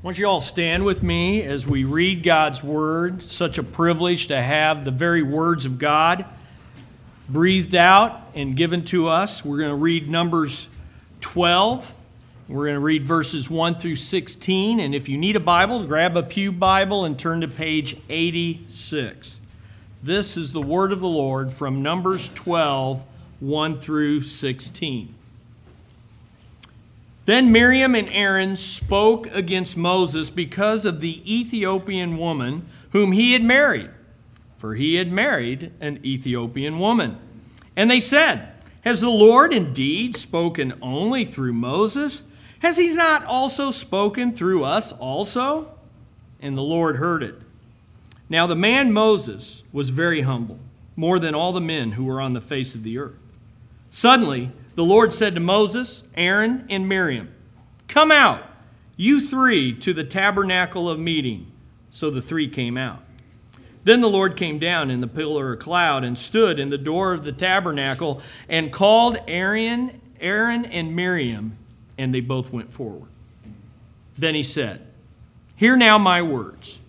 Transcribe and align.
Why 0.00 0.10
don't 0.10 0.18
you 0.18 0.26
all 0.26 0.40
stand 0.40 0.84
with 0.84 1.02
me 1.02 1.42
as 1.42 1.66
we 1.66 1.82
read 1.82 2.22
God's 2.22 2.62
Word? 2.62 3.20
Such 3.20 3.58
a 3.58 3.64
privilege 3.64 4.28
to 4.28 4.40
have 4.40 4.84
the 4.84 4.92
very 4.92 5.24
words 5.24 5.66
of 5.66 5.76
God 5.76 6.24
breathed 7.28 7.74
out 7.74 8.20
and 8.32 8.54
given 8.54 8.84
to 8.84 9.08
us. 9.08 9.44
We're 9.44 9.58
going 9.58 9.70
to 9.70 9.74
read 9.74 10.08
Numbers 10.08 10.72
12. 11.18 11.92
We're 12.46 12.66
going 12.66 12.76
to 12.76 12.80
read 12.80 13.02
verses 13.02 13.50
1 13.50 13.74
through 13.74 13.96
16. 13.96 14.78
And 14.78 14.94
if 14.94 15.08
you 15.08 15.18
need 15.18 15.34
a 15.34 15.40
Bible, 15.40 15.82
grab 15.82 16.16
a 16.16 16.22
Pew 16.22 16.52
Bible 16.52 17.04
and 17.04 17.18
turn 17.18 17.40
to 17.40 17.48
page 17.48 17.96
86. 18.08 19.40
This 20.00 20.36
is 20.36 20.52
the 20.52 20.62
Word 20.62 20.92
of 20.92 21.00
the 21.00 21.08
Lord 21.08 21.52
from 21.52 21.82
Numbers 21.82 22.28
12, 22.34 23.04
1 23.40 23.80
through 23.80 24.20
16. 24.20 25.17
Then 27.28 27.52
Miriam 27.52 27.94
and 27.94 28.08
Aaron 28.08 28.56
spoke 28.56 29.26
against 29.34 29.76
Moses 29.76 30.30
because 30.30 30.86
of 30.86 31.02
the 31.02 31.20
Ethiopian 31.30 32.16
woman 32.16 32.64
whom 32.92 33.12
he 33.12 33.34
had 33.34 33.42
married, 33.44 33.90
for 34.56 34.76
he 34.76 34.94
had 34.94 35.12
married 35.12 35.70
an 35.78 36.00
Ethiopian 36.02 36.78
woman. 36.78 37.18
And 37.76 37.90
they 37.90 38.00
said, 38.00 38.54
Has 38.80 39.02
the 39.02 39.10
Lord 39.10 39.52
indeed 39.52 40.16
spoken 40.16 40.72
only 40.80 41.26
through 41.26 41.52
Moses? 41.52 42.22
Has 42.60 42.78
he 42.78 42.88
not 42.94 43.26
also 43.26 43.72
spoken 43.72 44.32
through 44.32 44.64
us 44.64 44.90
also? 44.90 45.70
And 46.40 46.56
the 46.56 46.62
Lord 46.62 46.96
heard 46.96 47.22
it. 47.22 47.34
Now 48.30 48.46
the 48.46 48.56
man 48.56 48.90
Moses 48.90 49.64
was 49.70 49.90
very 49.90 50.22
humble, 50.22 50.60
more 50.96 51.18
than 51.18 51.34
all 51.34 51.52
the 51.52 51.60
men 51.60 51.92
who 51.92 52.04
were 52.04 52.22
on 52.22 52.32
the 52.32 52.40
face 52.40 52.74
of 52.74 52.84
the 52.84 52.96
earth. 52.96 53.18
Suddenly, 53.90 54.50
the 54.78 54.84
Lord 54.84 55.12
said 55.12 55.34
to 55.34 55.40
Moses, 55.40 56.08
Aaron, 56.14 56.64
and 56.70 56.88
Miriam, 56.88 57.34
Come 57.88 58.12
out, 58.12 58.44
you 58.96 59.20
three, 59.20 59.72
to 59.72 59.92
the 59.92 60.04
tabernacle 60.04 60.88
of 60.88 61.00
meeting. 61.00 61.50
So 61.90 62.10
the 62.10 62.22
three 62.22 62.48
came 62.48 62.76
out. 62.76 63.02
Then 63.82 64.02
the 64.02 64.08
Lord 64.08 64.36
came 64.36 64.60
down 64.60 64.88
in 64.88 65.00
the 65.00 65.08
pillar 65.08 65.54
of 65.54 65.58
cloud 65.58 66.04
and 66.04 66.16
stood 66.16 66.60
in 66.60 66.70
the 66.70 66.78
door 66.78 67.12
of 67.12 67.24
the 67.24 67.32
tabernacle 67.32 68.22
and 68.48 68.72
called 68.72 69.18
Aaron, 69.26 70.00
Aaron 70.20 70.64
and 70.64 70.94
Miriam, 70.94 71.58
and 71.98 72.14
they 72.14 72.20
both 72.20 72.52
went 72.52 72.72
forward. 72.72 73.10
Then 74.16 74.36
he 74.36 74.44
said, 74.44 74.86
Hear 75.56 75.76
now 75.76 75.98
my 75.98 76.22
words. 76.22 76.88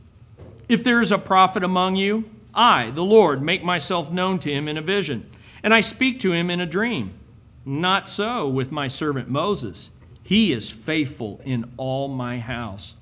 If 0.68 0.84
there 0.84 1.02
is 1.02 1.12
a 1.12 1.18
prophet 1.18 1.64
among 1.64 1.96
you, 1.96 2.30
I, 2.54 2.92
the 2.92 3.02
Lord, 3.02 3.42
make 3.42 3.64
myself 3.64 4.12
known 4.12 4.38
to 4.38 4.52
him 4.52 4.68
in 4.68 4.78
a 4.78 4.82
vision, 4.84 5.28
and 5.64 5.74
I 5.74 5.80
speak 5.80 6.20
to 6.20 6.34
him 6.34 6.52
in 6.52 6.60
a 6.60 6.68
dream. 6.68 7.19
Not 7.66 8.10
so 8.10 8.48
with 8.48 8.72
my 8.72 8.88
servant 8.88 9.30
Moses. 9.30 9.92
He 10.24 10.52
is 10.52 10.70
faithful 10.70 11.42
in 11.44 11.72
all 11.78 12.08
my 12.08 12.40
house. 12.40 12.96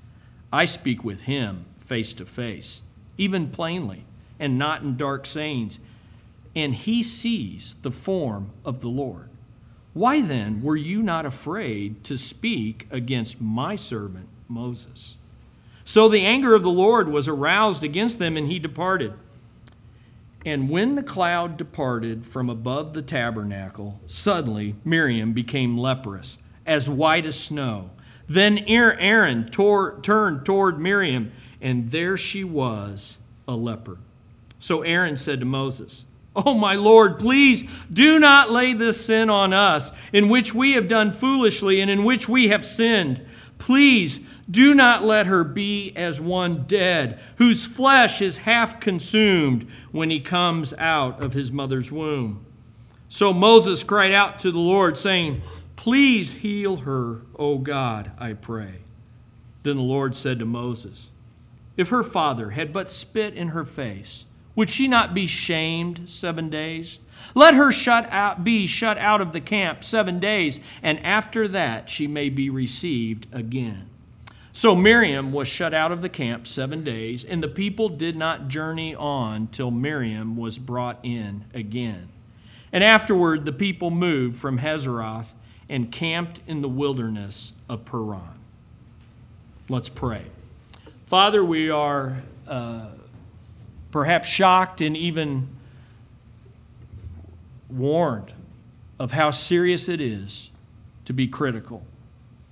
I 0.51 0.65
speak 0.65 1.03
with 1.03 1.23
him 1.23 1.65
face 1.77 2.13
to 2.15 2.25
face, 2.25 2.89
even 3.17 3.49
plainly, 3.49 4.05
and 4.39 4.57
not 4.57 4.81
in 4.81 4.95
dark 4.95 5.25
sayings. 5.25 5.79
And 6.55 6.73
he 6.73 7.03
sees 7.03 7.75
the 7.81 7.91
form 7.91 8.51
of 8.65 8.81
the 8.81 8.87
Lord. 8.87 9.29
Why 9.93 10.21
then 10.21 10.61
were 10.61 10.75
you 10.75 11.01
not 11.01 11.25
afraid 11.25 12.03
to 12.05 12.17
speak 12.17 12.87
against 12.91 13.41
my 13.41 13.75
servant 13.75 14.27
Moses? 14.47 15.15
So 15.83 16.07
the 16.07 16.25
anger 16.25 16.53
of 16.53 16.63
the 16.63 16.69
Lord 16.69 17.09
was 17.09 17.27
aroused 17.27 17.83
against 17.83 18.19
them, 18.19 18.37
and 18.37 18.47
he 18.47 18.59
departed. 18.59 19.13
And 20.47 20.69
when 20.69 20.95
the 20.95 21.03
cloud 21.03 21.57
departed 21.57 22.25
from 22.25 22.49
above 22.49 22.93
the 22.93 23.01
tabernacle, 23.01 23.99
suddenly 24.05 24.75
Miriam 24.85 25.33
became 25.33 25.77
leprous, 25.77 26.41
as 26.65 26.89
white 26.89 27.25
as 27.25 27.37
snow. 27.37 27.89
Then 28.29 28.59
er-, 28.59 28.95
Aaron 28.97 29.47
tore, 29.49 29.99
turned 29.99 30.45
toward 30.45 30.79
Miriam, 30.79 31.33
and 31.59 31.89
there 31.89 32.15
she 32.15 32.45
was, 32.45 33.17
a 33.45 33.57
leper. 33.57 33.97
So 34.57 34.83
Aaron 34.83 35.17
said 35.17 35.41
to 35.41 35.45
Moses, 35.45 36.05
Oh, 36.33 36.53
my 36.53 36.75
Lord, 36.75 37.19
please 37.19 37.83
do 37.91 38.17
not 38.17 38.49
lay 38.49 38.71
this 38.71 39.05
sin 39.05 39.29
on 39.29 39.51
us, 39.51 39.91
in 40.13 40.29
which 40.29 40.53
we 40.53 40.73
have 40.73 40.87
done 40.87 41.11
foolishly 41.11 41.81
and 41.81 41.91
in 41.91 42.05
which 42.05 42.29
we 42.29 42.47
have 42.47 42.63
sinned. 42.63 43.21
Please 43.57 44.36
do 44.49 44.73
not 44.73 45.03
let 45.03 45.27
her 45.27 45.43
be 45.43 45.91
as 45.95 46.21
one 46.21 46.63
dead, 46.63 47.19
whose 47.35 47.65
flesh 47.65 48.21
is 48.21 48.39
half 48.39 48.79
consumed 48.79 49.67
when 49.91 50.09
he 50.09 50.19
comes 50.19 50.73
out 50.75 51.21
of 51.21 51.33
his 51.33 51.51
mother's 51.51 51.91
womb. 51.91 52.45
So 53.09 53.33
Moses 53.33 53.83
cried 53.83 54.13
out 54.13 54.39
to 54.41 54.51
the 54.51 54.59
Lord, 54.59 54.97
saying, 54.97 55.41
Please 55.75 56.35
heal 56.35 56.77
her, 56.77 57.21
O 57.37 57.57
God, 57.57 58.11
I 58.17 58.33
pray. 58.33 58.81
Then 59.63 59.77
the 59.77 59.83
Lord 59.83 60.15
said 60.15 60.39
to 60.39 60.45
Moses, 60.45 61.09
If 61.75 61.89
her 61.89 62.03
father 62.03 62.51
had 62.51 62.71
but 62.71 62.89
spit 62.89 63.33
in 63.33 63.49
her 63.49 63.65
face, 63.65 64.25
would 64.55 64.69
she 64.69 64.87
not 64.87 65.13
be 65.13 65.27
shamed 65.27 66.09
seven 66.09 66.49
days? 66.49 66.99
Let 67.35 67.53
her 67.53 67.71
shut 67.71 68.11
out, 68.11 68.43
be 68.43 68.65
shut 68.65 68.97
out 68.97 69.21
of 69.21 69.33
the 69.33 69.41
camp 69.41 69.83
seven 69.83 70.19
days, 70.19 70.59
and 70.81 70.99
after 71.05 71.47
that 71.49 71.89
she 71.89 72.07
may 72.07 72.29
be 72.29 72.49
received 72.49 73.27
again. 73.31 73.89
So 74.57 74.75
Miriam 74.75 75.33
was 75.33 75.47
shut 75.47 75.71
out 75.71 75.91
of 75.91 76.01
the 76.01 76.09
camp 76.09 76.47
seven 76.47 76.83
days, 76.83 77.23
and 77.23 77.43
the 77.43 77.47
people 77.47 77.89
did 77.89 78.15
not 78.15 78.47
journey 78.47 78.95
on 78.95 79.45
till 79.49 79.69
Miriam 79.69 80.35
was 80.35 80.57
brought 80.57 80.97
in 81.03 81.45
again. 81.53 82.09
And 82.73 82.83
afterward 82.83 83.45
the 83.45 83.51
people 83.51 83.91
moved 83.91 84.35
from 84.35 84.57
Hazeroth 84.57 85.35
and 85.69 85.91
camped 85.91 86.39
in 86.47 86.61
the 86.61 86.67
wilderness 86.67 87.53
of 87.69 87.85
Paran. 87.85 88.39
Let's 89.69 89.89
pray. 89.89 90.25
Father, 91.05 91.45
we 91.45 91.69
are 91.69 92.23
uh, 92.47 92.87
perhaps 93.91 94.27
shocked 94.27 94.81
and 94.81 94.97
even 94.97 95.49
warned 97.69 98.33
of 98.97 99.11
how 99.11 99.29
serious 99.29 99.87
it 99.87 100.01
is 100.01 100.49
to 101.05 101.13
be 101.13 101.27
critical 101.27 101.85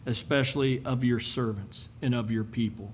especially 0.05 0.83
of 0.85 1.03
your 1.03 1.19
servants 1.19 1.89
and 2.01 2.13
of 2.13 2.29
your 2.29 2.43
people. 2.43 2.93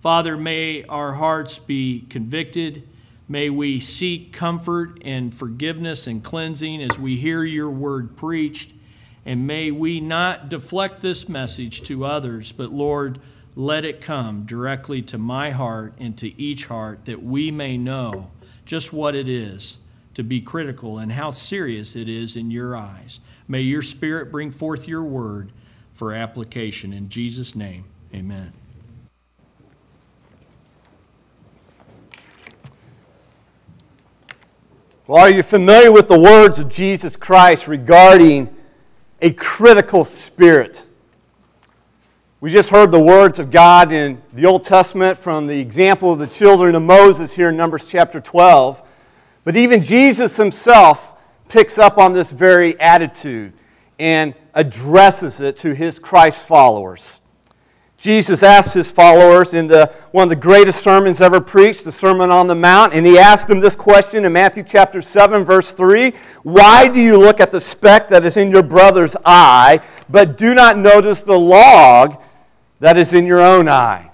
Father, 0.00 0.36
may 0.36 0.84
our 0.84 1.14
hearts 1.14 1.58
be 1.58 2.04
convicted. 2.10 2.86
May 3.26 3.48
we 3.48 3.80
seek 3.80 4.32
comfort 4.32 4.98
and 5.02 5.32
forgiveness 5.32 6.06
and 6.06 6.22
cleansing 6.22 6.82
as 6.82 6.98
we 6.98 7.16
hear 7.16 7.42
your 7.42 7.70
word 7.70 8.16
preached. 8.16 8.72
And 9.24 9.46
may 9.46 9.70
we 9.70 10.00
not 10.00 10.50
deflect 10.50 11.00
this 11.00 11.28
message 11.28 11.80
to 11.84 12.04
others, 12.04 12.52
but 12.52 12.70
Lord, 12.70 13.18
let 13.56 13.86
it 13.86 14.02
come 14.02 14.44
directly 14.44 15.00
to 15.02 15.16
my 15.16 15.50
heart 15.50 15.94
and 15.98 16.18
to 16.18 16.38
each 16.40 16.66
heart 16.66 17.06
that 17.06 17.22
we 17.22 17.50
may 17.50 17.78
know 17.78 18.30
just 18.66 18.92
what 18.92 19.14
it 19.14 19.28
is 19.28 19.82
to 20.12 20.22
be 20.22 20.40
critical 20.40 20.98
and 20.98 21.12
how 21.12 21.30
serious 21.30 21.96
it 21.96 22.08
is 22.08 22.36
in 22.36 22.50
your 22.50 22.76
eyes. 22.76 23.20
May 23.48 23.60
your 23.60 23.82
spirit 23.82 24.30
bring 24.30 24.50
forth 24.50 24.86
your 24.86 25.04
word 25.04 25.50
for 25.94 26.12
application. 26.12 26.92
In 26.92 27.08
Jesus' 27.08 27.54
name, 27.54 27.84
amen. 28.12 28.52
Well, 35.06 35.22
are 35.22 35.30
you 35.30 35.42
familiar 35.42 35.92
with 35.92 36.08
the 36.08 36.18
words 36.18 36.58
of 36.58 36.68
Jesus 36.68 37.14
Christ 37.14 37.68
regarding 37.68 38.54
a 39.20 39.32
critical 39.32 40.04
spirit? 40.04 40.86
We 42.40 42.50
just 42.50 42.70
heard 42.70 42.90
the 42.90 43.00
words 43.00 43.38
of 43.38 43.50
God 43.50 43.92
in 43.92 44.20
the 44.32 44.46
Old 44.46 44.64
Testament 44.64 45.16
from 45.16 45.46
the 45.46 45.58
example 45.58 46.12
of 46.12 46.18
the 46.18 46.26
children 46.26 46.74
of 46.74 46.82
Moses 46.82 47.32
here 47.32 47.50
in 47.50 47.56
Numbers 47.56 47.86
chapter 47.86 48.20
12. 48.20 48.82
But 49.44 49.56
even 49.56 49.82
Jesus 49.82 50.36
himself 50.36 51.12
picks 51.48 51.78
up 51.78 51.98
on 51.98 52.12
this 52.12 52.30
very 52.30 52.78
attitude 52.80 53.52
and 53.98 54.34
addresses 54.54 55.40
it 55.40 55.56
to 55.58 55.74
his 55.74 55.98
Christ 55.98 56.46
followers. 56.46 57.20
Jesus 58.04 58.42
asked 58.42 58.74
his 58.74 58.90
followers 58.90 59.54
in 59.54 59.66
the, 59.66 59.90
one 60.10 60.24
of 60.24 60.28
the 60.28 60.36
greatest 60.36 60.82
sermons 60.82 61.22
ever 61.22 61.40
preached, 61.40 61.84
the 61.84 61.92
Sermon 61.92 62.30
on 62.30 62.46
the 62.46 62.54
Mount, 62.54 62.92
and 62.92 63.06
he 63.06 63.18
asked 63.18 63.48
them 63.48 63.60
this 63.60 63.74
question 63.74 64.26
in 64.26 64.32
Matthew 64.34 64.62
chapter 64.62 65.00
7, 65.00 65.42
verse 65.42 65.72
3 65.72 66.12
Why 66.42 66.86
do 66.86 67.00
you 67.00 67.18
look 67.18 67.40
at 67.40 67.50
the 67.50 67.60
speck 67.60 68.08
that 68.08 68.24
is 68.24 68.36
in 68.36 68.50
your 68.50 68.62
brother's 68.62 69.16
eye, 69.24 69.80
but 70.10 70.36
do 70.36 70.52
not 70.54 70.76
notice 70.76 71.22
the 71.22 71.38
log 71.38 72.20
that 72.80 72.98
is 72.98 73.14
in 73.14 73.24
your 73.24 73.40
own 73.40 73.70
eye? 73.70 74.10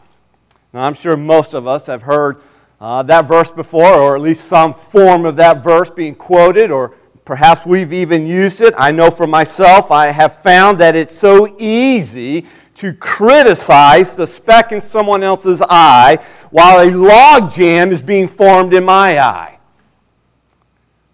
Now, 0.72 0.82
I'm 0.82 0.94
sure 0.94 1.16
most 1.16 1.52
of 1.52 1.66
us 1.66 1.86
have 1.86 2.02
heard 2.02 2.40
uh, 2.80 3.02
that 3.02 3.26
verse 3.26 3.50
before, 3.50 3.92
or 3.92 4.14
at 4.14 4.22
least 4.22 4.44
some 4.44 4.72
form 4.72 5.26
of 5.26 5.34
that 5.36 5.64
verse 5.64 5.90
being 5.90 6.14
quoted 6.14 6.70
or 6.70 6.94
Perhaps 7.30 7.64
we've 7.64 7.92
even 7.92 8.26
used 8.26 8.60
it. 8.60 8.74
I 8.76 8.90
know 8.90 9.08
for 9.08 9.24
myself, 9.24 9.92
I 9.92 10.08
have 10.08 10.42
found 10.42 10.80
that 10.80 10.96
it's 10.96 11.14
so 11.14 11.54
easy 11.60 12.44
to 12.74 12.92
criticize 12.92 14.16
the 14.16 14.26
speck 14.26 14.72
in 14.72 14.80
someone 14.80 15.22
else's 15.22 15.62
eye 15.70 16.18
while 16.50 16.84
a 16.84 16.90
log 16.90 17.52
jam 17.52 17.92
is 17.92 18.02
being 18.02 18.26
formed 18.26 18.74
in 18.74 18.84
my 18.84 19.20
eye. 19.20 19.60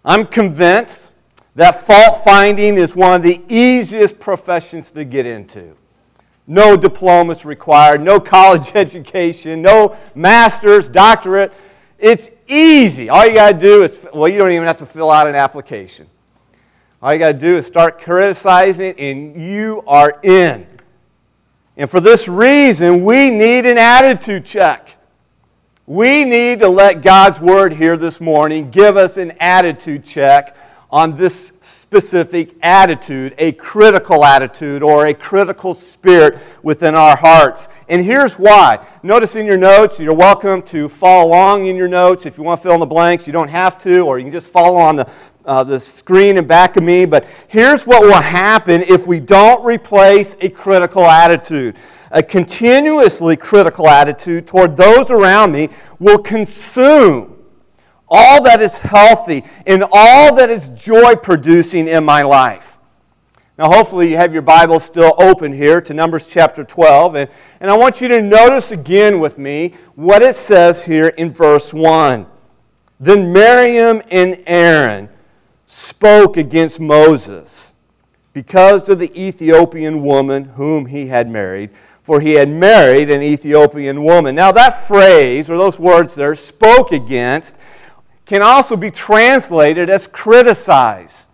I'm 0.03 0.25
convinced 0.25 1.11
that 1.53 1.85
fault 1.85 2.23
finding 2.23 2.79
is 2.79 2.95
one 2.95 3.13
of 3.13 3.21
the 3.21 3.43
easiest 3.47 4.19
professions 4.19 4.89
to 4.93 5.05
get 5.05 5.27
into. 5.27 5.77
no 6.47 6.75
diplomas 6.75 7.45
required, 7.45 8.01
no 8.01 8.19
college 8.19 8.71
education, 8.73 9.61
no 9.61 9.95
master's, 10.15 10.89
doctorate. 10.89 11.53
It's 11.99 12.31
easy. 12.47 13.09
All 13.09 13.25
you 13.25 13.33
got 13.33 13.53
to 13.53 13.59
do 13.59 13.83
is, 13.83 13.97
well, 14.13 14.27
you 14.27 14.37
don't 14.37 14.51
even 14.51 14.67
have 14.67 14.77
to 14.77 14.85
fill 14.85 15.11
out 15.11 15.27
an 15.27 15.35
application. 15.35 16.07
All 17.01 17.13
you 17.13 17.19
got 17.19 17.33
to 17.33 17.37
do 17.37 17.57
is 17.57 17.65
start 17.65 18.01
criticizing, 18.01 18.95
and 18.97 19.41
you 19.41 19.83
are 19.87 20.19
in. 20.23 20.67
And 21.77 21.89
for 21.89 21.99
this 21.99 22.27
reason, 22.27 23.03
we 23.03 23.29
need 23.29 23.65
an 23.65 23.77
attitude 23.77 24.45
check. 24.45 24.95
We 25.85 26.25
need 26.25 26.59
to 26.59 26.69
let 26.69 27.01
God's 27.01 27.39
word 27.39 27.73
here 27.73 27.95
this 27.95 28.19
morning 28.19 28.71
give 28.71 28.97
us 28.97 29.17
an 29.17 29.33
attitude 29.39 30.03
check 30.03 30.57
on 30.89 31.15
this 31.15 31.51
specific 31.61 32.55
attitude, 32.63 33.35
a 33.37 33.51
critical 33.53 34.23
attitude 34.23 34.81
or 34.81 35.07
a 35.07 35.13
critical 35.13 35.73
spirit 35.73 36.39
within 36.63 36.95
our 36.95 37.15
hearts. 37.15 37.67
And 37.89 38.03
here's 38.03 38.35
why. 38.35 38.85
Notice 39.03 39.35
in 39.35 39.45
your 39.45 39.57
notes, 39.57 39.99
you're 39.99 40.13
welcome 40.13 40.61
to 40.63 40.87
follow 40.87 41.27
along 41.27 41.65
in 41.65 41.75
your 41.75 41.89
notes. 41.89 42.25
If 42.25 42.37
you 42.37 42.43
want 42.43 42.59
to 42.61 42.63
fill 42.63 42.73
in 42.73 42.79
the 42.79 42.85
blanks, 42.85 43.27
you 43.27 43.33
don't 43.33 43.49
have 43.49 43.77
to, 43.79 43.99
or 44.01 44.17
you 44.17 44.25
can 44.25 44.31
just 44.31 44.49
follow 44.49 44.77
on 44.77 44.95
the, 44.95 45.09
uh, 45.43 45.63
the 45.63 45.79
screen 45.79 46.37
in 46.37 46.47
back 46.47 46.77
of 46.77 46.83
me. 46.83 47.05
But 47.05 47.25
here's 47.49 47.85
what 47.85 48.01
will 48.01 48.13
happen 48.13 48.81
if 48.83 49.07
we 49.07 49.19
don't 49.19 49.63
replace 49.65 50.35
a 50.39 50.47
critical 50.49 51.05
attitude. 51.05 51.75
A 52.11 52.23
continuously 52.23 53.35
critical 53.35 53.89
attitude 53.89 54.47
toward 54.47 54.77
those 54.77 55.11
around 55.11 55.51
me 55.51 55.67
will 55.99 56.19
consume 56.19 57.36
all 58.09 58.43
that 58.43 58.61
is 58.61 58.77
healthy, 58.77 59.43
and 59.65 59.83
all 59.91 60.35
that 60.35 60.49
is 60.49 60.69
joy 60.69 61.15
producing 61.15 61.87
in 61.87 62.03
my 62.03 62.21
life. 62.21 62.77
Now, 63.57 63.71
hopefully, 63.71 64.11
you 64.11 64.17
have 64.17 64.33
your 64.33 64.43
Bible 64.43 64.79
still 64.79 65.15
open 65.17 65.51
here 65.51 65.81
to 65.81 65.93
Numbers 65.93 66.27
chapter 66.29 66.63
12. 66.63 67.15
And, 67.15 67.29
and 67.59 67.71
I 67.71 67.75
want 67.75 68.01
you 68.01 68.07
to 68.09 68.21
notice 68.21 68.71
again 68.71 69.19
with 69.19 69.39
me 69.39 69.73
what 69.95 70.21
it 70.21 70.35
says 70.35 70.85
here 70.85 71.07
in 71.07 71.33
verse 71.33 71.73
1. 71.73 72.27
Then 72.99 73.33
Miriam 73.33 74.03
and 74.11 74.43
Aaron 74.45 75.09
spoke 75.65 76.37
against 76.37 76.79
Moses 76.79 77.73
because 78.33 78.89
of 78.89 78.99
the 78.99 79.11
Ethiopian 79.19 80.03
woman 80.03 80.43
whom 80.43 80.85
he 80.85 81.07
had 81.07 81.27
married, 81.27 81.71
for 82.03 82.21
he 82.21 82.33
had 82.33 82.49
married 82.49 83.09
an 83.09 83.23
Ethiopian 83.23 84.03
woman. 84.03 84.35
Now, 84.35 84.51
that 84.51 84.87
phrase, 84.87 85.49
or 85.49 85.57
those 85.57 85.79
words 85.79 86.13
there, 86.13 86.35
spoke 86.35 86.91
against, 86.91 87.57
can 88.27 88.41
also 88.41 88.75
be 88.75 88.91
translated 88.91 89.89
as 89.89 90.05
criticize. 90.05 91.27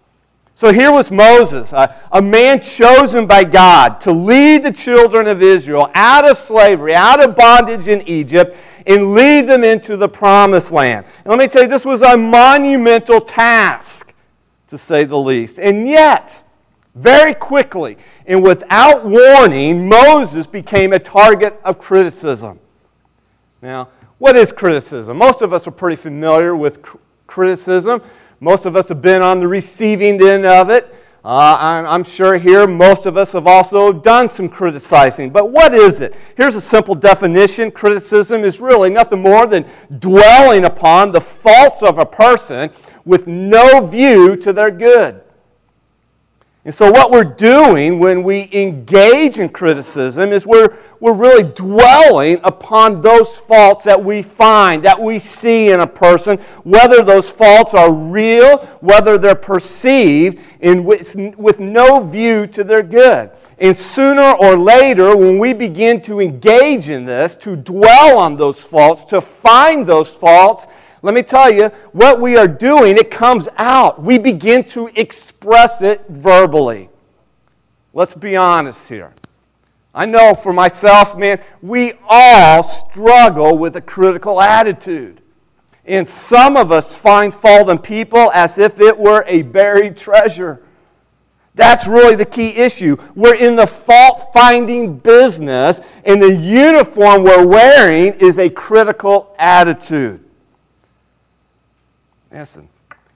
So 0.56 0.72
here 0.72 0.92
was 0.92 1.12
Moses, 1.12 1.74
a, 1.74 2.00
a, 2.12 2.22
man 2.22 2.62
chosen 2.62 3.26
by 3.26 3.44
God 3.44 4.00
to 4.02 4.12
lead 4.12 4.64
the 4.64 4.72
children 4.72 5.28
of 5.28 5.42
Israel 5.42 5.90
out 5.96 6.30
of 6.30 6.38
slavery, 6.38 6.94
out 6.94 7.22
of 7.22 7.36
bondage 7.36 7.88
in 7.88 8.08
Egypt, 8.08 8.56
and 8.86 9.14
lead 9.14 9.48
them 9.48 9.64
into 9.64 9.98
the 9.98 10.08
promised 10.08 10.72
land. 10.72 11.08
And 11.26 11.28
let 11.28 11.40
me 11.40 11.48
tell 11.48 11.64
you, 11.64 11.68
this 11.68 11.86
was 11.86 12.02
a 12.02 12.16
monumental 12.16 13.20
task, 13.20 14.14
to 14.68 14.78
say 14.78 15.04
the 15.06 15.18
least. 15.18 15.60
And 15.60 15.88
yet, 15.88 16.44
very 16.94 17.34
quickly 17.34 17.98
and 18.26 18.44
without 18.44 19.06
warning, 19.06 19.90
Moses 19.90 20.48
became 20.48 20.94
a 20.94 21.00
target 21.00 21.60
of 21.64 21.80
criticism. 21.80 22.60
Now, 23.62 23.90
what 24.24 24.38
is 24.38 24.54
criticism? 24.54 25.18
Most 25.18 25.42
of 25.42 25.52
us 25.52 25.68
are 25.68 25.72
pretty 25.72 25.98
familiar 25.98 26.56
with 26.56 26.82
cr- 26.82 26.96
criticism. 27.28 28.02
Most 28.40 28.66
of 28.66 28.78
us 28.78 28.88
have 28.88 29.02
been 29.02 29.22
on 29.22 29.42
the 29.42 29.48
receiving 29.50 30.26
end 30.26 30.46
of 30.46 30.70
it. 30.70 30.96
Uh, 31.26 31.58
I'm, 31.60 31.86
I'm, 31.86 32.04
sure 32.06 32.38
here 32.38 32.66
most 32.66 33.06
of 33.06 33.18
us 33.18 33.34
have 33.34 33.48
also 33.48 33.92
done 33.92 34.30
some 34.30 34.48
criticizing. 34.48 35.30
But 35.30 35.52
what 35.52 35.74
is 35.74 36.00
it? 36.00 36.16
Here's 36.38 36.56
a 36.56 36.62
simple 36.62 36.96
definition 36.96 37.70
criticism 37.70 38.46
is 38.46 38.62
really 38.62 38.90
nothing 38.90 39.22
more 39.22 39.46
than 39.46 39.66
dwelling 40.00 40.64
upon 40.64 41.12
the 41.12 41.20
faults 41.20 41.84
of 41.84 41.98
a 41.98 42.06
person 42.06 42.70
with 43.04 43.28
no 43.28 43.86
view 43.86 44.38
to 44.38 44.54
their 44.54 44.72
good. 44.72 45.22
And 46.66 46.74
so, 46.74 46.90
what 46.90 47.12
we're 47.12 47.26
doing 47.26 48.00
when 48.00 48.24
we 48.24 48.48
engage 48.54 49.38
in 49.38 49.50
criticism 49.50 50.32
is 50.32 50.48
we're, 50.48 50.78
we're 51.02 51.12
really 51.12 51.44
dwelling 51.44 52.40
upon 52.46 53.02
those 53.02 53.38
faults 53.38 53.84
that 53.84 54.02
we 54.02 54.22
find, 54.22 54.82
that 54.86 54.98
we 54.98 55.20
see 55.20 55.72
in 55.72 55.82
a 55.82 55.88
person, 55.88 56.38
whether 56.64 57.04
those 57.04 57.30
faults 57.30 57.74
are 57.74 57.92
real, 57.92 58.60
whether 58.80 59.18
they're 59.18 59.36
perceived, 59.36 60.40
in 60.62 60.86
with, 60.86 61.14
with 61.36 61.60
no 61.60 62.02
view 62.02 62.48
to 62.48 62.64
their 62.64 62.82
good. 62.82 63.32
And 63.58 63.76
sooner 63.76 64.32
or 64.40 64.56
later, 64.56 65.18
when 65.18 65.40
we 65.40 65.54
begin 65.54 66.02
to 66.04 66.22
engage 66.22 66.88
in 66.88 67.04
this, 67.04 67.36
to 67.38 67.58
dwell 67.58 68.18
on 68.18 68.38
those 68.38 68.64
faults, 68.64 69.04
to 69.06 69.20
find 69.20 69.86
those 69.86 70.14
faults, 70.14 70.68
let 71.04 71.14
me 71.14 71.22
tell 71.22 71.52
you, 71.52 71.68
what 71.92 72.22
we 72.22 72.38
are 72.38 72.48
doing, 72.48 72.98
it 72.98 73.12
comes 73.12 73.50
out. 73.58 74.02
We 74.02 74.18
begin 74.18 74.64
to 74.70 74.88
express 74.96 75.82
it 75.82 76.06
verbally. 76.08 76.90
Let's 77.94 78.16
be 78.16 78.38
honest 78.38 78.88
here. 78.88 79.14
I 79.94 80.06
know 80.06 80.34
for 80.34 80.54
myself, 80.54 81.18
man, 81.18 81.42
we 81.62 81.94
all 82.08 82.64
struggle 82.64 83.58
with 83.58 83.76
a 83.76 83.82
critical 83.82 84.40
attitude. 84.40 85.20
And 85.86 86.08
some 86.08 86.56
of 86.56 86.72
us 86.72 86.96
find 86.96 87.34
fault 87.34 87.70
in 87.70 87.80
people 87.80 88.32
as 88.32 88.58
if 88.58 88.80
it 88.80 88.98
were 88.98 89.26
a 89.28 89.42
buried 89.42 89.98
treasure. 89.98 90.64
That's 91.54 91.86
really 91.86 92.16
the 92.16 92.26
key 92.26 92.56
issue. 92.56 92.96
We're 93.14 93.36
in 93.36 93.58
the 93.58 93.68
fault 93.68 94.30
finding 94.34 94.98
business, 94.98 95.82
and 96.06 96.22
the 96.22 96.34
uniform 96.34 97.24
we're 97.24 97.46
wearing 97.46 98.14
is 98.14 98.40
a 98.40 98.50
critical 98.50 99.36
attitude. 99.38 100.23
Listen, 102.34 102.68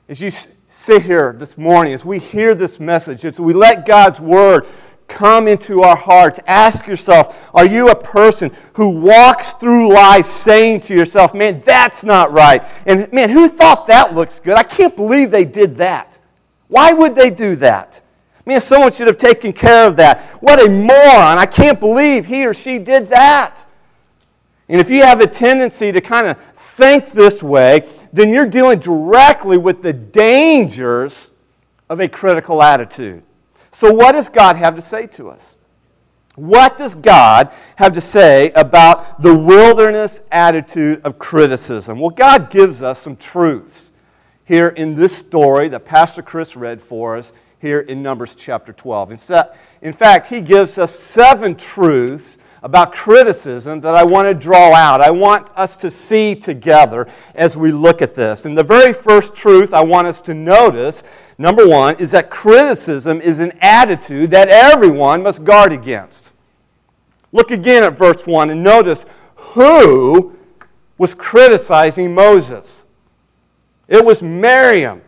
as 0.09 0.21
you 0.21 0.29
sit 0.69 1.01
here 1.01 1.33
this 1.33 1.57
morning, 1.57 1.91
as 1.91 2.05
we 2.05 2.19
hear 2.19 2.53
this 2.53 2.79
message, 2.79 3.25
as 3.25 3.39
we 3.39 3.51
let 3.51 3.83
God's 3.87 4.19
word 4.19 4.67
come 5.07 5.47
into 5.47 5.81
our 5.81 5.95
hearts, 5.95 6.39
ask 6.45 6.85
yourself 6.85 7.35
are 7.55 7.65
you 7.65 7.89
a 7.89 7.95
person 7.95 8.51
who 8.73 8.89
walks 8.89 9.55
through 9.55 9.91
life 9.91 10.27
saying 10.27 10.81
to 10.81 10.93
yourself, 10.93 11.33
man, 11.33 11.59
that's 11.61 12.03
not 12.03 12.31
right? 12.31 12.63
And 12.85 13.11
man, 13.11 13.31
who 13.31 13.49
thought 13.49 13.87
that 13.87 14.13
looks 14.13 14.39
good? 14.39 14.55
I 14.55 14.61
can't 14.61 14.95
believe 14.95 15.31
they 15.31 15.45
did 15.45 15.77
that. 15.77 16.19
Why 16.67 16.93
would 16.93 17.15
they 17.15 17.31
do 17.31 17.55
that? 17.55 17.99
Man, 18.45 18.61
someone 18.61 18.91
should 18.91 19.07
have 19.07 19.17
taken 19.17 19.51
care 19.51 19.87
of 19.87 19.95
that. 19.95 20.21
What 20.43 20.63
a 20.63 20.69
moron. 20.69 21.39
I 21.39 21.47
can't 21.47 21.79
believe 21.79 22.27
he 22.27 22.45
or 22.45 22.53
she 22.53 22.77
did 22.77 23.07
that. 23.07 23.65
And 24.69 24.79
if 24.79 24.91
you 24.91 25.01
have 25.01 25.21
a 25.21 25.27
tendency 25.27 25.91
to 25.91 26.01
kind 26.01 26.27
of 26.27 26.37
think 26.55 27.11
this 27.11 27.41
way, 27.41 27.87
then 28.13 28.29
you're 28.29 28.47
dealing 28.47 28.79
directly 28.79 29.57
with 29.57 29.81
the 29.81 29.93
dangers 29.93 31.31
of 31.89 31.99
a 31.99 32.07
critical 32.07 32.61
attitude. 32.61 33.23
So, 33.71 33.93
what 33.93 34.13
does 34.13 34.29
God 34.29 34.55
have 34.55 34.75
to 34.75 34.81
say 34.81 35.07
to 35.07 35.29
us? 35.29 35.57
What 36.35 36.77
does 36.77 36.93
God 36.93 37.51
have 37.77 37.93
to 37.93 38.01
say 38.01 38.51
about 38.51 39.21
the 39.21 39.35
wilderness 39.35 40.21
attitude 40.31 41.01
of 41.03 41.17
criticism? 41.17 41.99
Well, 41.99 42.11
God 42.11 42.51
gives 42.51 42.83
us 42.83 43.01
some 43.01 43.15
truths 43.15 43.91
here 44.45 44.67
in 44.69 44.93
this 44.93 45.17
story 45.17 45.67
that 45.69 45.83
Pastor 45.83 46.21
Chris 46.21 46.55
read 46.55 46.81
for 46.81 47.17
us 47.17 47.33
here 47.59 47.79
in 47.79 48.03
Numbers 48.03 48.35
chapter 48.35 48.71
12. 48.71 49.29
In 49.81 49.93
fact, 49.93 50.27
he 50.27 50.41
gives 50.41 50.77
us 50.77 50.93
seven 50.93 51.55
truths 51.55 52.37
about 52.67 52.91
criticism 52.91 53.79
that 53.79 53.95
I 53.95 54.03
want 54.03 54.27
to 54.27 54.33
draw 54.33 54.73
out. 54.73 54.99
I 54.99 55.09
want 55.09 55.47
us 55.55 55.77
to 55.77 55.89
see 55.89 56.35
together 56.35 57.07
as 57.33 57.55
we 57.55 57.71
look 57.71 58.01
at 58.01 58.13
this. 58.13 58.43
And 58.43 58.57
the 58.57 58.61
very 58.61 58.91
first 58.91 59.33
truth 59.33 59.73
I 59.73 59.79
want 59.79 60.05
us 60.05 60.19
to 60.23 60.33
notice, 60.33 61.01
number 61.37 61.65
one, 61.65 61.95
is 61.95 62.11
that 62.11 62.29
criticism 62.29 63.21
is 63.21 63.39
an 63.39 63.53
attitude 63.61 64.31
that 64.31 64.49
everyone 64.49 65.23
must 65.23 65.45
guard 65.45 65.71
against. 65.71 66.33
Look 67.31 67.51
again 67.51 67.85
at 67.85 67.97
verse 67.97 68.27
1 68.27 68.49
and 68.49 68.61
notice 68.61 69.05
who 69.35 70.35
was 70.97 71.13
criticizing 71.13 72.13
Moses. 72.13 72.85
It 73.87 74.03
was 74.03 74.21
Miriam 74.21 75.01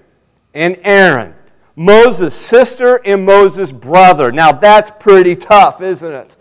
and 0.53 0.79
Aaron, 0.83 1.35
Moses' 1.75 2.35
sister 2.35 3.01
and 3.03 3.25
Moses' 3.25 3.73
brother. 3.73 4.31
Now 4.31 4.53
that's 4.53 4.91
pretty 4.97 5.35
tough, 5.35 5.81
isn't 5.81 6.09
it? 6.13 6.37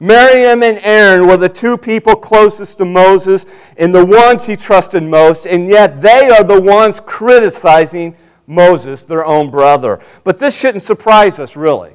Miriam 0.00 0.62
and 0.62 0.78
Aaron 0.82 1.26
were 1.26 1.36
the 1.36 1.48
two 1.48 1.76
people 1.76 2.14
closest 2.14 2.78
to 2.78 2.84
Moses 2.84 3.46
and 3.76 3.92
the 3.94 4.04
ones 4.04 4.46
he 4.46 4.56
trusted 4.56 5.02
most, 5.02 5.46
and 5.46 5.68
yet 5.68 6.00
they 6.00 6.30
are 6.30 6.44
the 6.44 6.60
ones 6.60 7.00
criticizing 7.00 8.16
Moses, 8.46 9.04
their 9.04 9.24
own 9.24 9.50
brother. 9.50 10.00
But 10.24 10.38
this 10.38 10.58
shouldn't 10.58 10.82
surprise 10.82 11.38
us, 11.38 11.56
really. 11.56 11.94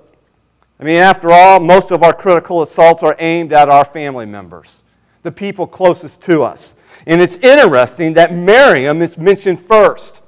I 0.80 0.84
mean, 0.84 0.98
after 0.98 1.32
all, 1.32 1.60
most 1.60 1.92
of 1.92 2.04
our 2.04 2.14
critical 2.14 2.62
assaults 2.62 3.04
are 3.04 3.16
aimed 3.20 3.54
at 3.54 3.70
our 3.70 3.86
family 3.86 4.26
members, 4.26 4.82
the 5.22 5.32
people 5.32 5.66
closest 5.66 6.22
to 6.22 6.44
us. 6.44 6.76
And 7.08 7.22
it's 7.22 7.38
interesting 7.38 8.14
that 8.14 8.34
Miriam 8.34 9.02
is 9.02 9.18
mentioned 9.18 9.66
first. 9.66 10.22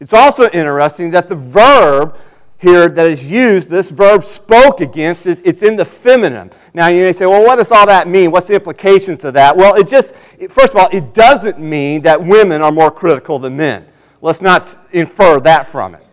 It's 0.00 0.12
also 0.12 0.50
interesting 0.50 1.10
that 1.10 1.28
the 1.28 1.36
verb 1.36 2.18
here 2.58 2.88
that 2.88 3.06
is 3.06 3.30
used, 3.30 3.68
this 3.68 3.90
verb 3.90 4.24
spoke 4.24 4.80
against, 4.80 5.26
is 5.26 5.42
it's 5.44 5.62
in 5.62 5.76
the 5.76 5.84
feminine. 5.84 6.50
Now 6.72 6.88
you 6.88 7.02
may 7.02 7.12
say, 7.12 7.26
well, 7.26 7.44
what 7.44 7.56
does 7.56 7.70
all 7.70 7.86
that 7.86 8.08
mean? 8.08 8.30
What's 8.30 8.46
the 8.46 8.54
implications 8.54 9.24
of 9.24 9.34
that? 9.34 9.56
Well, 9.56 9.74
it 9.74 9.86
just, 9.86 10.14
first 10.48 10.74
of 10.74 10.76
all, 10.76 10.88
it 10.90 11.12
doesn't 11.12 11.58
mean 11.58 12.02
that 12.02 12.22
women 12.22 12.62
are 12.62 12.72
more 12.72 12.90
critical 12.90 13.38
than 13.38 13.56
men. 13.56 13.86
Let's 14.22 14.40
not 14.40 14.76
infer 14.92 15.38
that 15.40 15.66
from 15.66 15.94
it. 15.94 16.06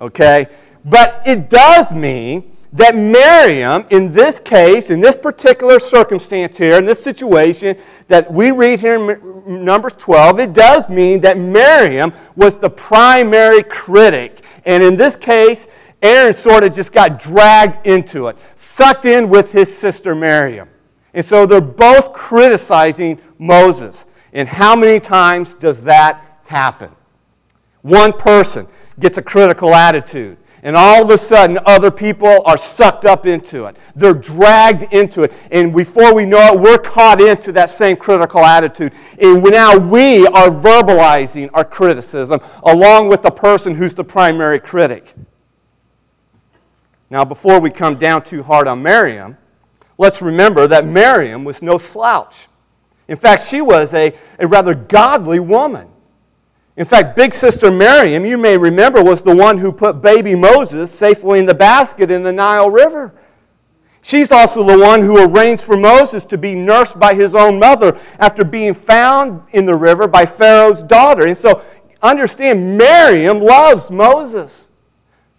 Okay? 0.00 0.46
But 0.84 1.22
it 1.26 1.50
does 1.50 1.92
mean 1.92 2.56
that 2.72 2.94
Miriam, 2.94 3.84
in 3.90 4.12
this 4.12 4.38
case, 4.38 4.90
in 4.90 5.00
this 5.00 5.16
particular 5.16 5.80
circumstance 5.80 6.56
here, 6.56 6.78
in 6.78 6.84
this 6.84 7.02
situation 7.02 7.76
that 8.06 8.32
we 8.32 8.52
read 8.52 8.78
here 8.78 8.94
in 8.94 9.64
Numbers 9.64 9.94
12, 9.96 10.38
it 10.38 10.52
does 10.52 10.88
mean 10.88 11.20
that 11.22 11.36
Miriam 11.36 12.12
was 12.36 12.58
the 12.58 12.70
primary 12.70 13.64
critic. 13.64 14.44
And 14.66 14.82
in 14.82 14.96
this 14.96 15.16
case, 15.16 15.66
Aaron 16.02 16.32
sort 16.32 16.64
of 16.64 16.74
just 16.74 16.92
got 16.92 17.18
dragged 17.18 17.86
into 17.86 18.28
it, 18.28 18.36
sucked 18.56 19.04
in 19.04 19.28
with 19.28 19.52
his 19.52 19.76
sister 19.76 20.14
Miriam. 20.14 20.68
And 21.12 21.24
so 21.24 21.46
they're 21.46 21.60
both 21.60 22.12
criticizing 22.12 23.20
Moses. 23.38 24.06
And 24.32 24.48
how 24.48 24.76
many 24.76 25.00
times 25.00 25.54
does 25.54 25.84
that 25.84 26.40
happen? 26.44 26.90
One 27.82 28.12
person 28.12 28.66
gets 28.98 29.18
a 29.18 29.22
critical 29.22 29.74
attitude. 29.74 30.36
And 30.62 30.76
all 30.76 31.02
of 31.02 31.10
a 31.10 31.16
sudden, 31.16 31.58
other 31.64 31.90
people 31.90 32.42
are 32.44 32.58
sucked 32.58 33.06
up 33.06 33.24
into 33.24 33.64
it. 33.64 33.76
They're 33.96 34.12
dragged 34.12 34.92
into 34.92 35.22
it. 35.22 35.32
And 35.50 35.74
before 35.74 36.14
we 36.14 36.26
know 36.26 36.52
it, 36.52 36.60
we're 36.60 36.78
caught 36.78 37.20
into 37.20 37.50
that 37.52 37.70
same 37.70 37.96
critical 37.96 38.44
attitude. 38.44 38.92
And 39.18 39.42
now 39.42 39.78
we 39.78 40.26
are 40.26 40.50
verbalizing 40.50 41.48
our 41.54 41.64
criticism 41.64 42.40
along 42.64 43.08
with 43.08 43.22
the 43.22 43.30
person 43.30 43.74
who's 43.74 43.94
the 43.94 44.04
primary 44.04 44.60
critic. 44.60 45.14
Now, 47.10 47.24
before 47.24 47.58
we 47.58 47.70
come 47.70 47.96
down 47.96 48.22
too 48.22 48.42
hard 48.42 48.68
on 48.68 48.82
Miriam, 48.82 49.36
let's 49.98 50.22
remember 50.22 50.68
that 50.68 50.86
Miriam 50.86 51.42
was 51.44 51.60
no 51.60 51.76
slouch. 51.76 52.46
In 53.08 53.16
fact, 53.16 53.44
she 53.44 53.60
was 53.60 53.92
a, 53.92 54.14
a 54.38 54.46
rather 54.46 54.74
godly 54.74 55.40
woman. 55.40 55.88
In 56.76 56.84
fact, 56.84 57.16
big 57.16 57.34
sister 57.34 57.68
Miriam, 57.68 58.24
you 58.24 58.38
may 58.38 58.56
remember, 58.56 59.02
was 59.02 59.22
the 59.22 59.34
one 59.34 59.58
who 59.58 59.72
put 59.72 60.00
baby 60.00 60.36
Moses 60.36 60.92
safely 60.92 61.40
in 61.40 61.46
the 61.46 61.54
basket 61.54 62.12
in 62.12 62.22
the 62.22 62.32
Nile 62.32 62.70
River. 62.70 63.12
She's 64.02 64.30
also 64.32 64.62
the 64.62 64.78
one 64.78 65.02
who 65.02 65.22
arranged 65.22 65.64
for 65.64 65.76
Moses 65.76 66.24
to 66.26 66.38
be 66.38 66.54
nursed 66.54 66.98
by 66.98 67.12
his 67.12 67.34
own 67.34 67.58
mother 67.58 67.98
after 68.20 68.44
being 68.44 68.72
found 68.72 69.42
in 69.50 69.66
the 69.66 69.74
river 69.74 70.06
by 70.06 70.24
Pharaoh's 70.24 70.84
daughter. 70.84 71.26
And 71.26 71.36
so, 71.36 71.62
understand, 72.00 72.78
Miriam 72.78 73.40
loves 73.40 73.90
Moses. 73.90 74.69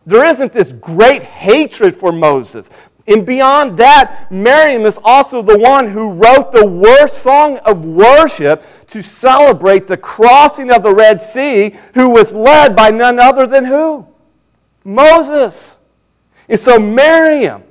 There 0.06 0.26
isn't 0.26 0.52
this 0.52 0.72
great 0.72 1.24
hatred 1.24 1.96
for 1.96 2.12
Moses. 2.12 2.70
And 3.08 3.26
beyond 3.26 3.78
that, 3.78 4.32
Miriam 4.32 4.86
is 4.86 5.00
also 5.04 5.42
the 5.42 5.58
one 5.58 5.88
who 5.88 6.14
wrote 6.14 6.52
the 6.52 6.66
worst 6.66 7.20
song 7.20 7.58
of 7.60 7.86
worship 7.86 8.64
to 8.88 9.02
celebrate 9.02 9.88
the 9.88 9.98
crossing 9.98 10.72
of 10.72 10.84
the 10.84 10.94
Red 10.94 11.22
Sea, 11.22 11.76
who 11.94 12.10
was 12.10 12.32
led 12.32 12.76
by 12.76 12.92
none 12.92 13.20
other 13.20 13.48
than 13.48 13.66
who? 13.66 14.06
Moses. 14.84 15.80
And 16.48 16.60
so, 16.60 16.80
Miriam, 16.80 17.64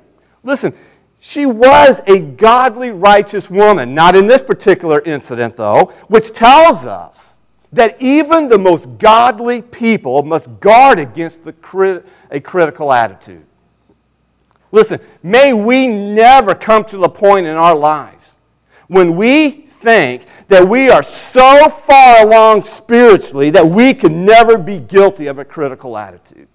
listen, 0.43 0.73
she 1.19 1.45
was 1.45 2.01
a 2.07 2.19
godly, 2.19 2.91
righteous 2.91 3.49
woman. 3.49 3.93
Not 3.93 4.15
in 4.15 4.25
this 4.25 4.41
particular 4.41 5.01
incident, 5.01 5.55
though, 5.55 5.93
which 6.07 6.31
tells 6.31 6.85
us 6.85 7.37
that 7.73 8.01
even 8.01 8.47
the 8.47 8.57
most 8.57 8.97
godly 8.97 9.61
people 9.61 10.23
must 10.23 10.59
guard 10.59 10.99
against 10.99 11.41
crit- 11.61 12.05
a 12.29 12.39
critical 12.39 12.91
attitude. 12.91 13.45
Listen, 14.71 14.99
may 15.23 15.53
we 15.53 15.87
never 15.87 16.55
come 16.55 16.83
to 16.85 16.97
the 16.97 17.09
point 17.09 17.45
in 17.45 17.55
our 17.55 17.75
lives 17.75 18.37
when 18.87 19.15
we 19.15 19.49
think 19.49 20.25
that 20.47 20.65
we 20.67 20.89
are 20.89 21.03
so 21.03 21.69
far 21.69 22.25
along 22.25 22.63
spiritually 22.63 23.49
that 23.49 23.65
we 23.65 23.93
can 23.93 24.25
never 24.25 24.57
be 24.57 24.79
guilty 24.79 25.27
of 25.27 25.39
a 25.39 25.45
critical 25.45 25.97
attitude. 25.97 26.47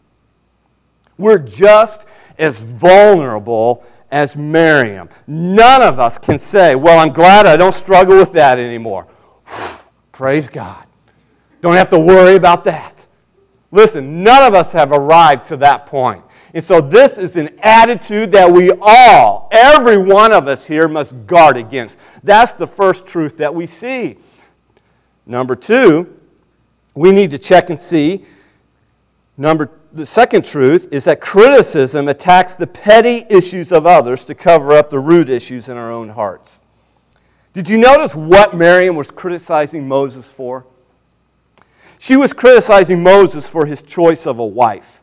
We're 1.18 1.38
just 1.38 2.06
as 2.38 2.62
vulnerable 2.62 3.84
as 4.10 4.36
Miriam. 4.36 5.08
None 5.26 5.82
of 5.82 5.98
us 5.98 6.18
can 6.18 6.38
say, 6.38 6.74
Well, 6.74 6.98
I'm 6.98 7.12
glad 7.12 7.46
I 7.46 7.56
don't 7.56 7.72
struggle 7.72 8.16
with 8.18 8.32
that 8.32 8.58
anymore. 8.58 9.06
Praise 10.12 10.48
God. 10.48 10.85
Don't 11.60 11.74
have 11.74 11.90
to 11.90 11.98
worry 11.98 12.36
about 12.36 12.64
that. 12.64 13.06
Listen, 13.70 14.22
none 14.22 14.42
of 14.42 14.54
us 14.54 14.72
have 14.72 14.92
arrived 14.92 15.46
to 15.46 15.56
that 15.58 15.86
point. 15.86 16.22
And 16.54 16.64
so, 16.64 16.80
this 16.80 17.18
is 17.18 17.36
an 17.36 17.58
attitude 17.62 18.30
that 18.32 18.50
we 18.50 18.72
all, 18.80 19.48
every 19.52 19.98
one 19.98 20.32
of 20.32 20.48
us 20.48 20.64
here, 20.66 20.88
must 20.88 21.26
guard 21.26 21.56
against. 21.56 21.98
That's 22.22 22.54
the 22.54 22.66
first 22.66 23.06
truth 23.06 23.36
that 23.38 23.54
we 23.54 23.66
see. 23.66 24.16
Number 25.26 25.56
two, 25.56 26.18
we 26.94 27.10
need 27.10 27.30
to 27.32 27.38
check 27.38 27.68
and 27.68 27.78
see. 27.78 28.24
Number, 29.36 29.70
the 29.92 30.06
second 30.06 30.44
truth 30.44 30.88
is 30.92 31.04
that 31.04 31.20
criticism 31.20 32.08
attacks 32.08 32.54
the 32.54 32.66
petty 32.66 33.24
issues 33.28 33.70
of 33.70 33.86
others 33.86 34.24
to 34.24 34.34
cover 34.34 34.72
up 34.72 34.88
the 34.88 34.98
root 34.98 35.28
issues 35.28 35.68
in 35.68 35.76
our 35.76 35.92
own 35.92 36.08
hearts. 36.08 36.62
Did 37.52 37.68
you 37.68 37.76
notice 37.76 38.14
what 38.14 38.54
Miriam 38.54 38.96
was 38.96 39.10
criticizing 39.10 39.86
Moses 39.86 40.30
for? 40.30 40.64
She 41.98 42.16
was 42.16 42.32
criticizing 42.32 43.02
Moses 43.02 43.48
for 43.48 43.66
his 43.66 43.82
choice 43.82 44.26
of 44.26 44.38
a 44.38 44.46
wife. 44.46 45.02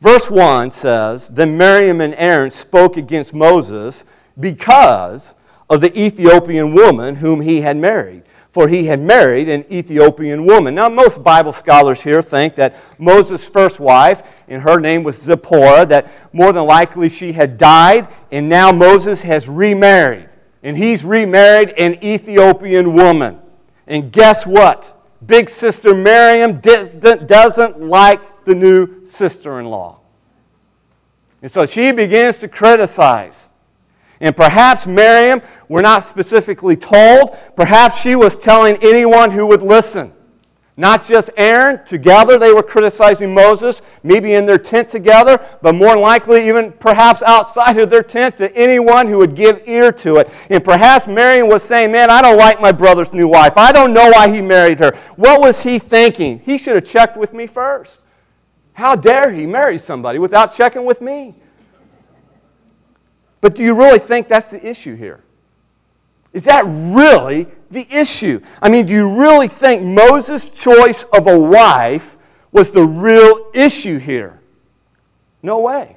Verse 0.00 0.30
1 0.30 0.70
says 0.70 1.28
Then 1.28 1.56
Miriam 1.56 2.00
and 2.00 2.14
Aaron 2.16 2.50
spoke 2.50 2.96
against 2.96 3.34
Moses 3.34 4.04
because 4.38 5.34
of 5.70 5.80
the 5.80 5.98
Ethiopian 5.98 6.74
woman 6.74 7.14
whom 7.16 7.40
he 7.40 7.60
had 7.60 7.76
married. 7.76 8.22
For 8.50 8.68
he 8.68 8.86
had 8.86 9.00
married 9.00 9.50
an 9.50 9.70
Ethiopian 9.70 10.46
woman. 10.46 10.74
Now, 10.74 10.88
most 10.88 11.22
Bible 11.22 11.52
scholars 11.52 12.00
here 12.00 12.22
think 12.22 12.54
that 12.54 12.74
Moses' 12.98 13.46
first 13.46 13.80
wife, 13.80 14.22
and 14.48 14.62
her 14.62 14.80
name 14.80 15.02
was 15.02 15.20
Zipporah, 15.20 15.84
that 15.86 16.08
more 16.32 16.54
than 16.54 16.64
likely 16.64 17.10
she 17.10 17.34
had 17.34 17.58
died, 17.58 18.08
and 18.32 18.48
now 18.48 18.72
Moses 18.72 19.20
has 19.20 19.46
remarried. 19.46 20.30
And 20.62 20.74
he's 20.74 21.04
remarried 21.04 21.74
an 21.76 22.02
Ethiopian 22.02 22.94
woman. 22.94 23.38
And 23.86 24.10
guess 24.10 24.46
what? 24.46 24.95
Big 25.26 25.50
sister 25.50 25.94
Miriam 25.94 26.60
doesn't 26.60 27.80
like 27.80 28.44
the 28.44 28.54
new 28.54 29.04
sister 29.06 29.60
in 29.60 29.66
law. 29.66 30.00
And 31.42 31.50
so 31.50 31.66
she 31.66 31.92
begins 31.92 32.38
to 32.38 32.48
criticize. 32.48 33.52
And 34.20 34.34
perhaps 34.34 34.86
Miriam, 34.86 35.42
we're 35.68 35.82
not 35.82 36.04
specifically 36.04 36.76
told, 36.76 37.36
perhaps 37.54 38.00
she 38.00 38.16
was 38.16 38.36
telling 38.36 38.78
anyone 38.82 39.30
who 39.30 39.46
would 39.46 39.62
listen. 39.62 40.12
Not 40.78 41.06
just 41.06 41.30
Aaron, 41.38 41.82
together 41.86 42.38
they 42.38 42.52
were 42.52 42.62
criticizing 42.62 43.32
Moses, 43.32 43.80
maybe 44.02 44.34
in 44.34 44.44
their 44.44 44.58
tent 44.58 44.90
together, 44.90 45.42
but 45.62 45.74
more 45.74 45.96
likely 45.96 46.46
even 46.46 46.70
perhaps 46.70 47.22
outside 47.22 47.78
of 47.78 47.88
their 47.88 48.02
tent 48.02 48.36
to 48.36 48.54
anyone 48.54 49.08
who 49.08 49.16
would 49.16 49.34
give 49.34 49.66
ear 49.66 49.90
to 49.92 50.16
it. 50.16 50.30
And 50.50 50.62
perhaps 50.62 51.06
Marion 51.06 51.48
was 51.48 51.62
saying, 51.62 51.92
Man, 51.92 52.10
I 52.10 52.20
don't 52.20 52.36
like 52.36 52.60
my 52.60 52.72
brother's 52.72 53.14
new 53.14 53.26
wife. 53.26 53.56
I 53.56 53.72
don't 53.72 53.94
know 53.94 54.10
why 54.10 54.28
he 54.28 54.42
married 54.42 54.78
her. 54.80 54.92
What 55.16 55.40
was 55.40 55.62
he 55.62 55.78
thinking? 55.78 56.40
He 56.40 56.58
should 56.58 56.74
have 56.74 56.84
checked 56.84 57.16
with 57.16 57.32
me 57.32 57.46
first. 57.46 58.00
How 58.74 58.94
dare 58.94 59.32
he 59.32 59.46
marry 59.46 59.78
somebody 59.78 60.18
without 60.18 60.54
checking 60.54 60.84
with 60.84 61.00
me? 61.00 61.34
But 63.40 63.54
do 63.54 63.62
you 63.62 63.72
really 63.72 63.98
think 63.98 64.28
that's 64.28 64.50
the 64.50 64.64
issue 64.66 64.94
here? 64.94 65.24
Is 66.34 66.44
that 66.44 66.64
really 66.66 67.46
the 67.70 67.86
issue? 67.90 68.40
I 68.62 68.68
mean, 68.68 68.86
do 68.86 68.94
you 68.94 69.08
really 69.08 69.48
think 69.48 69.82
Moses' 69.82 70.50
choice 70.50 71.04
of 71.04 71.26
a 71.26 71.38
wife 71.38 72.16
was 72.52 72.72
the 72.72 72.84
real 72.84 73.50
issue 73.54 73.98
here? 73.98 74.40
No 75.42 75.58
way. 75.58 75.96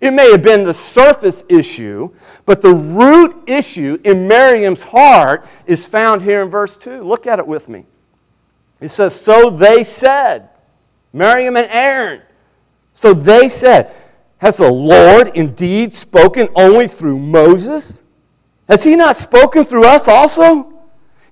It 0.00 0.10
may 0.10 0.30
have 0.30 0.42
been 0.42 0.62
the 0.62 0.74
surface 0.74 1.42
issue, 1.48 2.10
but 2.44 2.60
the 2.60 2.74
root 2.74 3.34
issue 3.46 3.98
in 4.04 4.28
Miriam's 4.28 4.82
heart 4.82 5.46
is 5.66 5.86
found 5.86 6.22
here 6.22 6.42
in 6.42 6.50
verse 6.50 6.76
2. 6.76 7.02
Look 7.02 7.26
at 7.26 7.38
it 7.38 7.46
with 7.46 7.68
me. 7.68 7.86
It 8.80 8.88
says, 8.90 9.18
So 9.18 9.48
they 9.48 9.84
said, 9.84 10.50
Miriam 11.12 11.56
and 11.56 11.66
Aaron. 11.70 12.20
So 12.92 13.14
they 13.14 13.48
said, 13.48 13.94
Has 14.38 14.58
the 14.58 14.70
Lord 14.70 15.32
indeed 15.34 15.94
spoken 15.94 16.48
only 16.54 16.88
through 16.88 17.18
Moses? 17.18 18.02
Has 18.68 18.84
he 18.84 18.96
not 18.96 19.16
spoken 19.16 19.64
through 19.64 19.86
us 19.86 20.08
also? 20.08 20.75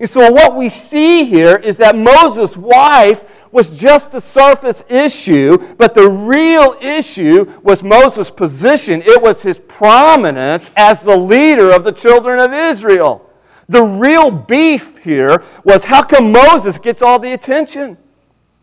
And 0.04 0.10
so, 0.10 0.30
what 0.30 0.54
we 0.54 0.68
see 0.68 1.24
here 1.24 1.56
is 1.56 1.78
that 1.78 1.96
Moses' 1.96 2.58
wife 2.58 3.24
was 3.52 3.70
just 3.70 4.12
a 4.12 4.20
surface 4.20 4.84
issue, 4.90 5.56
but 5.78 5.94
the 5.94 6.06
real 6.06 6.76
issue 6.82 7.50
was 7.62 7.82
Moses' 7.82 8.30
position. 8.30 9.00
It 9.00 9.22
was 9.22 9.40
his 9.40 9.58
prominence 9.60 10.70
as 10.76 11.02
the 11.02 11.16
leader 11.16 11.72
of 11.72 11.84
the 11.84 11.90
children 11.90 12.38
of 12.38 12.52
Israel. 12.52 13.30
The 13.70 13.82
real 13.82 14.30
beef 14.30 14.98
here 14.98 15.42
was 15.64 15.86
how 15.86 16.02
come 16.02 16.30
Moses 16.30 16.76
gets 16.76 17.00
all 17.00 17.18
the 17.18 17.32
attention? 17.32 17.96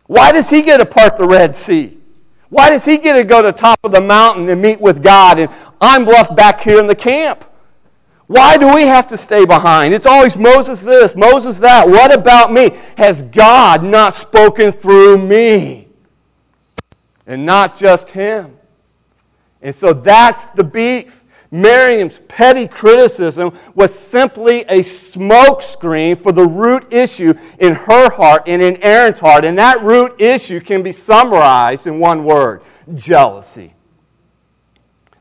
Why 0.06 0.30
does 0.30 0.48
he 0.48 0.62
get 0.62 0.76
to 0.76 0.86
part 0.86 1.16
the 1.16 1.26
Red 1.26 1.56
Sea? 1.56 1.98
Why 2.50 2.70
does 2.70 2.84
he 2.84 2.98
get 2.98 3.14
to 3.14 3.24
go 3.24 3.42
to 3.42 3.50
the 3.50 3.58
top 3.58 3.80
of 3.82 3.90
the 3.90 4.00
mountain 4.00 4.48
and 4.48 4.62
meet 4.62 4.80
with 4.80 5.02
God 5.02 5.40
and 5.40 5.50
I'm 5.80 6.04
left 6.04 6.36
back 6.36 6.60
here 6.60 6.78
in 6.78 6.86
the 6.86 6.94
camp? 6.94 7.44
Why 8.32 8.56
do 8.56 8.74
we 8.74 8.84
have 8.86 9.06
to 9.08 9.18
stay 9.18 9.44
behind? 9.44 9.92
It's 9.92 10.06
always 10.06 10.38
Moses 10.38 10.80
this, 10.80 11.14
Moses 11.14 11.58
that. 11.58 11.86
What 11.86 12.14
about 12.14 12.50
me? 12.50 12.70
Has 12.96 13.20
God 13.20 13.84
not 13.84 14.14
spoken 14.14 14.72
through 14.72 15.18
me? 15.18 15.88
And 17.26 17.44
not 17.44 17.76
just 17.76 18.08
him. 18.08 18.56
And 19.60 19.74
so 19.74 19.92
that's 19.92 20.46
the 20.46 20.64
beef. 20.64 21.24
Miriam's 21.50 22.20
petty 22.20 22.66
criticism 22.66 23.52
was 23.74 23.94
simply 23.94 24.62
a 24.62 24.80
smokescreen 24.80 26.18
for 26.18 26.32
the 26.32 26.46
root 26.46 26.90
issue 26.90 27.34
in 27.58 27.74
her 27.74 28.08
heart 28.08 28.44
and 28.46 28.62
in 28.62 28.82
Aaron's 28.82 29.18
heart. 29.18 29.44
And 29.44 29.58
that 29.58 29.82
root 29.82 30.18
issue 30.18 30.60
can 30.60 30.82
be 30.82 30.92
summarized 30.92 31.86
in 31.86 31.98
one 31.98 32.24
word 32.24 32.62
jealousy. 32.94 33.74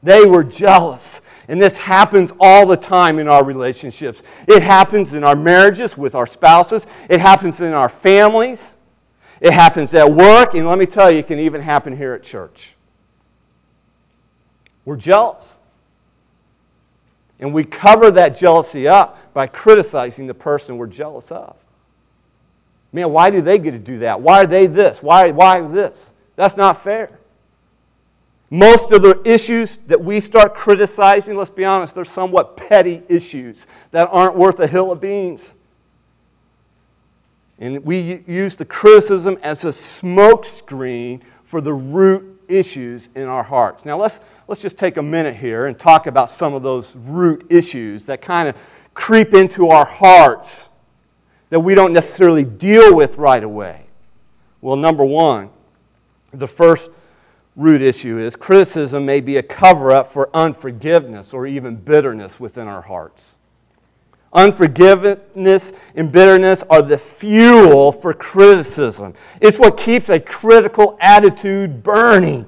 They 0.04 0.26
were 0.26 0.44
jealous. 0.44 1.22
And 1.48 1.62
this 1.62 1.78
happens 1.78 2.32
all 2.40 2.66
the 2.66 2.78
time 2.78 3.20
in 3.20 3.28
our 3.28 3.44
relationships. 3.44 4.22
It 4.48 4.64
happens 4.64 5.14
in 5.14 5.24
our 5.24 5.36
marriages 5.36 5.98
with 5.98 6.16
our 6.16 6.28
spouses, 6.28 6.88
it 7.10 7.20
happens 7.20 7.62
in 7.62 7.74
our 7.74 7.90
families, 7.90 8.78
it 9.40 9.54
happens 9.54 9.94
at 9.94 10.12
work, 10.12 10.54
and 10.54 10.68
let 10.68 10.78
me 10.78 10.86
tell 10.86 11.12
you, 11.12 11.20
it 11.20 11.28
can 11.28 11.40
even 11.40 11.62
happen 11.62 11.96
here 11.96 12.14
at 12.14 12.24
church. 12.24 12.76
We're 14.86 14.98
jealous. 14.98 15.60
And 17.40 17.54
we 17.54 17.64
cover 17.64 18.12
that 18.12 18.38
jealousy 18.38 18.88
up 18.88 19.34
by 19.34 19.48
criticizing 19.48 20.28
the 20.28 20.34
person 20.34 20.78
we're 20.78 20.88
jealous 20.88 21.32
of. 21.32 21.56
Man, 22.94 23.12
why 23.12 23.30
do 23.30 23.42
they 23.42 23.58
get 23.58 23.72
to 23.72 23.80
do 23.80 24.00
that? 24.00 24.22
Why 24.22 24.42
are 24.42 24.48
they 24.48 24.68
this? 24.68 25.02
Why, 25.02 25.32
why 25.32 25.62
this? 25.62 26.14
That's 26.36 26.56
not 26.56 26.82
fair. 26.84 27.21
Most 28.54 28.92
of 28.92 29.02
the 29.02 29.22
issues 29.24 29.78
that 29.88 30.04
we 30.04 30.20
start 30.20 30.54
criticizing, 30.54 31.38
let's 31.38 31.50
be 31.50 31.64
honest, 31.64 31.96
they're 31.96 32.04
somewhat 32.04 32.58
petty 32.58 33.02
issues 33.08 33.66
that 33.92 34.10
aren't 34.12 34.36
worth 34.36 34.60
a 34.60 34.68
hill 34.68 34.92
of 34.92 35.00
beans. 35.00 35.56
And 37.60 37.84
we 37.86 38.22
use 38.28 38.58
the 38.58 38.66
criticism 38.66 39.38
as 39.42 39.64
a 39.64 39.70
smokescreen 39.70 41.22
for 41.46 41.62
the 41.62 41.72
root 41.72 42.42
issues 42.50 43.08
in 43.16 43.24
our 43.24 43.44
hearts. 43.44 43.86
Now, 43.86 43.98
let's, 43.98 44.20
let's 44.50 44.62
just 44.62 44.78
take 44.78 44.98
a 44.98 45.02
minute 45.02 45.38
here 45.38 45.68
and 45.68 45.80
talk 45.80 46.06
about 46.06 46.30
some 46.30 46.54
of 46.54 46.62
those 46.62 46.94
root 46.98 47.46
issues 47.50 48.06
that 48.08 48.22
kind 48.22 48.50
of 48.50 48.58
creep 48.94 49.34
into 49.34 49.70
our 49.70 49.86
hearts 49.86 50.68
that 51.52 51.62
we 51.62 51.74
don't 51.74 51.94
necessarily 51.94 52.44
deal 52.44 52.94
with 52.94 53.18
right 53.18 53.44
away. 53.44 53.86
Well, 54.60 54.76
number 54.76 55.06
one, 55.06 55.52
the 56.34 56.48
first 56.48 56.90
root 57.56 57.82
issue 57.82 58.18
is 58.18 58.36
criticism 58.36 59.06
may 59.06 59.22
be 59.22 59.38
a 59.38 59.44
cover 59.44 59.92
up 59.92 60.08
for 60.08 60.30
unforgiveness 60.34 61.34
or 61.34 61.46
even 61.46 61.76
bitterness 61.76 62.40
within 62.40 62.68
our 62.68 62.82
hearts. 62.82 63.38
Unforgiveness 64.34 65.74
and 65.96 66.12
bitterness 66.12 66.64
are 66.70 66.82
the 66.82 66.98
fuel 66.98 67.92
for 67.92 68.14
criticism. 68.14 69.14
It's 69.42 69.60
what 69.60 69.76
keeps 69.76 70.08
a 70.08 70.20
critical 70.20 70.98
attitude 71.02 71.84
burning. 71.84 72.46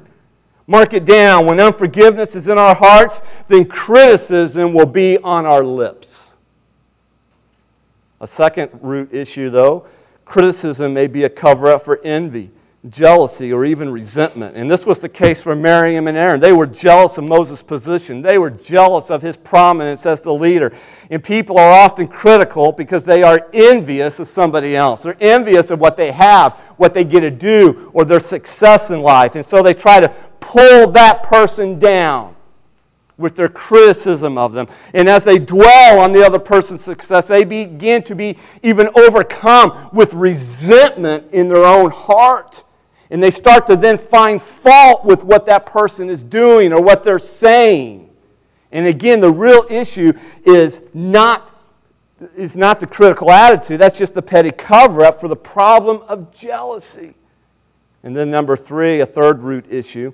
Mark 0.66 0.94
it 0.94 1.04
down. 1.04 1.46
When 1.46 1.60
unforgiveness 1.60 2.38
is 2.38 2.48
in 2.48 2.58
our 2.58 2.74
hearts, 2.74 3.22
then 3.50 3.66
criticism 3.66 4.74
will 4.74 4.86
be 4.86 5.18
on 5.18 5.46
our 5.46 5.64
lips. 5.64 6.38
A 8.22 8.28
second 8.28 8.70
root 8.82 9.14
issue, 9.14 9.50
though, 9.50 9.86
criticism 10.24 10.94
may 10.94 11.08
be 11.08 11.26
a 11.26 11.30
cover 11.30 11.68
up 11.68 11.84
for 11.84 12.00
envy 12.06 12.50
jealousy 12.90 13.54
or 13.54 13.64
even 13.64 13.90
resentment. 13.90 14.58
And 14.58 14.70
this 14.70 14.86
was 14.86 15.00
the 15.00 15.08
case 15.08 15.42
for 15.42 15.56
Miriam 15.56 16.08
and 16.08 16.18
Aaron. 16.18 16.42
They 16.42 16.52
were 16.52 16.68
jealous 16.68 17.18
of 17.18 17.24
Moses' 17.24 17.64
position, 17.64 18.22
they 18.22 18.38
were 18.38 18.50
jealous 18.50 19.10
of 19.10 19.22
his 19.22 19.38
prominence 19.38 20.06
as 20.06 20.22
the 20.22 20.34
leader. 20.34 20.74
And 21.10 21.24
people 21.24 21.58
are 21.58 21.72
often 21.72 22.08
critical 22.08 22.72
because 22.72 23.06
they 23.06 23.24
are 23.24 23.48
envious 23.54 24.20
of 24.20 24.28
somebody 24.28 24.76
else. 24.76 25.04
They're 25.04 25.18
envious 25.20 25.72
of 25.72 25.80
what 25.80 25.96
they 25.96 26.12
have, 26.12 26.60
what 26.78 26.94
they 26.94 27.04
get 27.04 27.22
to 27.22 27.32
do, 27.32 27.90
or 27.94 28.04
their 28.04 28.20
success 28.20 28.92
in 28.92 29.02
life. 29.02 29.36
And 29.36 29.46
so 29.46 29.64
they 29.64 29.74
try 29.74 30.00
to 30.00 30.10
pull 30.40 30.92
that 30.92 31.24
person 31.24 31.80
down 31.80 32.36
with 33.16 33.36
their 33.36 33.48
criticism 33.48 34.38
of 34.38 34.54
them. 34.54 34.68
And 34.94 35.08
as 35.08 35.24
they 35.24 35.38
dwell 35.38 36.00
on 36.00 36.12
the 36.12 36.26
other 36.26 36.40
person's 36.40 36.82
success, 36.82 37.28
they 37.28 37.46
begin 37.46 38.04
to 38.04 38.16
be 38.16 38.38
even 38.64 38.90
overcome 38.96 39.90
with 39.94 40.14
resentment 40.14 41.32
in 41.32 41.48
their 41.48 41.64
own 41.64 41.92
heart 41.92 42.64
and 43.14 43.22
they 43.22 43.30
start 43.30 43.68
to 43.68 43.76
then 43.76 43.96
find 43.96 44.42
fault 44.42 45.06
with 45.06 45.24
what 45.24 45.46
that 45.46 45.68
person 45.68 46.10
is 46.10 46.24
doing 46.24 46.74
or 46.74 46.82
what 46.82 47.04
they're 47.04 47.20
saying. 47.20 48.10
And 48.72 48.88
again, 48.88 49.20
the 49.20 49.30
real 49.30 49.68
issue 49.70 50.14
is 50.44 50.82
not, 50.96 51.56
is 52.36 52.56
not 52.56 52.80
the 52.80 52.88
critical 52.88 53.30
attitude, 53.30 53.80
that's 53.80 54.00
just 54.00 54.16
the 54.16 54.22
petty 54.24 54.50
cover 54.50 55.06
up 55.06 55.22
for 55.22 55.28
the 55.28 55.36
problem 55.36 56.02
of 56.08 56.34
jealousy. 56.34 57.14
And 58.02 58.18
then, 58.18 58.32
number 58.32 58.58
three, 58.58 59.02
a 59.02 59.06
third 59.06 59.44
root 59.44 59.68
issue 59.70 60.12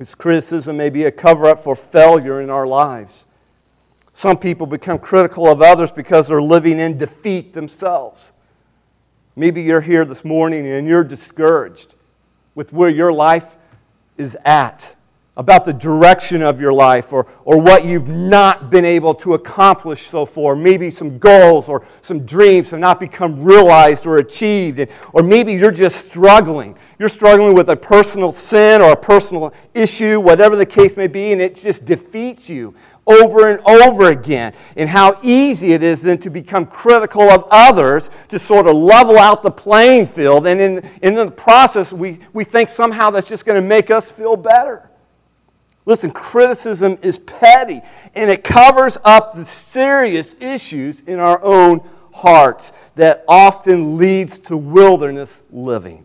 is 0.00 0.16
criticism 0.16 0.76
may 0.76 0.90
be 0.90 1.04
a 1.04 1.12
cover 1.12 1.46
up 1.46 1.62
for 1.62 1.76
failure 1.76 2.40
in 2.40 2.50
our 2.50 2.66
lives. 2.66 3.26
Some 4.12 4.36
people 4.36 4.66
become 4.66 4.98
critical 4.98 5.48
of 5.48 5.62
others 5.62 5.92
because 5.92 6.26
they're 6.26 6.42
living 6.42 6.80
in 6.80 6.98
defeat 6.98 7.52
themselves. 7.52 8.32
Maybe 9.36 9.62
you're 9.62 9.80
here 9.80 10.04
this 10.04 10.24
morning 10.24 10.66
and 10.66 10.88
you're 10.88 11.04
discouraged 11.04 11.94
with 12.56 12.72
where 12.72 12.90
your 12.90 13.12
life 13.12 13.54
is 14.18 14.36
at, 14.44 14.96
about 15.36 15.66
the 15.66 15.72
direction 15.72 16.40
of 16.40 16.58
your 16.58 16.72
life, 16.72 17.12
or, 17.12 17.26
or 17.44 17.60
what 17.60 17.84
you've 17.84 18.08
not 18.08 18.70
been 18.70 18.86
able 18.86 19.14
to 19.14 19.34
accomplish 19.34 20.06
so 20.06 20.24
far. 20.24 20.56
Maybe 20.56 20.90
some 20.90 21.18
goals 21.18 21.68
or 21.68 21.86
some 22.00 22.24
dreams 22.24 22.70
have 22.70 22.80
not 22.80 22.98
become 22.98 23.44
realized 23.44 24.06
or 24.06 24.16
achieved. 24.16 24.88
Or 25.12 25.22
maybe 25.22 25.52
you're 25.52 25.70
just 25.70 26.06
struggling. 26.06 26.74
You're 26.98 27.10
struggling 27.10 27.54
with 27.54 27.68
a 27.68 27.76
personal 27.76 28.32
sin 28.32 28.80
or 28.80 28.92
a 28.92 28.96
personal 28.96 29.52
issue, 29.74 30.18
whatever 30.18 30.56
the 30.56 30.64
case 30.64 30.96
may 30.96 31.06
be, 31.06 31.32
and 31.32 31.42
it 31.42 31.54
just 31.54 31.84
defeats 31.84 32.48
you 32.48 32.74
over 33.06 33.50
and 33.50 33.60
over 33.60 34.10
again, 34.10 34.52
and 34.76 34.88
how 34.88 35.18
easy 35.22 35.72
it 35.72 35.82
is 35.82 36.02
then 36.02 36.18
to 36.18 36.30
become 36.30 36.66
critical 36.66 37.22
of 37.22 37.44
others 37.50 38.10
to 38.28 38.38
sort 38.38 38.66
of 38.66 38.74
level 38.74 39.18
out 39.18 39.42
the 39.42 39.50
playing 39.50 40.06
field. 40.06 40.46
And 40.46 40.60
in, 40.60 40.90
in 41.02 41.14
the 41.14 41.30
process, 41.30 41.92
we, 41.92 42.18
we 42.32 42.44
think 42.44 42.68
somehow 42.68 43.10
that's 43.10 43.28
just 43.28 43.44
going 43.44 43.60
to 43.60 43.66
make 43.66 43.90
us 43.90 44.10
feel 44.10 44.36
better. 44.36 44.90
Listen, 45.84 46.10
criticism 46.10 46.98
is 47.00 47.18
petty, 47.18 47.80
and 48.16 48.28
it 48.28 48.42
covers 48.42 48.98
up 49.04 49.34
the 49.34 49.44
serious 49.44 50.34
issues 50.40 51.02
in 51.02 51.20
our 51.20 51.40
own 51.44 51.88
hearts 52.12 52.72
that 52.96 53.24
often 53.28 53.96
leads 53.96 54.38
to 54.40 54.56
wilderness 54.56 55.44
living. 55.52 56.04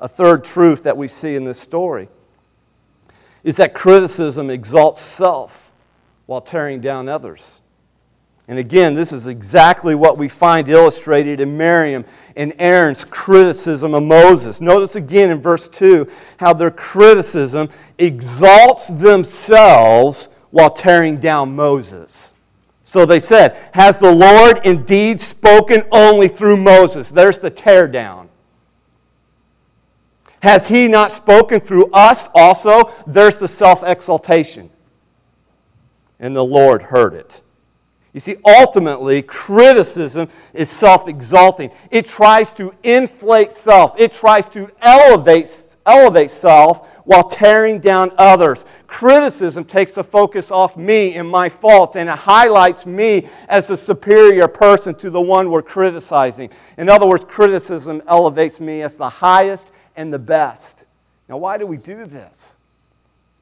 A 0.00 0.08
third 0.08 0.44
truth 0.44 0.82
that 0.84 0.96
we 0.96 1.08
see 1.08 1.36
in 1.36 1.44
this 1.44 1.60
story 1.60 2.08
is 3.44 3.56
that 3.56 3.74
criticism 3.74 4.48
exalts 4.48 5.00
self 5.02 5.70
while 6.32 6.40
tearing 6.40 6.80
down 6.80 7.10
others. 7.10 7.60
And 8.48 8.58
again, 8.58 8.94
this 8.94 9.12
is 9.12 9.26
exactly 9.26 9.94
what 9.94 10.16
we 10.16 10.30
find 10.30 10.66
illustrated 10.66 11.42
in 11.42 11.58
Miriam 11.58 12.06
and 12.36 12.54
Aaron's 12.58 13.04
criticism 13.04 13.94
of 13.94 14.02
Moses. 14.02 14.62
Notice 14.62 14.96
again 14.96 15.30
in 15.30 15.42
verse 15.42 15.68
2 15.68 16.10
how 16.38 16.54
their 16.54 16.70
criticism 16.70 17.68
exalts 17.98 18.86
themselves 18.86 20.30
while 20.52 20.70
tearing 20.70 21.18
down 21.18 21.54
Moses. 21.54 22.32
So 22.84 23.04
they 23.04 23.20
said, 23.20 23.54
Has 23.74 23.98
the 23.98 24.10
Lord 24.10 24.60
indeed 24.64 25.20
spoken 25.20 25.84
only 25.92 26.28
through 26.28 26.56
Moses? 26.56 27.10
There's 27.10 27.38
the 27.38 27.50
tear 27.50 27.86
down. 27.86 28.30
Has 30.40 30.66
he 30.66 30.88
not 30.88 31.10
spoken 31.10 31.60
through 31.60 31.90
us 31.92 32.30
also? 32.34 32.90
There's 33.06 33.36
the 33.36 33.48
self 33.48 33.82
exaltation 33.82 34.70
and 36.22 36.34
the 36.34 36.44
Lord 36.44 36.80
heard 36.80 37.12
it. 37.12 37.42
You 38.14 38.20
see, 38.20 38.36
ultimately, 38.46 39.22
criticism 39.22 40.28
is 40.54 40.70
self 40.70 41.08
exalting. 41.08 41.70
It 41.90 42.06
tries 42.06 42.52
to 42.54 42.74
inflate 42.82 43.52
self, 43.52 43.98
it 43.98 44.14
tries 44.14 44.48
to 44.50 44.70
elevate, 44.80 45.76
elevate 45.84 46.30
self 46.30 46.88
while 47.04 47.24
tearing 47.24 47.80
down 47.80 48.12
others. 48.16 48.64
Criticism 48.86 49.64
takes 49.64 49.94
the 49.94 50.04
focus 50.04 50.50
off 50.50 50.76
me 50.76 51.14
and 51.14 51.28
my 51.28 51.48
faults, 51.48 51.96
and 51.96 52.08
it 52.08 52.16
highlights 52.16 52.86
me 52.86 53.28
as 53.48 53.66
the 53.66 53.76
superior 53.76 54.46
person 54.46 54.94
to 54.96 55.10
the 55.10 55.20
one 55.20 55.50
we're 55.50 55.62
criticizing. 55.62 56.50
In 56.76 56.88
other 56.88 57.06
words, 57.06 57.24
criticism 57.26 58.02
elevates 58.06 58.60
me 58.60 58.82
as 58.82 58.94
the 58.94 59.08
highest 59.08 59.72
and 59.96 60.12
the 60.12 60.18
best. 60.18 60.84
Now, 61.28 61.38
why 61.38 61.56
do 61.56 61.66
we 61.66 61.78
do 61.78 62.04
this? 62.04 62.58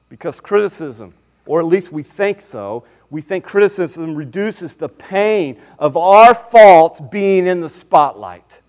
Because 0.09 0.41
criticism 0.41 1.13
or 1.51 1.59
at 1.59 1.67
least 1.67 1.91
we 1.91 2.05
think 2.05 2.41
so. 2.41 2.85
We 3.11 3.21
think 3.21 3.43
criticism 3.43 4.15
reduces 4.15 4.77
the 4.77 4.89
pain 4.89 5.61
of 5.81 5.97
our 5.97 6.33
faults 6.33 7.01
being 7.01 7.49
in 7.49 7.61
the 7.61 7.69
spotlight. 7.69 8.63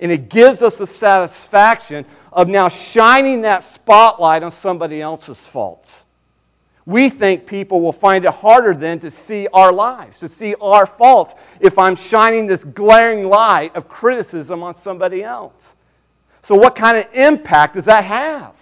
And 0.00 0.12
it 0.12 0.28
gives 0.28 0.60
us 0.60 0.76
the 0.76 0.86
satisfaction 0.86 2.04
of 2.30 2.46
now 2.46 2.68
shining 2.68 3.40
that 3.40 3.62
spotlight 3.62 4.42
on 4.42 4.50
somebody 4.50 5.00
else's 5.00 5.48
faults. 5.48 6.04
We 6.84 7.08
think 7.08 7.46
people 7.46 7.80
will 7.80 7.90
find 7.90 8.26
it 8.26 8.34
harder 8.34 8.74
then 8.74 9.00
to 9.00 9.10
see 9.10 9.48
our 9.54 9.72
lives, 9.72 10.18
to 10.18 10.28
see 10.28 10.54
our 10.60 10.84
faults, 10.84 11.34
if 11.58 11.78
I'm 11.78 11.96
shining 11.96 12.46
this 12.46 12.64
glaring 12.64 13.30
light 13.30 13.74
of 13.74 13.88
criticism 13.88 14.62
on 14.62 14.74
somebody 14.74 15.24
else. 15.24 15.74
So, 16.42 16.54
what 16.54 16.76
kind 16.76 16.98
of 16.98 17.06
impact 17.14 17.74
does 17.74 17.86
that 17.86 18.04
have? 18.04 18.52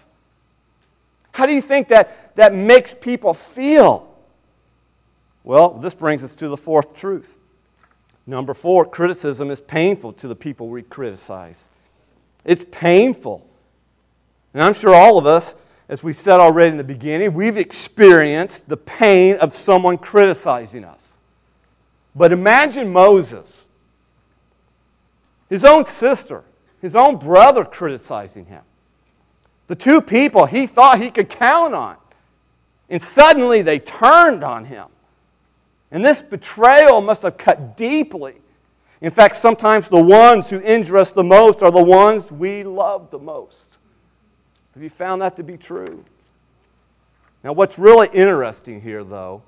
How 1.38 1.46
do 1.46 1.52
you 1.52 1.62
think 1.62 1.86
that, 1.88 2.27
that 2.38 2.54
makes 2.54 2.94
people 2.94 3.34
feel? 3.34 4.08
Well, 5.42 5.70
this 5.70 5.92
brings 5.92 6.22
us 6.22 6.36
to 6.36 6.46
the 6.46 6.56
fourth 6.56 6.94
truth. 6.94 7.36
Number 8.28 8.54
four, 8.54 8.84
criticism 8.84 9.50
is 9.50 9.60
painful 9.60 10.12
to 10.12 10.28
the 10.28 10.36
people 10.36 10.68
we 10.68 10.82
criticize. 10.82 11.68
It's 12.44 12.64
painful. 12.70 13.44
And 14.54 14.62
I'm 14.62 14.72
sure 14.72 14.94
all 14.94 15.18
of 15.18 15.26
us, 15.26 15.56
as 15.88 16.04
we 16.04 16.12
said 16.12 16.38
already 16.38 16.70
in 16.70 16.76
the 16.76 16.84
beginning, 16.84 17.34
we've 17.34 17.56
experienced 17.56 18.68
the 18.68 18.76
pain 18.76 19.34
of 19.38 19.52
someone 19.52 19.98
criticizing 19.98 20.84
us. 20.84 21.18
But 22.14 22.30
imagine 22.30 22.92
Moses, 22.92 23.66
his 25.50 25.64
own 25.64 25.84
sister, 25.84 26.44
his 26.80 26.94
own 26.94 27.16
brother 27.16 27.64
criticizing 27.64 28.46
him. 28.46 28.62
The 29.66 29.74
two 29.74 30.00
people 30.00 30.46
he 30.46 30.68
thought 30.68 31.00
he 31.00 31.10
could 31.10 31.28
count 31.28 31.74
on. 31.74 31.96
And 32.90 33.00
suddenly 33.00 33.62
they 33.62 33.78
turned 33.78 34.42
on 34.42 34.64
him. 34.64 34.86
And 35.90 36.04
this 36.04 36.22
betrayal 36.22 37.00
must 37.00 37.22
have 37.22 37.36
cut 37.36 37.76
deeply. 37.76 38.34
In 39.00 39.10
fact, 39.10 39.36
sometimes 39.36 39.88
the 39.88 40.02
ones 40.02 40.50
who 40.50 40.60
injure 40.60 40.98
us 40.98 41.12
the 41.12 41.24
most 41.24 41.62
are 41.62 41.70
the 41.70 41.82
ones 41.82 42.32
we 42.32 42.64
love 42.64 43.10
the 43.10 43.18
most. 43.18 43.78
Have 44.74 44.82
you 44.82 44.90
found 44.90 45.22
that 45.22 45.36
to 45.36 45.42
be 45.42 45.56
true? 45.56 46.04
Now, 47.44 47.52
what's 47.52 47.78
really 47.78 48.08
interesting 48.12 48.80
here, 48.80 49.04
though, 49.04 49.42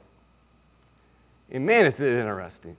and 1.50 1.66
man, 1.66 1.86
is 1.86 1.98
it 1.98 2.14
interesting. 2.14 2.76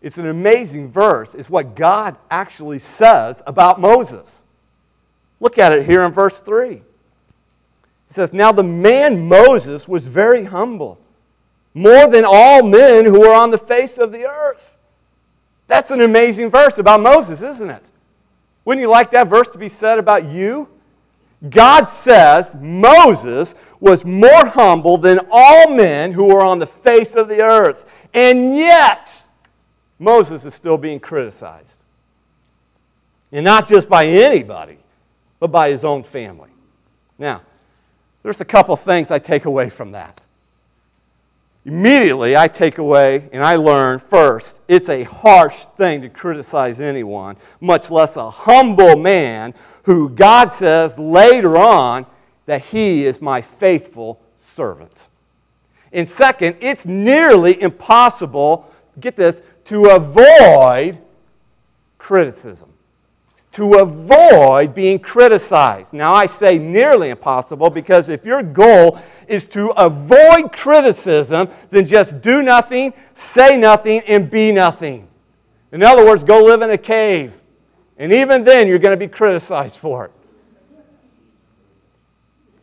It's 0.00 0.18
an 0.18 0.26
amazing 0.26 0.90
verse. 0.90 1.34
It's 1.34 1.50
what 1.50 1.74
God 1.74 2.16
actually 2.30 2.78
says 2.78 3.42
about 3.46 3.80
Moses. 3.80 4.44
Look 5.40 5.58
at 5.58 5.72
it 5.72 5.84
here 5.84 6.02
in 6.02 6.12
verse 6.12 6.40
3. 6.40 6.82
He 8.08 8.14
says, 8.14 8.32
Now 8.32 8.52
the 8.52 8.62
man 8.62 9.28
Moses 9.28 9.88
was 9.88 10.06
very 10.06 10.44
humble 10.44 10.98
more 11.74 12.08
than 12.08 12.24
all 12.26 12.62
men 12.62 13.04
who 13.04 13.24
are 13.24 13.34
on 13.34 13.50
the 13.50 13.58
face 13.58 13.98
of 13.98 14.10
the 14.10 14.24
earth. 14.24 14.76
That's 15.66 15.90
an 15.90 16.00
amazing 16.00 16.50
verse 16.50 16.78
about 16.78 17.02
Moses, 17.02 17.42
isn't 17.42 17.68
it? 17.68 17.84
Wouldn't 18.64 18.80
you 18.80 18.88
like 18.88 19.10
that 19.10 19.28
verse 19.28 19.48
to 19.48 19.58
be 19.58 19.68
said 19.68 19.98
about 19.98 20.24
you? 20.24 20.68
God 21.50 21.84
says 21.84 22.56
Moses 22.58 23.54
was 23.78 24.04
more 24.04 24.46
humble 24.46 24.96
than 24.96 25.20
all 25.30 25.68
men 25.70 26.12
who 26.12 26.34
are 26.34 26.40
on 26.40 26.58
the 26.58 26.66
face 26.66 27.14
of 27.14 27.28
the 27.28 27.42
earth. 27.42 27.90
And 28.14 28.56
yet, 28.56 29.24
Moses 29.98 30.44
is 30.46 30.54
still 30.54 30.78
being 30.78 30.98
criticized. 30.98 31.78
And 33.32 33.44
not 33.44 33.68
just 33.68 33.88
by 33.88 34.06
anybody, 34.06 34.78
but 35.40 35.48
by 35.48 35.70
his 35.70 35.84
own 35.84 36.02
family. 36.02 36.50
Now, 37.18 37.42
there's 38.26 38.40
a 38.40 38.44
couple 38.44 38.74
things 38.74 39.12
I 39.12 39.20
take 39.20 39.44
away 39.44 39.70
from 39.70 39.92
that 39.92 40.20
immediately 41.66 42.36
I 42.36 42.48
take 42.48 42.78
away 42.78 43.28
and 43.32 43.44
I 43.44 43.56
learn 43.56 43.98
first 43.98 44.60
it's 44.68 44.88
a 44.88 45.02
harsh 45.02 45.66
thing 45.76 46.00
to 46.02 46.08
criticize 46.08 46.80
anyone, 46.80 47.36
much 47.60 47.90
less 47.90 48.16
a 48.16 48.30
humble 48.30 48.96
man 48.96 49.52
who 49.82 50.08
God 50.08 50.52
says 50.52 50.98
later 50.98 51.56
on 51.58 52.06
that 52.46 52.62
he 52.62 53.04
is 53.04 53.20
my 53.20 53.42
faithful 53.42 54.20
servant. 54.36 55.08
And 55.92 56.08
second, 56.08 56.56
it's 56.60 56.86
nearly 56.86 57.60
impossible, 57.60 58.72
get 59.00 59.16
this, 59.16 59.42
to 59.64 59.86
avoid 59.86 60.98
criticism 61.98 62.72
to 63.56 63.78
avoid 63.78 64.74
being 64.74 64.98
criticized. 64.98 65.94
Now, 65.94 66.12
I 66.12 66.26
say 66.26 66.58
nearly 66.58 67.08
impossible 67.08 67.70
because 67.70 68.10
if 68.10 68.26
your 68.26 68.42
goal 68.42 69.00
is 69.28 69.46
to 69.46 69.70
avoid 69.70 70.52
criticism, 70.52 71.48
then 71.70 71.86
just 71.86 72.20
do 72.20 72.42
nothing, 72.42 72.92
say 73.14 73.56
nothing, 73.56 74.00
and 74.00 74.30
be 74.30 74.52
nothing. 74.52 75.08
In 75.72 75.82
other 75.82 76.04
words, 76.04 76.22
go 76.22 76.44
live 76.44 76.60
in 76.60 76.68
a 76.68 76.76
cave. 76.76 77.42
And 77.96 78.12
even 78.12 78.44
then, 78.44 78.68
you're 78.68 78.78
going 78.78 78.92
to 78.92 79.02
be 79.02 79.10
criticized 79.10 79.78
for 79.78 80.04
it. 80.04 80.12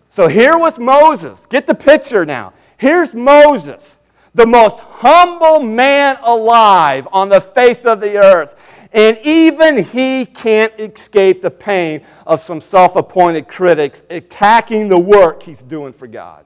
So 0.09 0.27
here 0.27 0.59
was 0.59 0.77
Moses. 0.77 1.47
Get 1.47 1.65
the 1.65 1.73
picture 1.73 2.23
now. 2.23 2.53
Here's 2.77 3.15
Moses, 3.15 3.97
the 4.35 4.45
most 4.45 4.79
humble 4.79 5.59
man 5.59 6.19
alive 6.21 7.07
on 7.11 7.29
the 7.29 7.41
face 7.41 7.83
of 7.83 7.99
the 7.99 8.17
earth. 8.17 8.59
And 8.93 9.17
even 9.23 9.83
he 9.83 10.25
can't 10.25 10.71
escape 10.79 11.41
the 11.41 11.49
pain 11.49 12.05
of 12.27 12.41
some 12.41 12.61
self 12.61 12.95
appointed 12.95 13.47
critics 13.47 14.03
attacking 14.11 14.87
the 14.87 14.99
work 14.99 15.41
he's 15.41 15.63
doing 15.63 15.93
for 15.93 16.05
God. 16.05 16.45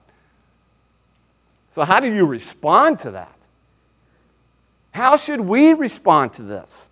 So, 1.70 1.84
how 1.84 2.00
do 2.00 2.12
you 2.12 2.26
respond 2.26 3.00
to 3.00 3.12
that? 3.12 3.36
How 4.92 5.18
should 5.18 5.42
we 5.42 5.74
respond 5.74 6.34
to 6.34 6.42
this? 6.42 6.90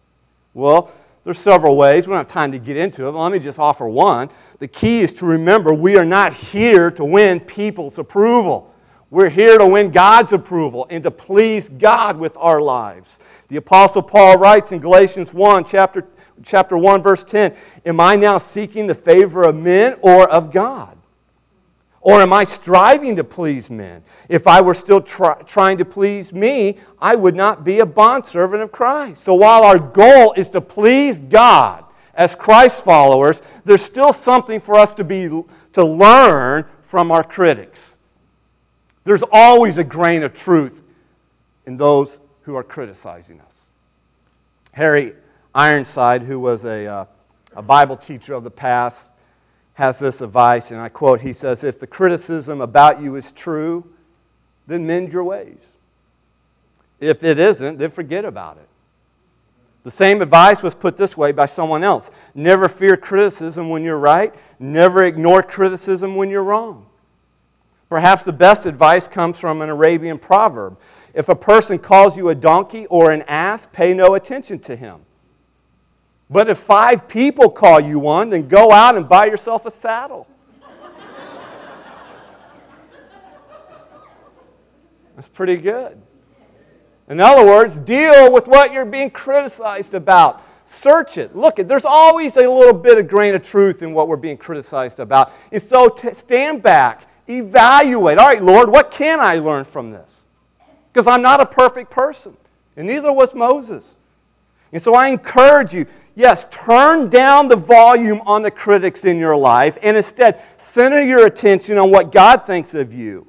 Well, 0.53 0.91
there's 1.23 1.39
several 1.39 1.75
ways. 1.75 2.05
We 2.05 2.11
don't 2.11 2.19
have 2.19 2.27
time 2.27 2.51
to 2.51 2.59
get 2.59 2.77
into 2.77 3.07
it, 3.07 3.11
but 3.13 3.19
let 3.19 3.31
me 3.31 3.39
just 3.39 3.57
offer 3.57 3.87
one. 3.87 4.29
The 4.59 4.67
key 4.67 4.99
is 4.99 5.11
to 5.13 5.25
remember 5.25 5.73
we 5.73 5.97
are 5.97 6.05
not 6.05 6.33
here 6.33 6.91
to 6.91 7.03
win 7.03 7.39
people's 7.39 7.97
approval. 7.97 8.71
We're 9.09 9.29
here 9.29 9.57
to 9.57 9.65
win 9.65 9.91
God's 9.91 10.33
approval 10.33 10.85
and 10.89 11.03
to 11.03 11.09
please 11.09 11.69
God 11.69 12.17
with 12.17 12.37
our 12.37 12.61
lives. 12.61 13.19
The 13.47 13.57
Apostle 13.57 14.01
Paul 14.01 14.37
writes 14.37 14.71
in 14.71 14.79
Galatians 14.79 15.33
1, 15.33 15.65
chapter, 15.65 16.07
chapter 16.43 16.77
1, 16.77 17.03
verse 17.03 17.23
10 17.23 17.55
Am 17.85 17.99
I 17.99 18.15
now 18.15 18.37
seeking 18.37 18.87
the 18.87 18.95
favor 18.95 19.43
of 19.43 19.55
men 19.55 19.97
or 20.01 20.29
of 20.29 20.51
God? 20.51 20.97
Or 22.01 22.21
am 22.21 22.33
I 22.33 22.43
striving 22.43 23.15
to 23.15 23.23
please 23.23 23.71
men? 23.71 24.03
If 24.29 24.45
I 24.45 24.61
were 24.61 24.75
still 24.75 25.01
try, 25.01 25.41
trying 25.41 25.79
to 25.79 25.85
please 25.85 26.33
me, 26.33 26.77
I 26.99 27.15
would 27.15 27.35
not 27.35 27.63
be 27.63 27.79
a 27.79 27.85
bondservant 27.85 28.61
of 28.61 28.71
Christ. 28.71 29.23
So 29.23 29.33
while 29.33 29.63
our 29.63 29.79
goal 29.79 30.33
is 30.33 30.49
to 30.49 30.61
please 30.61 31.17
God 31.17 31.83
as 32.13 32.35
Christ 32.35 32.83
followers, 32.83 33.41
there's 33.63 33.81
still 33.81 34.13
something 34.13 34.59
for 34.59 34.75
us 34.75 34.93
to, 34.93 35.03
be, 35.03 35.27
to 35.73 35.83
learn 35.83 36.65
from 36.83 37.11
our 37.11 37.23
critics. 37.23 37.97
There's 39.03 39.23
always 39.31 39.77
a 39.77 39.83
grain 39.83 40.21
of 40.21 40.35
truth 40.35 40.83
in 41.65 41.75
those 41.77 42.19
who 42.45 42.55
are 42.55 42.63
criticizing 42.63 43.41
us. 43.41 43.71
Harry 44.71 45.13
Ironside, 45.53 46.21
who 46.21 46.39
was 46.39 46.63
a, 46.63 46.85
uh, 46.85 47.05
a 47.55 47.61
Bible 47.61 47.97
teacher 47.97 48.35
of 48.35 48.43
the 48.43 48.51
past, 48.51 49.11
has 49.73 49.97
this 49.99 50.21
advice, 50.21 50.71
and 50.71 50.79
I 50.79 50.89
quote 50.89 51.21
He 51.21 51.33
says, 51.33 51.63
If 51.63 51.79
the 51.79 51.87
criticism 51.87 52.61
about 52.61 53.01
you 53.01 53.15
is 53.15 53.31
true, 53.31 53.83
then 54.67 54.85
mend 54.85 55.11
your 55.11 55.23
ways. 55.23 55.73
If 56.99 57.23
it 57.23 57.39
isn't, 57.39 57.79
then 57.79 57.89
forget 57.89 58.25
about 58.25 58.57
it. 58.57 58.67
The 59.83 59.91
same 59.91 60.21
advice 60.21 60.63
was 60.63 60.73
put 60.73 60.97
this 60.97 61.15
way 61.17 61.31
by 61.31 61.45
someone 61.45 61.83
else 61.83 62.09
Never 62.33 62.67
fear 62.67 62.95
criticism 62.95 63.69
when 63.69 63.83
you're 63.83 63.97
right, 63.97 64.33
never 64.59 65.03
ignore 65.03 65.41
criticism 65.41 66.15
when 66.15 66.29
you're 66.29 66.43
wrong. 66.43 66.85
Perhaps 67.89 68.23
the 68.23 68.33
best 68.33 68.65
advice 68.65 69.07
comes 69.07 69.39
from 69.39 69.61
an 69.61 69.69
Arabian 69.69 70.17
proverb 70.17 70.77
if 71.15 71.29
a 71.29 71.35
person 71.35 71.79
calls 71.79 72.17
you 72.17 72.29
a 72.29 72.35
donkey 72.35 72.85
or 72.87 73.11
an 73.11 73.23
ass, 73.23 73.65
pay 73.65 73.93
no 73.93 74.15
attention 74.15 74.59
to 74.59 74.75
him. 74.75 74.99
But 76.29 76.49
if 76.49 76.59
five 76.59 77.07
people 77.07 77.49
call 77.49 77.79
you 77.79 77.99
one, 77.99 78.29
then 78.29 78.49
go 78.49 78.71
out 78.73 78.97
and 78.97 79.07
buy 79.07 79.25
yourself 79.27 79.65
a 79.65 79.71
saddle. 79.71 80.27
That's 85.15 85.29
pretty 85.29 85.55
good. 85.55 86.01
In 87.07 87.21
other 87.21 87.45
words, 87.45 87.77
deal 87.79 88.33
with 88.33 88.47
what 88.47 88.73
you're 88.73 88.83
being 88.83 89.09
criticized 89.09 89.93
about. 89.93 90.43
Search 90.65 91.17
it. 91.17 91.33
Look, 91.33 91.59
it. 91.59 91.67
there's 91.69 91.85
always 91.85 92.35
a 92.35 92.49
little 92.49 92.73
bit 92.73 92.97
of 92.97 93.07
grain 93.07 93.35
of 93.35 93.43
truth 93.43 93.81
in 93.81 93.93
what 93.93 94.09
we're 94.09 94.17
being 94.17 94.35
criticized 94.35 94.99
about. 94.99 95.31
And 95.53 95.61
so 95.61 95.87
t- 95.87 96.13
stand 96.13 96.61
back, 96.61 97.07
evaluate. 97.29 98.17
All 98.17 98.27
right, 98.27 98.43
Lord, 98.43 98.69
what 98.69 98.91
can 98.91 99.21
I 99.21 99.37
learn 99.37 99.63
from 99.63 99.91
this? 99.91 100.24
Because 100.95 101.07
I'm 101.07 101.21
not 101.21 101.41
a 101.41 101.45
perfect 101.45 101.91
person, 101.91 102.37
and 102.77 102.87
neither 102.87 103.11
was 103.11 103.33
Moses. 103.35 103.97
And 104.71 104.81
so 104.81 104.95
I 104.95 105.09
encourage 105.09 105.73
you 105.73 105.85
yes, 106.15 106.47
turn 106.49 107.09
down 107.09 107.49
the 107.49 107.55
volume 107.57 108.21
on 108.25 108.41
the 108.41 108.49
critics 108.49 109.03
in 109.03 109.19
your 109.19 109.35
life 109.35 109.77
and 109.83 109.97
instead 109.97 110.41
center 110.55 111.01
your 111.01 111.25
attention 111.25 111.77
on 111.77 111.91
what 111.91 112.13
God 112.13 112.45
thinks 112.45 112.73
of 112.73 112.93
you. 112.93 113.27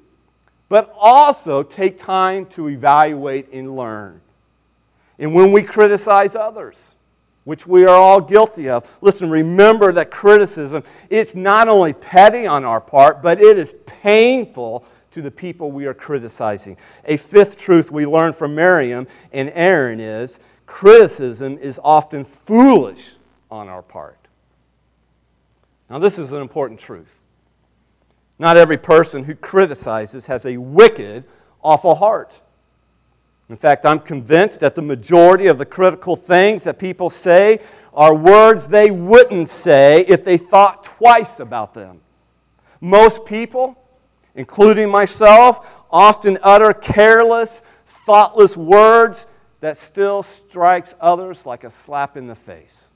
But 0.68 0.94
also 0.96 1.64
take 1.64 1.98
time 1.98 2.46
to 2.50 2.68
evaluate 2.68 3.52
and 3.52 3.74
learn. 3.74 4.20
And 5.18 5.34
when 5.34 5.50
we 5.50 5.62
criticize 5.62 6.36
others, 6.36 6.94
which 7.42 7.66
we 7.66 7.84
are 7.84 7.96
all 7.96 8.20
guilty 8.20 8.68
of. 8.68 8.88
Listen, 9.00 9.28
remember 9.28 9.92
that 9.92 10.12
criticism, 10.12 10.84
it's 11.10 11.34
not 11.34 11.68
only 11.68 11.92
petty 11.92 12.46
on 12.46 12.64
our 12.64 12.80
part, 12.80 13.22
but 13.22 13.40
it 13.40 13.58
is 13.58 13.74
painful 13.86 14.84
to 15.16 15.22
the 15.22 15.30
people 15.30 15.72
we 15.72 15.86
are 15.86 15.94
criticizing. 15.94 16.76
A 17.06 17.16
fifth 17.16 17.56
truth 17.56 17.90
we 17.90 18.04
learn 18.04 18.34
from 18.34 18.54
Miriam 18.54 19.06
and 19.32 19.50
Aaron 19.54 19.98
is 19.98 20.40
criticism 20.66 21.56
is 21.56 21.80
often 21.82 22.22
foolish 22.22 23.14
on 23.50 23.66
our 23.70 23.80
part. 23.80 24.18
Now, 25.88 25.98
this 25.98 26.18
is 26.18 26.32
an 26.32 26.42
important 26.42 26.78
truth. 26.78 27.18
Not 28.38 28.58
every 28.58 28.76
person 28.76 29.24
who 29.24 29.34
criticizes 29.34 30.26
has 30.26 30.44
a 30.44 30.58
wicked, 30.58 31.24
awful 31.62 31.94
heart. 31.94 32.42
In 33.48 33.56
fact, 33.56 33.86
I'm 33.86 34.00
convinced 34.00 34.60
that 34.60 34.74
the 34.74 34.82
majority 34.82 35.46
of 35.46 35.56
the 35.56 35.64
critical 35.64 36.14
things 36.14 36.64
that 36.64 36.78
people 36.78 37.08
say 37.08 37.60
are 37.94 38.14
words 38.14 38.68
they 38.68 38.90
wouldn't 38.90 39.48
say 39.48 40.02
if 40.08 40.24
they 40.24 40.36
thought 40.36 40.84
twice 40.84 41.40
about 41.40 41.72
them. 41.72 42.02
Most 42.82 43.24
people, 43.24 43.78
including 44.36 44.88
myself, 44.88 45.66
often 45.90 46.38
utter 46.42 46.72
careless, 46.72 47.62
thoughtless 47.86 48.56
words 48.56 49.26
that 49.60 49.76
still 49.76 50.22
strikes 50.22 50.94
others 51.00 51.44
like 51.44 51.64
a 51.64 51.70
slap 51.70 52.16
in 52.16 52.26
the 52.26 52.34
face. 52.34 52.88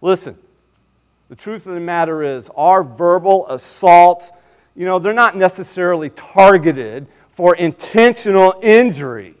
Listen, 0.00 0.36
the 1.28 1.36
truth 1.36 1.66
of 1.66 1.74
the 1.74 1.80
matter 1.80 2.22
is 2.22 2.48
our 2.56 2.82
verbal 2.82 3.46
assaults, 3.48 4.30
you 4.74 4.84
know, 4.84 4.98
they're 4.98 5.12
not 5.12 5.36
necessarily 5.36 6.10
targeted 6.10 7.06
for 7.32 7.54
intentional 7.56 8.54
injury. 8.62 9.34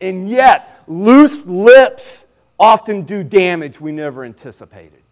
And 0.00 0.28
yet, 0.28 0.82
loose 0.86 1.46
lips 1.46 2.26
often 2.58 3.02
do 3.02 3.24
damage 3.24 3.80
we 3.80 3.92
never 3.92 4.24
anticipated. 4.24 5.03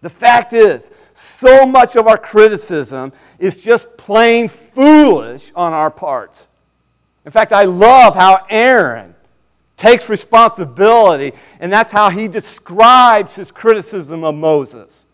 The 0.00 0.10
fact 0.10 0.52
is, 0.52 0.90
so 1.12 1.66
much 1.66 1.96
of 1.96 2.06
our 2.06 2.18
criticism 2.18 3.12
is 3.38 3.62
just 3.62 3.96
plain 3.96 4.48
foolish 4.48 5.52
on 5.54 5.72
our 5.72 5.90
part. 5.90 6.46
In 7.24 7.32
fact, 7.32 7.52
I 7.52 7.64
love 7.64 8.14
how 8.14 8.46
Aaron 8.48 9.14
takes 9.76 10.08
responsibility, 10.08 11.32
and 11.58 11.72
that's 11.72 11.92
how 11.92 12.10
he 12.10 12.28
describes 12.28 13.34
his 13.34 13.50
criticism 13.50 14.24
of 14.24 14.34
Moses. 14.34 15.06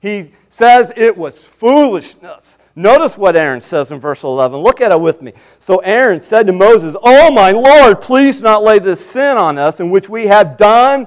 He 0.00 0.32
says 0.48 0.92
it 0.96 1.16
was 1.16 1.44
foolishness. 1.44 2.58
Notice 2.74 3.16
what 3.16 3.36
Aaron 3.36 3.60
says 3.60 3.92
in 3.92 4.00
verse 4.00 4.24
11. 4.24 4.58
Look 4.58 4.80
at 4.80 4.90
it 4.90 5.00
with 5.00 5.22
me. 5.22 5.32
So 5.58 5.76
Aaron 5.78 6.20
said 6.20 6.46
to 6.48 6.52
Moses, 6.52 6.96
Oh, 7.02 7.30
my 7.30 7.52
Lord, 7.52 8.00
please 8.00 8.42
not 8.42 8.62
lay 8.62 8.78
this 8.78 9.04
sin 9.04 9.36
on 9.36 9.58
us 9.58 9.78
in 9.78 9.90
which 9.90 10.08
we 10.08 10.26
have 10.26 10.56
done 10.56 11.06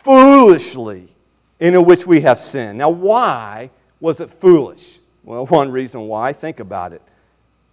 foolishly, 0.00 1.14
in 1.60 1.84
which 1.84 2.06
we 2.06 2.20
have 2.20 2.38
sinned. 2.38 2.78
Now, 2.78 2.90
why 2.90 3.70
was 4.00 4.20
it 4.20 4.30
foolish? 4.30 5.00
Well, 5.24 5.46
one 5.48 5.70
reason 5.70 6.02
why, 6.02 6.32
think 6.32 6.60
about 6.60 6.92
it. 6.92 7.02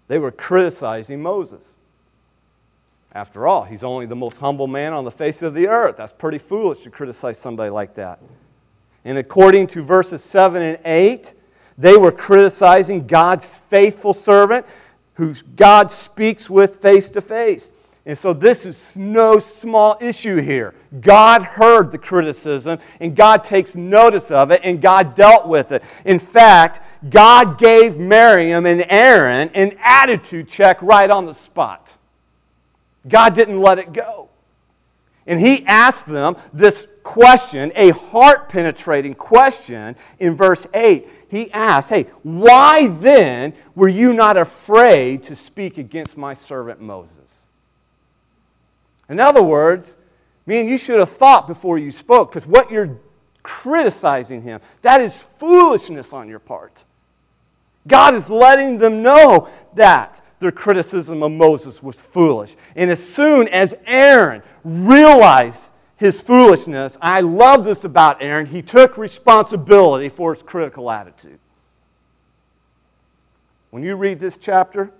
They 0.07 0.19
were 0.19 0.31
criticizing 0.31 1.21
Moses. 1.21 1.75
After 3.13 3.47
all, 3.47 3.63
he's 3.63 3.83
only 3.83 4.05
the 4.05 4.15
most 4.15 4.37
humble 4.37 4.67
man 4.67 4.91
on 4.91 5.05
the 5.05 5.11
face 5.11 5.41
of 5.41 5.53
the 5.53 5.67
earth. 5.67 5.95
That's 5.97 6.13
pretty 6.13 6.37
foolish 6.37 6.81
to 6.81 6.89
criticize 6.89 7.39
somebody 7.39 7.69
like 7.69 7.95
that. 7.95 8.19
And 9.05 9.17
according 9.17 9.67
to 9.67 9.81
verses 9.81 10.23
7 10.23 10.61
and 10.61 10.79
8, 10.83 11.33
they 11.77 11.95
were 11.95 12.11
criticizing 12.11 13.07
God's 13.07 13.51
faithful 13.69 14.13
servant 14.13 14.65
who 15.13 15.33
God 15.55 15.91
speaks 15.91 16.49
with 16.49 16.81
face 16.81 17.07
to 17.09 17.21
face. 17.21 17.71
And 18.07 18.15
so 18.15 18.33
this 18.33 18.67
is 18.67 18.95
no 18.95 19.39
small 19.39 19.97
issue 19.99 20.39
here. 20.39 20.75
God 21.01 21.41
heard 21.41 21.91
the 21.91 21.97
criticism 21.97 22.77
and 22.99 23.15
God 23.15 23.43
takes 23.43 23.75
notice 23.75 24.29
of 24.29 24.51
it 24.51 24.61
and 24.63 24.79
God 24.79 25.15
dealt 25.15 25.47
with 25.47 25.71
it. 25.71 25.83
In 26.05 26.19
fact, 26.19 26.81
God 27.09 27.57
gave 27.57 27.97
Miriam 27.97 28.67
and 28.67 28.85
Aaron 28.89 29.49
an 29.55 29.75
attitude 29.81 30.47
check 30.47 30.79
right 30.83 31.09
on 31.09 31.25
the 31.25 31.33
spot. 31.33 31.97
God 33.07 33.33
didn't 33.33 33.59
let 33.59 33.79
it 33.79 33.91
go. 33.91 34.29
And 35.25 35.39
he 35.39 35.65
asked 35.65 36.05
them 36.05 36.35
this 36.53 36.87
question, 37.01 37.71
a 37.75 37.89
heart 37.89 38.49
penetrating 38.49 39.15
question 39.15 39.95
in 40.19 40.35
verse 40.35 40.67
8. 40.75 41.07
He 41.29 41.51
asked, 41.51 41.89
Hey, 41.89 42.03
why 42.21 42.87
then 42.87 43.53
were 43.73 43.87
you 43.87 44.13
not 44.13 44.37
afraid 44.37 45.23
to 45.23 45.35
speak 45.35 45.79
against 45.79 46.17
my 46.17 46.35
servant 46.35 46.81
Moses? 46.81 47.24
In 49.09 49.19
other 49.19 49.43
words, 49.43 49.95
man, 50.45 50.67
you 50.67 50.77
should 50.77 50.99
have 50.99 51.09
thought 51.09 51.47
before 51.47 51.77
you 51.77 51.91
spoke, 51.91 52.31
because 52.31 52.47
what 52.47 52.71
you're 52.71 52.97
criticizing 53.43 54.41
him, 54.41 54.59
that 54.81 55.01
is 55.01 55.23
foolishness 55.37 56.13
on 56.13 56.27
your 56.27 56.39
part. 56.39 56.83
God 57.87 58.15
is 58.15 58.29
letting 58.29 58.77
them 58.77 59.03
know 59.03 59.49
that 59.75 60.21
their 60.39 60.51
criticism 60.51 61.21
of 61.23 61.31
Moses 61.31 61.83
was 61.83 61.99
foolish. 61.99 62.55
And 62.75 62.89
as 62.89 63.07
soon 63.07 63.47
as 63.49 63.75
Aaron 63.85 64.41
realized 64.63 65.71
his 65.97 66.19
foolishness. 66.19 66.97
I 67.01 67.21
love 67.21 67.63
this 67.63 67.83
about 67.83 68.21
Aaron. 68.21 68.45
He 68.45 68.61
took 68.61 68.97
responsibility 68.97 70.09
for 70.09 70.33
his 70.33 70.43
critical 70.43 70.91
attitude. 70.91 71.39
When 73.71 73.83
you 73.83 73.95
read 73.95 74.19
this 74.19 74.37
chapter, 74.37 74.91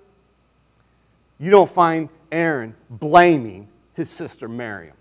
you 1.40 1.52
don't 1.52 1.70
find 1.70 2.10
Aaron 2.32 2.76
blaming 2.90 3.68
his 3.96 4.10
sister 4.10 4.48
Miriam. 4.48 4.96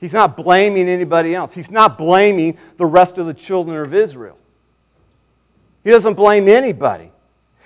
He's 0.00 0.12
not 0.12 0.36
blaming 0.36 0.88
anybody 0.88 1.34
else. 1.34 1.54
He's 1.54 1.70
not 1.70 1.96
blaming 1.96 2.58
the 2.76 2.86
rest 2.86 3.18
of 3.18 3.26
the 3.26 3.34
children 3.34 3.76
of 3.76 3.94
Israel. 3.94 4.36
He 5.84 5.90
doesn't 5.90 6.14
blame 6.14 6.48
anybody. 6.48 7.12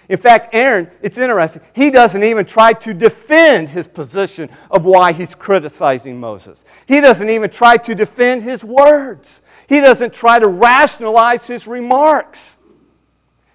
In 0.09 0.19
fact, 0.19 0.55
Aaron, 0.55 0.91
it's 1.03 1.19
interesting, 1.19 1.63
he 1.73 1.91
doesn't 1.91 2.23
even 2.23 2.45
try 2.45 2.73
to 2.75 2.95
defend 2.95 3.69
his 3.69 3.89
position 3.89 4.49
of 4.71 4.85
why 4.85 5.13
he's 5.13 5.35
criticizing 5.35 6.21
Moses. 6.21 6.65
He 6.87 7.01
doesn't 7.01 7.29
even 7.29 7.51
try 7.51 7.77
to 7.79 7.95
defend 7.95 8.43
his 8.43 8.63
words. 8.63 9.43
He 9.67 9.81
doesn't 9.81 10.13
try 10.13 10.39
to 10.39 10.47
rationalize 10.47 11.47
his 11.47 11.67
remarks. 11.67 12.61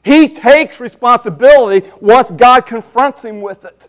He 0.03 0.27
takes 0.27 0.79
responsibility 0.79 1.89
once 2.01 2.31
God 2.31 2.65
confronts 2.65 3.23
him 3.23 3.41
with 3.41 3.63
it. 3.63 3.87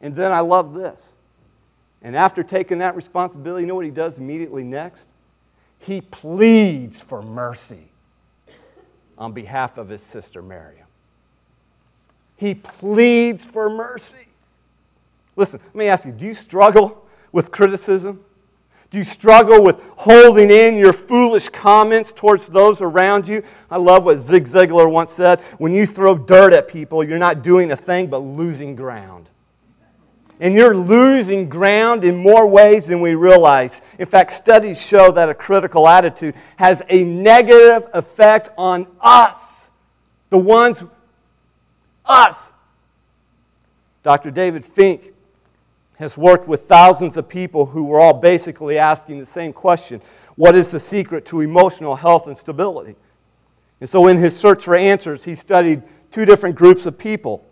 And 0.00 0.14
then 0.14 0.32
I 0.32 0.40
love 0.40 0.74
this. 0.74 1.16
And 2.02 2.14
after 2.14 2.42
taking 2.42 2.78
that 2.78 2.94
responsibility, 2.94 3.62
you 3.62 3.66
know 3.66 3.74
what 3.74 3.84
he 3.84 3.90
does 3.90 4.18
immediately 4.18 4.62
next? 4.62 5.08
He 5.78 6.00
pleads 6.00 7.00
for 7.00 7.22
mercy 7.22 7.88
on 9.18 9.32
behalf 9.32 9.78
of 9.78 9.88
his 9.88 10.02
sister 10.02 10.42
Miriam. 10.42 10.86
He 12.36 12.54
pleads 12.54 13.44
for 13.44 13.70
mercy. 13.70 14.28
Listen, 15.36 15.60
let 15.64 15.74
me 15.74 15.86
ask 15.86 16.04
you 16.04 16.12
do 16.12 16.26
you 16.26 16.34
struggle 16.34 17.06
with 17.32 17.50
criticism? 17.50 18.22
Do 18.90 18.98
you 18.98 19.04
struggle 19.04 19.62
with 19.62 19.82
holding 19.96 20.50
in 20.50 20.76
your 20.76 20.92
foolish 20.92 21.48
comments 21.48 22.12
towards 22.12 22.46
those 22.46 22.80
around 22.80 23.26
you? 23.26 23.42
I 23.70 23.78
love 23.78 24.04
what 24.04 24.18
Zig 24.18 24.44
Ziglar 24.44 24.90
once 24.90 25.10
said 25.10 25.40
when 25.58 25.72
you 25.72 25.86
throw 25.86 26.16
dirt 26.16 26.52
at 26.52 26.68
people, 26.68 27.02
you're 27.02 27.18
not 27.18 27.42
doing 27.42 27.72
a 27.72 27.76
thing 27.76 28.06
but 28.06 28.18
losing 28.18 28.76
ground. 28.76 29.28
And 30.38 30.54
you're 30.54 30.76
losing 30.76 31.48
ground 31.48 32.04
in 32.04 32.16
more 32.16 32.46
ways 32.46 32.86
than 32.86 33.00
we 33.00 33.14
realize. 33.14 33.80
In 33.98 34.06
fact, 34.06 34.32
studies 34.32 34.80
show 34.80 35.10
that 35.12 35.28
a 35.28 35.34
critical 35.34 35.88
attitude 35.88 36.34
has 36.56 36.82
a 36.88 37.04
negative 37.04 37.88
effect 37.94 38.50
on 38.58 38.86
us, 39.00 39.70
the 40.30 40.38
ones 40.38 40.84
us. 42.04 42.52
Dr. 44.02 44.30
David 44.30 44.64
Fink 44.64 45.12
has 45.96 46.16
worked 46.16 46.46
with 46.46 46.62
thousands 46.62 47.16
of 47.16 47.28
people 47.28 47.64
who 47.64 47.84
were 47.84 47.98
all 47.98 48.14
basically 48.14 48.78
asking 48.78 49.18
the 49.18 49.26
same 49.26 49.52
question 49.52 50.00
What 50.36 50.54
is 50.54 50.70
the 50.70 50.80
secret 50.80 51.24
to 51.26 51.40
emotional 51.40 51.96
health 51.96 52.26
and 52.26 52.36
stability? 52.36 52.94
And 53.80 53.88
so, 53.88 54.06
in 54.08 54.18
his 54.18 54.36
search 54.36 54.64
for 54.64 54.76
answers, 54.76 55.24
he 55.24 55.34
studied 55.34 55.82
two 56.10 56.24
different 56.24 56.56
groups 56.56 56.86
of 56.86 56.98
people. 56.98 57.45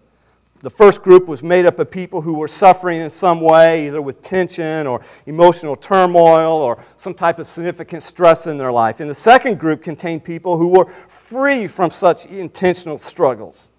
The 0.64 0.70
first 0.70 1.02
group 1.02 1.26
was 1.26 1.42
made 1.42 1.66
up 1.66 1.78
of 1.78 1.90
people 1.90 2.22
who 2.22 2.32
were 2.32 2.48
suffering 2.48 3.02
in 3.02 3.10
some 3.10 3.42
way, 3.42 3.86
either 3.86 4.00
with 4.00 4.22
tension 4.22 4.86
or 4.86 5.02
emotional 5.26 5.76
turmoil 5.76 6.54
or 6.54 6.82
some 6.96 7.12
type 7.12 7.38
of 7.38 7.46
significant 7.46 8.02
stress 8.02 8.46
in 8.46 8.56
their 8.56 8.72
life. 8.72 9.00
And 9.00 9.10
the 9.10 9.14
second 9.14 9.60
group 9.60 9.82
contained 9.82 10.24
people 10.24 10.56
who 10.56 10.68
were 10.68 10.86
free 11.06 11.66
from 11.66 11.90
such 11.90 12.24
intentional 12.24 12.98
struggles 12.98 13.72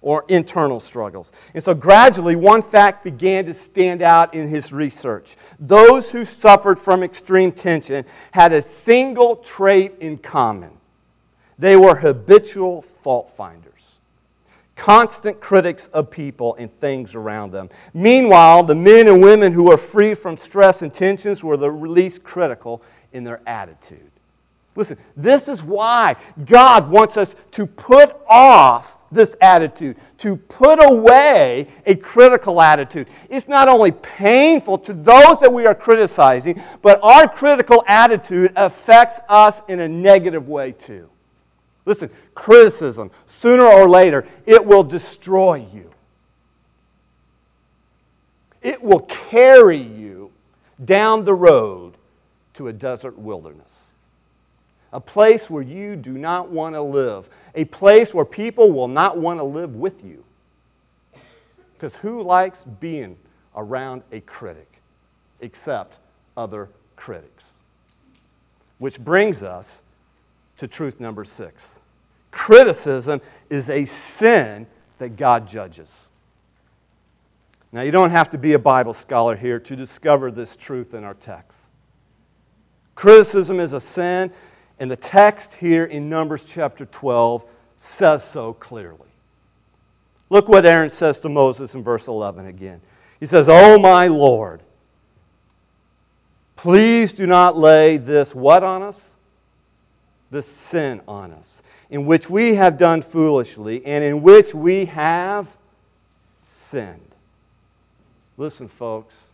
or 0.00 0.24
internal 0.28 0.80
struggles. 0.80 1.32
And 1.52 1.62
so 1.62 1.74
gradually, 1.74 2.36
one 2.36 2.62
fact 2.62 3.04
began 3.04 3.44
to 3.44 3.52
stand 3.52 4.00
out 4.00 4.32
in 4.32 4.48
his 4.48 4.72
research. 4.72 5.36
Those 5.60 6.10
who 6.10 6.24
suffered 6.24 6.80
from 6.80 7.02
extreme 7.02 7.52
tension 7.52 8.06
had 8.30 8.54
a 8.54 8.62
single 8.62 9.36
trait 9.36 9.96
in 10.00 10.16
common 10.16 10.70
they 11.58 11.76
were 11.76 11.94
habitual 11.94 12.82
fault 12.82 13.30
finders. 13.36 13.73
Constant 14.76 15.40
critics 15.40 15.88
of 15.88 16.10
people 16.10 16.54
and 16.56 16.72
things 16.78 17.14
around 17.14 17.52
them. 17.52 17.70
Meanwhile, 17.92 18.64
the 18.64 18.74
men 18.74 19.08
and 19.08 19.22
women 19.22 19.52
who 19.52 19.70
are 19.70 19.76
free 19.76 20.14
from 20.14 20.36
stress 20.36 20.82
and 20.82 20.92
tensions 20.92 21.44
were 21.44 21.56
the 21.56 21.70
least 21.70 22.24
critical 22.24 22.82
in 23.12 23.24
their 23.24 23.40
attitude. 23.46 24.10
Listen, 24.76 24.98
this 25.16 25.48
is 25.48 25.62
why 25.62 26.16
God 26.44 26.90
wants 26.90 27.16
us 27.16 27.36
to 27.52 27.64
put 27.64 28.16
off 28.28 28.98
this 29.12 29.36
attitude, 29.40 29.96
to 30.18 30.34
put 30.36 30.82
away 30.82 31.68
a 31.86 31.94
critical 31.94 32.60
attitude. 32.60 33.06
It's 33.28 33.46
not 33.46 33.68
only 33.68 33.92
painful 33.92 34.78
to 34.78 34.92
those 34.92 35.38
that 35.38 35.52
we 35.52 35.66
are 35.66 35.74
criticizing, 35.74 36.60
but 36.82 36.98
our 37.04 37.28
critical 37.28 37.84
attitude 37.86 38.52
affects 38.56 39.20
us 39.28 39.62
in 39.68 39.78
a 39.78 39.88
negative 39.88 40.48
way 40.48 40.72
too. 40.72 41.08
Listen, 41.86 42.10
criticism, 42.34 43.10
sooner 43.26 43.64
or 43.64 43.88
later, 43.88 44.26
it 44.46 44.64
will 44.64 44.82
destroy 44.82 45.66
you. 45.72 45.90
It 48.62 48.82
will 48.82 49.00
carry 49.00 49.80
you 49.80 50.30
down 50.82 51.24
the 51.24 51.34
road 51.34 51.94
to 52.54 52.68
a 52.68 52.72
desert 52.72 53.18
wilderness 53.18 53.90
a 54.94 55.00
place 55.00 55.50
where 55.50 55.62
you 55.62 55.96
do 55.96 56.12
not 56.12 56.50
want 56.50 56.76
to 56.76 56.80
live, 56.80 57.28
a 57.56 57.64
place 57.64 58.14
where 58.14 58.24
people 58.24 58.70
will 58.70 58.86
not 58.86 59.18
want 59.18 59.40
to 59.40 59.44
live 59.44 59.74
with 59.74 60.04
you. 60.04 60.24
Because 61.74 61.96
who 61.96 62.22
likes 62.22 62.64
being 62.64 63.16
around 63.56 64.02
a 64.12 64.20
critic 64.20 64.80
except 65.40 65.98
other 66.36 66.68
critics? 66.94 67.54
Which 68.78 69.00
brings 69.00 69.42
us 69.42 69.82
to 70.58 70.68
truth 70.68 71.00
number 71.00 71.24
six 71.24 71.80
criticism 72.30 73.20
is 73.48 73.70
a 73.70 73.84
sin 73.84 74.66
that 74.98 75.16
God 75.16 75.46
judges. 75.46 76.08
Now, 77.70 77.82
you 77.82 77.92
don't 77.92 78.10
have 78.10 78.30
to 78.30 78.38
be 78.38 78.52
a 78.52 78.58
Bible 78.58 78.92
scholar 78.92 79.36
here 79.36 79.60
to 79.60 79.76
discover 79.76 80.30
this 80.30 80.56
truth 80.56 80.94
in 80.94 81.04
our 81.04 81.14
text. 81.14 81.72
Criticism 82.94 83.60
is 83.60 83.72
a 83.72 83.80
sin 83.80 84.32
and 84.78 84.90
the 84.90 84.96
text 84.96 85.54
here 85.54 85.84
in 85.84 86.08
Numbers 86.08 86.44
chapter 86.44 86.86
12 86.86 87.44
says 87.76 88.24
so 88.24 88.52
clearly. 88.54 88.98
Look 90.30 90.48
what 90.48 90.66
Aaron 90.66 90.90
says 90.90 91.20
to 91.20 91.28
Moses 91.28 91.74
in 91.74 91.82
verse 91.82 92.08
11 92.08 92.46
again. 92.46 92.80
He 93.20 93.26
says, 93.26 93.48
Oh, 93.48 93.78
my 93.78 94.08
Lord, 94.08 94.62
please 96.56 97.12
do 97.12 97.26
not 97.26 97.56
lay 97.56 97.96
this 97.96 98.34
what 98.34 98.64
on 98.64 98.82
us? 98.82 99.13
This 100.34 100.46
sin 100.46 101.00
on 101.06 101.30
us, 101.30 101.62
in 101.90 102.06
which 102.06 102.28
we 102.28 102.56
have 102.56 102.76
done 102.76 103.02
foolishly 103.02 103.86
and 103.86 104.02
in 104.02 104.20
which 104.20 104.52
we 104.52 104.86
have 104.86 105.56
sinned. 106.42 107.14
Listen, 108.36 108.66
folks, 108.66 109.30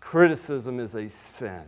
criticism 0.00 0.80
is 0.80 0.94
a 0.94 1.08
sin. 1.08 1.62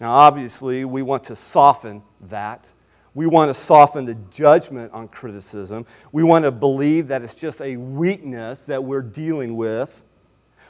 Now, 0.00 0.12
obviously, 0.12 0.84
we 0.84 1.02
want 1.02 1.24
to 1.24 1.34
soften 1.34 2.04
that. 2.28 2.66
We 3.14 3.26
want 3.26 3.48
to 3.48 3.54
soften 3.54 4.04
the 4.04 4.14
judgment 4.30 4.92
on 4.92 5.08
criticism. 5.08 5.86
We 6.12 6.22
want 6.22 6.44
to 6.44 6.52
believe 6.52 7.08
that 7.08 7.22
it's 7.22 7.34
just 7.34 7.60
a 7.62 7.76
weakness 7.78 8.62
that 8.66 8.84
we're 8.84 9.02
dealing 9.02 9.56
with. 9.56 10.02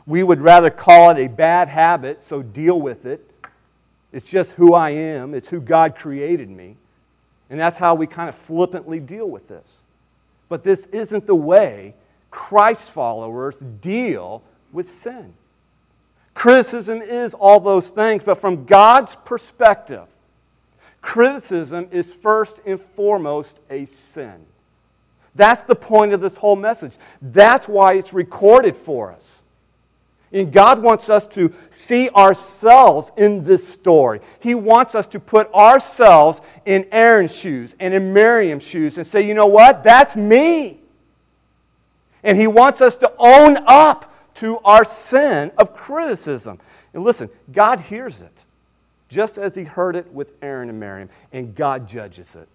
We 0.06 0.22
would 0.22 0.40
rather 0.40 0.70
call 0.70 1.10
it 1.10 1.18
a 1.18 1.28
bad 1.28 1.68
habit, 1.68 2.24
so 2.24 2.40
deal 2.40 2.80
with 2.80 3.04
it. 3.04 3.31
It's 4.12 4.28
just 4.28 4.52
who 4.52 4.74
I 4.74 4.90
am, 4.90 5.34
it's 5.34 5.48
who 5.48 5.60
God 5.60 5.96
created 5.96 6.50
me. 6.50 6.76
And 7.50 7.58
that's 7.58 7.78
how 7.78 7.94
we 7.94 8.06
kind 8.06 8.28
of 8.28 8.34
flippantly 8.34 9.00
deal 9.00 9.28
with 9.28 9.48
this. 9.48 9.82
But 10.48 10.62
this 10.62 10.86
isn't 10.86 11.26
the 11.26 11.34
way 11.34 11.94
Christ 12.30 12.92
followers 12.92 13.58
deal 13.80 14.42
with 14.72 14.88
sin. 14.88 15.34
Criticism 16.34 17.02
is 17.02 17.34
all 17.34 17.60
those 17.60 17.90
things, 17.90 18.24
but 18.24 18.36
from 18.36 18.64
God's 18.64 19.16
perspective, 19.24 20.06
criticism 21.00 21.88
is 21.90 22.12
first 22.12 22.60
and 22.64 22.80
foremost 22.80 23.58
a 23.68 23.84
sin. 23.84 24.46
That's 25.34 25.64
the 25.64 25.74
point 25.74 26.12
of 26.12 26.20
this 26.20 26.36
whole 26.36 26.56
message. 26.56 26.96
That's 27.20 27.68
why 27.68 27.94
it's 27.94 28.12
recorded 28.12 28.76
for 28.76 29.12
us. 29.12 29.41
And 30.32 30.50
God 30.50 30.82
wants 30.82 31.10
us 31.10 31.26
to 31.28 31.52
see 31.68 32.08
ourselves 32.10 33.12
in 33.16 33.44
this 33.44 33.66
story. 33.66 34.20
He 34.40 34.54
wants 34.54 34.94
us 34.94 35.06
to 35.08 35.20
put 35.20 35.52
ourselves 35.52 36.40
in 36.64 36.86
Aaron's 36.90 37.36
shoes 37.36 37.74
and 37.78 37.92
in 37.92 38.14
Miriam's 38.14 38.62
shoes 38.62 38.96
and 38.96 39.06
say, 39.06 39.26
you 39.26 39.34
know 39.34 39.46
what? 39.46 39.82
That's 39.82 40.16
me. 40.16 40.80
And 42.22 42.38
He 42.38 42.46
wants 42.46 42.80
us 42.80 42.96
to 42.98 43.12
own 43.18 43.58
up 43.66 44.14
to 44.36 44.58
our 44.60 44.84
sin 44.84 45.50
of 45.58 45.74
criticism. 45.74 46.58
And 46.94 47.04
listen, 47.04 47.28
God 47.52 47.80
hears 47.80 48.22
it, 48.22 48.44
just 49.08 49.36
as 49.36 49.54
He 49.54 49.64
heard 49.64 49.96
it 49.96 50.10
with 50.12 50.32
Aaron 50.40 50.70
and 50.70 50.80
Miriam, 50.80 51.10
and 51.32 51.54
God 51.54 51.86
judges 51.86 52.36
it. 52.36 52.48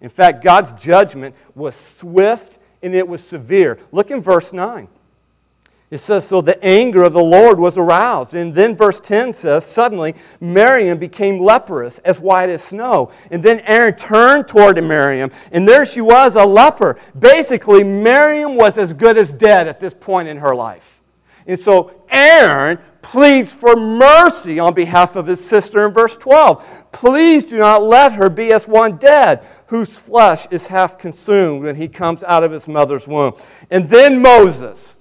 In 0.00 0.08
fact, 0.08 0.42
God's 0.42 0.72
judgment 0.72 1.34
was 1.54 1.76
swift 1.76 2.58
and 2.82 2.94
it 2.94 3.06
was 3.06 3.22
severe. 3.22 3.78
Look 3.92 4.10
in 4.10 4.20
verse 4.20 4.52
9. 4.52 4.88
It 5.90 5.98
says, 5.98 6.26
So 6.26 6.40
the 6.40 6.62
anger 6.62 7.02
of 7.02 7.14
the 7.14 7.22
Lord 7.22 7.58
was 7.58 7.78
aroused. 7.78 8.34
And 8.34 8.54
then 8.54 8.76
verse 8.76 9.00
10 9.00 9.32
says, 9.32 9.64
Suddenly 9.64 10.14
Miriam 10.40 10.98
became 10.98 11.38
leprous, 11.38 11.98
as 12.00 12.20
white 12.20 12.50
as 12.50 12.62
snow. 12.64 13.10
And 13.30 13.42
then 13.42 13.60
Aaron 13.60 13.94
turned 13.94 14.46
toward 14.46 14.82
Miriam, 14.82 15.30
and 15.52 15.66
there 15.66 15.86
she 15.86 16.00
was, 16.00 16.36
a 16.36 16.44
leper. 16.44 16.98
Basically, 17.18 17.82
Miriam 17.82 18.56
was 18.56 18.76
as 18.76 18.92
good 18.92 19.16
as 19.16 19.32
dead 19.32 19.66
at 19.66 19.80
this 19.80 19.94
point 19.94 20.28
in 20.28 20.36
her 20.36 20.54
life. 20.54 21.02
And 21.46 21.58
so 21.58 22.02
Aaron 22.10 22.78
pleads 23.00 23.50
for 23.50 23.74
mercy 23.74 24.58
on 24.58 24.74
behalf 24.74 25.16
of 25.16 25.26
his 25.26 25.42
sister 25.42 25.86
in 25.86 25.94
verse 25.94 26.18
12. 26.18 26.62
Please 26.92 27.46
do 27.46 27.56
not 27.56 27.82
let 27.82 28.12
her 28.12 28.28
be 28.28 28.52
as 28.52 28.68
one 28.68 28.98
dead, 28.98 29.42
whose 29.66 29.96
flesh 29.96 30.46
is 30.50 30.66
half 30.66 30.98
consumed 30.98 31.62
when 31.62 31.76
he 31.76 31.88
comes 31.88 32.22
out 32.24 32.44
of 32.44 32.50
his 32.50 32.68
mother's 32.68 33.08
womb. 33.08 33.32
And 33.70 33.88
then 33.88 34.20
Moses 34.20 34.97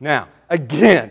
now, 0.00 0.28
again, 0.48 1.10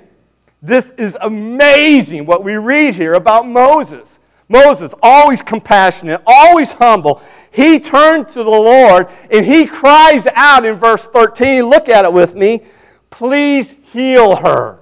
this 0.61 0.91
is 0.97 1.17
amazing 1.21 2.25
what 2.25 2.43
we 2.43 2.55
read 2.55 2.95
here 2.95 3.13
about 3.13 3.47
Moses. 3.47 4.19
Moses, 4.47 4.93
always 5.01 5.41
compassionate, 5.41 6.21
always 6.25 6.71
humble. 6.71 7.21
He 7.51 7.79
turned 7.79 8.27
to 8.29 8.43
the 8.43 8.49
Lord 8.49 9.07
and 9.31 9.45
he 9.45 9.65
cries 9.65 10.27
out 10.35 10.65
in 10.65 10.75
verse 10.75 11.07
13. 11.07 11.63
Look 11.63 11.89
at 11.89 12.05
it 12.05 12.13
with 12.13 12.35
me. 12.35 12.61
Please 13.09 13.75
heal 13.91 14.35
her, 14.35 14.79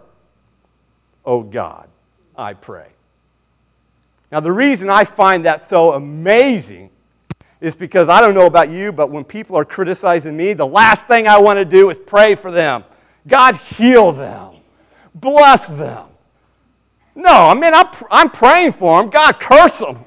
oh 1.23 1.43
God, 1.43 1.87
I 2.35 2.53
pray. 2.53 2.87
Now, 4.31 4.39
the 4.39 4.51
reason 4.51 4.89
I 4.89 5.03
find 5.03 5.45
that 5.45 5.61
so 5.61 5.93
amazing 5.93 6.89
is 7.61 7.75
because 7.75 8.09
I 8.09 8.19
don't 8.19 8.33
know 8.33 8.47
about 8.47 8.69
you, 8.69 8.91
but 8.91 9.11
when 9.11 9.23
people 9.23 9.55
are 9.55 9.63
criticizing 9.63 10.35
me, 10.35 10.53
the 10.53 10.65
last 10.65 11.07
thing 11.07 11.27
I 11.27 11.39
want 11.39 11.57
to 11.57 11.65
do 11.65 11.89
is 11.91 11.97
pray 11.97 12.35
for 12.35 12.51
them. 12.51 12.83
God, 13.27 13.55
heal 13.55 14.11
them, 14.11 14.55
bless 15.15 15.67
them. 15.67 16.05
No, 17.15 17.31
I 17.31 17.53
mean, 17.53 17.73
I'm, 17.73 17.87
I'm 18.09 18.29
praying 18.29 18.73
for 18.73 18.99
them. 18.99 19.09
God, 19.11 19.39
curse 19.39 19.77
them. 19.77 20.03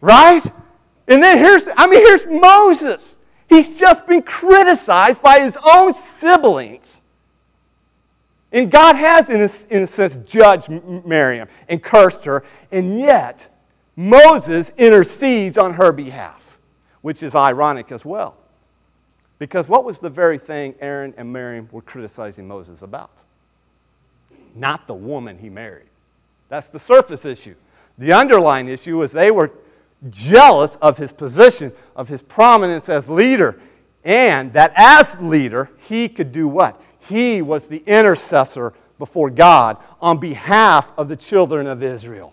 right? 0.00 0.42
And 1.08 1.22
then 1.22 1.38
here's, 1.38 1.68
I 1.76 1.86
mean, 1.86 2.04
here's 2.04 2.26
Moses. 2.26 3.18
He's 3.48 3.68
just 3.68 4.06
been 4.06 4.22
criticized 4.22 5.20
by 5.20 5.40
his 5.40 5.58
own 5.62 5.92
siblings. 5.92 7.02
And 8.50 8.70
God 8.70 8.96
has, 8.96 9.28
in 9.30 9.40
a, 9.40 9.50
in 9.74 9.82
a 9.82 9.86
sense, 9.86 10.18
judged 10.24 10.68
Miriam 10.70 11.48
and 11.68 11.82
cursed 11.82 12.24
her, 12.24 12.44
and 12.70 12.98
yet 12.98 13.48
Moses 13.96 14.70
intercedes 14.76 15.56
on 15.56 15.74
her 15.74 15.92
behalf, 15.92 16.58
which 17.00 17.22
is 17.22 17.34
ironic 17.34 17.92
as 17.92 18.04
well. 18.04 18.36
Because 19.42 19.68
what 19.68 19.84
was 19.84 19.98
the 19.98 20.08
very 20.08 20.38
thing 20.38 20.76
Aaron 20.80 21.14
and 21.16 21.32
Miriam 21.32 21.68
were 21.72 21.82
criticizing 21.82 22.46
Moses 22.46 22.80
about? 22.80 23.10
Not 24.54 24.86
the 24.86 24.94
woman 24.94 25.36
he 25.36 25.50
married. 25.50 25.88
That's 26.48 26.68
the 26.68 26.78
surface 26.78 27.24
issue. 27.24 27.56
The 27.98 28.12
underlying 28.12 28.68
issue 28.68 28.98
was 28.98 29.10
they 29.10 29.32
were 29.32 29.50
jealous 30.10 30.76
of 30.76 30.96
his 30.96 31.12
position, 31.12 31.72
of 31.96 32.08
his 32.08 32.22
prominence 32.22 32.88
as 32.88 33.08
leader, 33.08 33.58
and 34.04 34.52
that 34.52 34.72
as 34.76 35.18
leader, 35.18 35.70
he 35.88 36.08
could 36.08 36.30
do 36.30 36.46
what? 36.46 36.80
He 37.00 37.42
was 37.42 37.66
the 37.66 37.82
intercessor 37.84 38.72
before 38.96 39.28
God 39.28 39.76
on 40.00 40.18
behalf 40.18 40.92
of 40.96 41.08
the 41.08 41.16
children 41.16 41.66
of 41.66 41.82
Israel. 41.82 42.32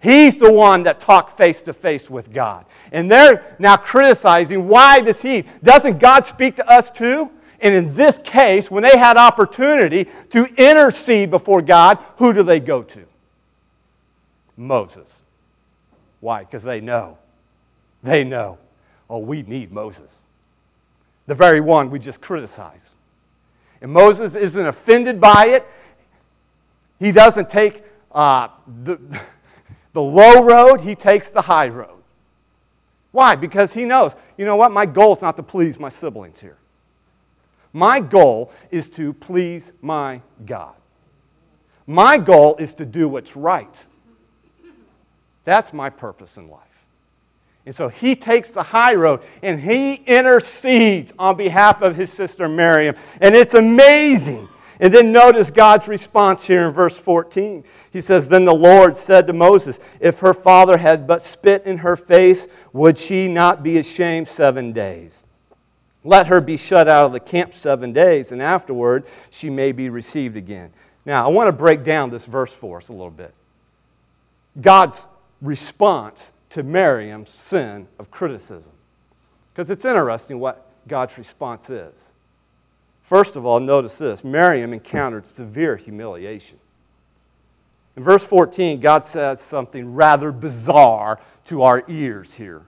He's 0.00 0.38
the 0.38 0.52
one 0.52 0.84
that 0.84 1.00
talked 1.00 1.36
face 1.36 1.60
to 1.62 1.72
face 1.72 2.08
with 2.08 2.32
God. 2.32 2.66
And 2.92 3.10
they're 3.10 3.56
now 3.58 3.76
criticizing 3.76 4.68
why 4.68 5.00
does 5.00 5.20
he? 5.20 5.44
Doesn't 5.62 5.98
God 5.98 6.26
speak 6.26 6.56
to 6.56 6.68
us 6.68 6.90
too? 6.90 7.30
And 7.60 7.74
in 7.74 7.94
this 7.94 8.20
case, 8.22 8.70
when 8.70 8.84
they 8.84 8.96
had 8.96 9.16
opportunity 9.16 10.06
to 10.30 10.44
intercede 10.56 11.30
before 11.30 11.60
God, 11.62 11.98
who 12.16 12.32
do 12.32 12.44
they 12.44 12.60
go 12.60 12.82
to? 12.84 13.04
Moses. 14.56 15.22
Why? 16.20 16.44
Because 16.44 16.62
they 16.62 16.80
know. 16.80 17.18
They 18.02 18.22
know. 18.22 18.58
Oh, 19.10 19.18
we 19.18 19.42
need 19.42 19.72
Moses, 19.72 20.20
the 21.26 21.34
very 21.34 21.60
one 21.60 21.90
we 21.90 21.98
just 21.98 22.20
criticized. 22.20 22.94
And 23.80 23.92
Moses 23.92 24.34
isn't 24.34 24.66
offended 24.66 25.20
by 25.20 25.46
it. 25.46 25.66
He 26.98 27.10
doesn't 27.10 27.48
take 27.48 27.84
uh, 28.12 28.48
the, 28.84 28.98
the 29.92 30.02
low 30.02 30.44
road, 30.44 30.80
he 30.80 30.94
takes 30.94 31.30
the 31.30 31.42
high 31.42 31.68
road. 31.68 32.02
Why? 33.12 33.34
Because 33.34 33.72
he 33.72 33.84
knows, 33.84 34.14
you 34.36 34.44
know 34.44 34.56
what? 34.56 34.70
My 34.70 34.86
goal 34.86 35.16
is 35.16 35.22
not 35.22 35.36
to 35.36 35.42
please 35.42 35.78
my 35.78 35.88
siblings 35.88 36.40
here. 36.40 36.58
My 37.72 38.00
goal 38.00 38.52
is 38.70 38.90
to 38.90 39.12
please 39.12 39.72
my 39.80 40.20
God. 40.44 40.74
My 41.86 42.18
goal 42.18 42.56
is 42.58 42.74
to 42.74 42.84
do 42.84 43.08
what's 43.08 43.34
right. 43.34 43.86
That's 45.44 45.72
my 45.72 45.88
purpose 45.88 46.36
in 46.36 46.50
life. 46.50 46.62
And 47.64 47.74
so 47.74 47.88
he 47.88 48.14
takes 48.14 48.50
the 48.50 48.62
high 48.62 48.94
road 48.94 49.20
and 49.42 49.60
he 49.60 49.94
intercedes 49.94 51.12
on 51.18 51.36
behalf 51.36 51.82
of 51.82 51.96
his 51.96 52.12
sister 52.12 52.48
Miriam. 52.48 52.94
And 53.20 53.34
it's 53.34 53.54
amazing. 53.54 54.48
And 54.80 54.94
then 54.94 55.10
notice 55.10 55.50
God's 55.50 55.88
response 55.88 56.46
here 56.46 56.68
in 56.68 56.72
verse 56.72 56.96
14. 56.96 57.64
He 57.90 58.00
says, 58.00 58.28
Then 58.28 58.44
the 58.44 58.54
Lord 58.54 58.96
said 58.96 59.26
to 59.26 59.32
Moses, 59.32 59.80
If 60.00 60.20
her 60.20 60.34
father 60.34 60.76
had 60.76 61.06
but 61.06 61.22
spit 61.22 61.64
in 61.64 61.78
her 61.78 61.96
face, 61.96 62.46
would 62.72 62.96
she 62.96 63.26
not 63.26 63.62
be 63.62 63.78
ashamed 63.78 64.28
seven 64.28 64.72
days? 64.72 65.24
Let 66.04 66.28
her 66.28 66.40
be 66.40 66.56
shut 66.56 66.86
out 66.86 67.06
of 67.06 67.12
the 67.12 67.20
camp 67.20 67.52
seven 67.52 67.92
days, 67.92 68.30
and 68.30 68.40
afterward 68.40 69.04
she 69.30 69.50
may 69.50 69.72
be 69.72 69.88
received 69.90 70.36
again. 70.36 70.70
Now, 71.04 71.24
I 71.24 71.28
want 71.28 71.48
to 71.48 71.52
break 71.52 71.82
down 71.84 72.10
this 72.10 72.24
verse 72.24 72.54
for 72.54 72.78
us 72.78 72.88
a 72.88 72.92
little 72.92 73.10
bit. 73.10 73.34
God's 74.60 75.08
response 75.42 76.32
to 76.50 76.62
Miriam's 76.62 77.30
sin 77.30 77.88
of 77.98 78.10
criticism. 78.10 78.72
Because 79.52 79.70
it's 79.70 79.84
interesting 79.84 80.38
what 80.38 80.70
God's 80.86 81.18
response 81.18 81.68
is. 81.70 82.12
First 83.08 83.36
of 83.36 83.46
all, 83.46 83.58
notice 83.58 83.96
this 83.96 84.22
Miriam 84.22 84.74
encountered 84.74 85.26
severe 85.26 85.78
humiliation. 85.78 86.58
In 87.96 88.02
verse 88.02 88.22
14, 88.22 88.80
God 88.80 89.06
says 89.06 89.40
something 89.40 89.94
rather 89.94 90.30
bizarre 90.30 91.18
to 91.46 91.62
our 91.62 91.84
ears 91.88 92.34
here. 92.34 92.66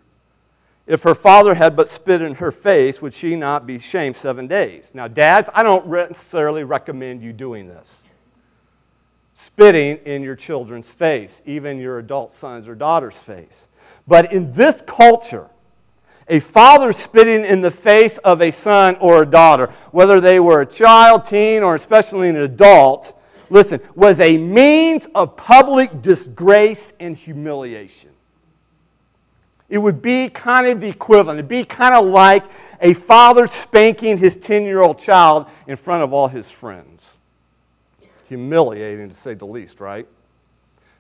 If 0.86 1.03
her 1.03 1.14
father 1.14 1.55
had 1.55 1.76
but 1.76 1.88
spit 1.88 2.22
in 2.22 2.36
her 2.36 2.51
face, 2.51 3.03
would 3.03 3.12
she 3.12 3.36
not 3.36 3.66
be 3.66 3.78
shamed 3.78 4.16
seven 4.16 4.47
days? 4.47 4.93
Now, 4.95 5.09
dads, 5.09 5.51
I 5.53 5.62
don't 5.62 5.86
necessarily 5.86 6.64
recommend 6.64 7.20
you 7.20 7.34
doing 7.34 7.68
this. 7.68 8.09
Spitting 9.34 9.99
in 10.07 10.22
your 10.22 10.36
children's 10.36 10.91
face, 10.91 11.43
even 11.45 11.78
your 11.78 11.99
adult 11.99 12.32
sons 12.32 12.66
or 12.66 12.74
daughters' 12.74 13.14
face. 13.14 13.68
But 14.09 14.32
in 14.32 14.51
this 14.53 14.80
culture, 14.86 15.49
a 16.31 16.39
father 16.39 16.93
spitting 16.93 17.45
in 17.45 17.61
the 17.61 17.70
face 17.70 18.16
of 18.18 18.41
a 18.41 18.51
son 18.53 18.97
or 19.01 19.22
a 19.22 19.26
daughter, 19.26 19.66
whether 19.91 20.20
they 20.20 20.39
were 20.41 20.62
a 20.62 20.66
child, 20.66 21.24
teen, 21.24 21.62
or 21.62 21.74
especially 21.74 22.28
an 22.28 22.37
adult, 22.37 23.20
listen, 23.51 23.81
was 23.97 24.20
a 24.20 24.39
means 24.39 25.07
of 25.14 25.37
public 25.37 26.01
disgrace 26.01 26.93
and 27.01 27.16
humiliation. 27.16 28.11
It 29.68 29.78
would 29.78 30.01
be 30.01 30.28
kind 30.28 30.66
of 30.68 30.81
the 30.81 30.89
equivalent. 30.89 31.39
It'd 31.39 31.49
be 31.49 31.64
kind 31.64 31.95
of 31.95 32.07
like 32.07 32.45
a 32.81 32.95
father 32.95 33.47
spanking 33.47 34.16
his 34.16 34.37
10 34.37 34.64
year 34.64 34.81
old 34.81 34.99
child 34.99 35.47
in 35.66 35.76
front 35.76 36.03
of 36.03 36.12
all 36.12 36.28
his 36.28 36.51
friends. 36.51 37.18
Humiliating, 38.28 39.09
to 39.09 39.14
say 39.14 39.35
the 39.35 39.47
least, 39.47 39.81
right? 39.81 40.07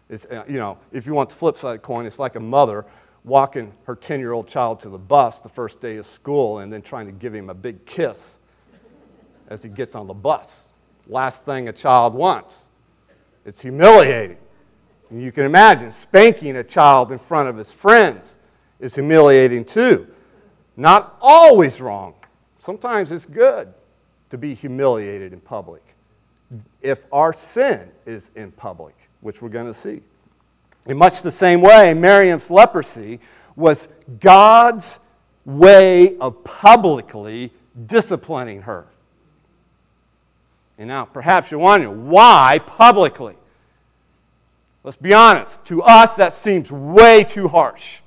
It's, 0.08 0.24
uh, 0.24 0.44
you 0.48 0.58
know, 0.58 0.76
if 0.92 1.06
you 1.06 1.14
want 1.14 1.28
the 1.28 1.36
flip 1.36 1.56
side 1.56 1.68
of 1.68 1.74
the 1.74 1.78
coin, 1.78 2.04
it's 2.04 2.18
like 2.18 2.34
a 2.34 2.40
mother 2.40 2.84
walking 3.24 3.72
her 3.84 3.94
10 3.94 4.20
year 4.20 4.32
old 4.32 4.48
child 4.48 4.80
to 4.80 4.88
the 4.88 4.98
bus 4.98 5.40
the 5.40 5.48
first 5.48 5.80
day 5.80 5.96
of 5.96 6.06
school 6.06 6.58
and 6.58 6.72
then 6.72 6.82
trying 6.82 7.06
to 7.06 7.12
give 7.12 7.34
him 7.34 7.50
a 7.50 7.54
big 7.54 7.84
kiss 7.84 8.38
as 9.48 9.62
he 9.62 9.68
gets 9.68 9.94
on 9.94 10.06
the 10.06 10.14
bus. 10.14 10.68
Last 11.06 11.44
thing 11.44 11.68
a 11.68 11.72
child 11.72 12.14
wants. 12.14 12.66
It's 13.44 13.60
humiliating. 13.60 14.38
And 15.10 15.20
you 15.20 15.32
can 15.32 15.44
imagine 15.44 15.90
spanking 15.90 16.56
a 16.56 16.64
child 16.64 17.10
in 17.10 17.18
front 17.18 17.48
of 17.48 17.56
his 17.56 17.72
friends 17.72 18.38
is 18.78 18.94
humiliating 18.94 19.64
too. 19.64 20.06
Not 20.76 21.16
always 21.20 21.80
wrong. 21.80 22.14
Sometimes 22.58 23.10
it's 23.10 23.26
good 23.26 23.72
to 24.30 24.38
be 24.38 24.54
humiliated 24.54 25.32
in 25.32 25.40
public 25.40 25.82
if 26.80 27.06
our 27.12 27.32
sin 27.32 27.90
is 28.06 28.30
in 28.34 28.52
public, 28.52 28.94
which 29.20 29.42
we're 29.42 29.48
going 29.48 29.66
to 29.66 29.74
see. 29.74 30.02
In 30.86 30.96
much 30.96 31.22
the 31.22 31.30
same 31.30 31.60
way, 31.60 31.94
Miriam's 31.94 32.50
leprosy 32.50 33.20
was 33.56 33.88
God's 34.18 35.00
way 35.44 36.16
of 36.18 36.42
publicly 36.44 37.52
disciplining 37.86 38.62
her. 38.62 38.86
And 40.78 40.88
now, 40.88 41.04
perhaps 41.04 41.50
you're 41.50 41.60
wondering, 41.60 42.08
why 42.08 42.60
publicly? 42.66 43.36
Let's 44.82 44.96
be 44.96 45.12
honest. 45.12 45.62
To 45.66 45.82
us, 45.82 46.14
that 46.14 46.32
seems 46.32 46.70
way 46.70 47.24
too 47.24 47.48
harsh. 47.48 47.98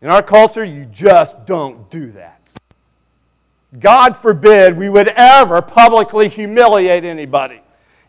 In 0.00 0.08
our 0.08 0.22
culture, 0.22 0.64
you 0.64 0.86
just 0.86 1.44
don't 1.44 1.90
do 1.90 2.12
that. 2.12 2.40
God 3.78 4.16
forbid 4.16 4.78
we 4.78 4.88
would 4.88 5.08
ever 5.08 5.60
publicly 5.60 6.28
humiliate 6.28 7.04
anybody 7.04 7.60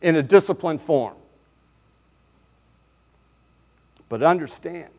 in 0.01 0.15
a 0.15 0.23
disciplined 0.23 0.81
form. 0.81 1.15
But 4.09 4.23
understand, 4.23 4.89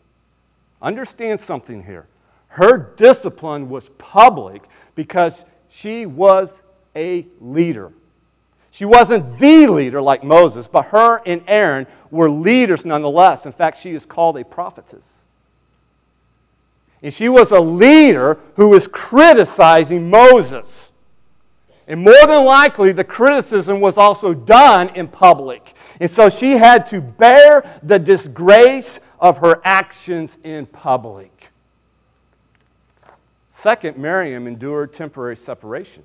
understand 0.83 1.41
something 1.41 1.85
here. 1.85 2.07
Her 2.49 2.79
discipline 2.97 3.69
was 3.69 3.91
public 3.99 4.63
because 4.95 5.45
she 5.69 6.07
was 6.07 6.63
a 6.97 7.27
leader. 7.41 7.93
She 8.71 8.85
wasn't 8.85 9.39
the 9.39 9.67
leader 9.67 10.01
like 10.01 10.23
Moses, 10.23 10.69
but 10.69 10.87
her 10.87 11.21
and 11.27 11.43
Aaron 11.47 11.87
were 12.11 12.31
leaders 12.31 12.85
nonetheless. 12.85 13.45
In 13.45 13.53
fact, 13.53 13.79
she 13.79 13.91
is 13.91 14.07
called 14.07 14.37
a 14.37 14.45
prophetess. 14.45 15.19
And 17.03 17.13
she 17.13 17.29
was 17.29 17.53
a 17.53 17.61
leader 17.61 18.39
who 18.57 18.69
was 18.71 18.87
criticizing 18.87 20.11
Moses. 20.11 20.91
And 21.87 22.03
more 22.03 22.27
than 22.27 22.45
likely, 22.45 22.93
the 22.93 23.05
criticism 23.05 23.81
was 23.81 23.97
also 23.97 24.35
done 24.35 24.91
in 24.91 25.09
public. 25.09 25.75
And 26.01 26.11
so 26.11 26.31
she 26.31 26.53
had 26.53 26.87
to 26.87 27.01
bear 27.01 27.69
the 27.83 27.99
disgrace 27.99 29.01
of 29.19 29.39
her 29.39 29.61
actions 29.65 30.39
in 30.45 30.67
public. 30.67 31.51
Second, 33.53 33.97
Miriam 33.97 34.47
endured 34.47 34.93
temporary 34.93 35.37
separation. 35.37 36.05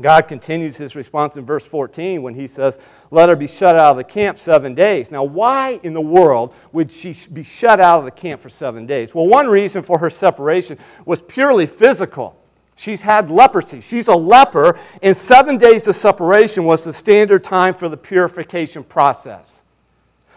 God 0.00 0.22
continues 0.22 0.76
his 0.76 0.96
response 0.96 1.36
in 1.36 1.44
verse 1.44 1.64
14 1.66 2.20
when 2.22 2.34
he 2.34 2.48
says, 2.48 2.78
Let 3.10 3.28
her 3.28 3.36
be 3.36 3.46
shut 3.46 3.76
out 3.76 3.92
of 3.92 3.96
the 3.96 4.04
camp 4.04 4.38
seven 4.38 4.74
days. 4.74 5.10
Now, 5.10 5.22
why 5.22 5.78
in 5.82 5.92
the 5.92 6.00
world 6.00 6.54
would 6.72 6.90
she 6.90 7.14
be 7.32 7.44
shut 7.44 7.78
out 7.78 8.00
of 8.00 8.04
the 8.04 8.10
camp 8.10 8.40
for 8.40 8.48
seven 8.48 8.86
days? 8.86 9.14
Well, 9.14 9.26
one 9.26 9.46
reason 9.46 9.82
for 9.82 9.98
her 9.98 10.10
separation 10.10 10.78
was 11.04 11.22
purely 11.22 11.66
physical. 11.66 12.36
She's 12.76 13.00
had 13.00 13.30
leprosy. 13.30 13.80
She's 13.80 14.08
a 14.08 14.14
leper, 14.14 14.78
and 15.02 15.16
seven 15.16 15.58
days 15.58 15.86
of 15.86 15.94
separation 15.94 16.64
was 16.64 16.84
the 16.84 16.92
standard 16.92 17.44
time 17.44 17.74
for 17.74 17.88
the 17.88 17.96
purification 17.96 18.82
process. 18.82 19.62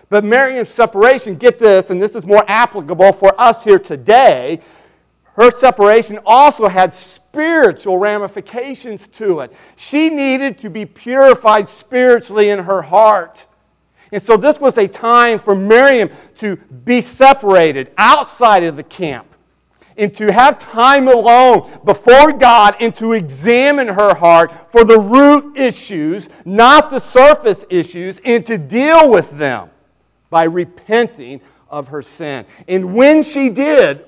But 0.09 0.23
Miriam's 0.23 0.69
separation, 0.69 1.35
get 1.35 1.59
this, 1.59 1.89
and 1.89 2.01
this 2.01 2.15
is 2.15 2.25
more 2.25 2.45
applicable 2.47 3.11
for 3.13 3.39
us 3.39 3.63
here 3.63 3.79
today, 3.79 4.61
her 5.33 5.51
separation 5.51 6.19
also 6.25 6.67
had 6.67 6.95
spiritual 6.95 7.97
ramifications 7.99 9.07
to 9.09 9.41
it. 9.41 9.53
She 9.75 10.09
needed 10.09 10.57
to 10.59 10.69
be 10.69 10.85
purified 10.85 11.69
spiritually 11.69 12.49
in 12.49 12.59
her 12.59 12.81
heart. 12.81 13.45
And 14.11 14.21
so 14.21 14.37
this 14.37 14.59
was 14.59 14.77
a 14.77 14.87
time 14.87 15.37
for 15.37 15.53
Miriam 15.53 16.09
to 16.35 16.55
be 16.55 17.01
separated 17.01 17.91
outside 17.97 18.63
of 18.63 18.77
the 18.77 18.83
camp 18.83 19.27
and 19.97 20.13
to 20.13 20.31
have 20.31 20.59
time 20.59 21.07
alone 21.07 21.79
before 21.83 22.31
God 22.31 22.75
and 22.79 22.93
to 22.95 23.13
examine 23.13 23.87
her 23.87 24.13
heart 24.13 24.51
for 24.71 24.83
the 24.83 24.99
root 24.99 25.57
issues, 25.57 26.29
not 26.45 26.89
the 26.89 26.99
surface 26.99 27.65
issues, 27.69 28.19
and 28.23 28.45
to 28.45 28.57
deal 28.57 29.09
with 29.09 29.31
them 29.31 29.69
by 30.29 30.43
repenting 30.43 31.41
of 31.69 31.87
her 31.89 32.01
sin. 32.01 32.45
And 32.67 32.93
when 32.93 33.23
she 33.23 33.49
did, 33.49 34.05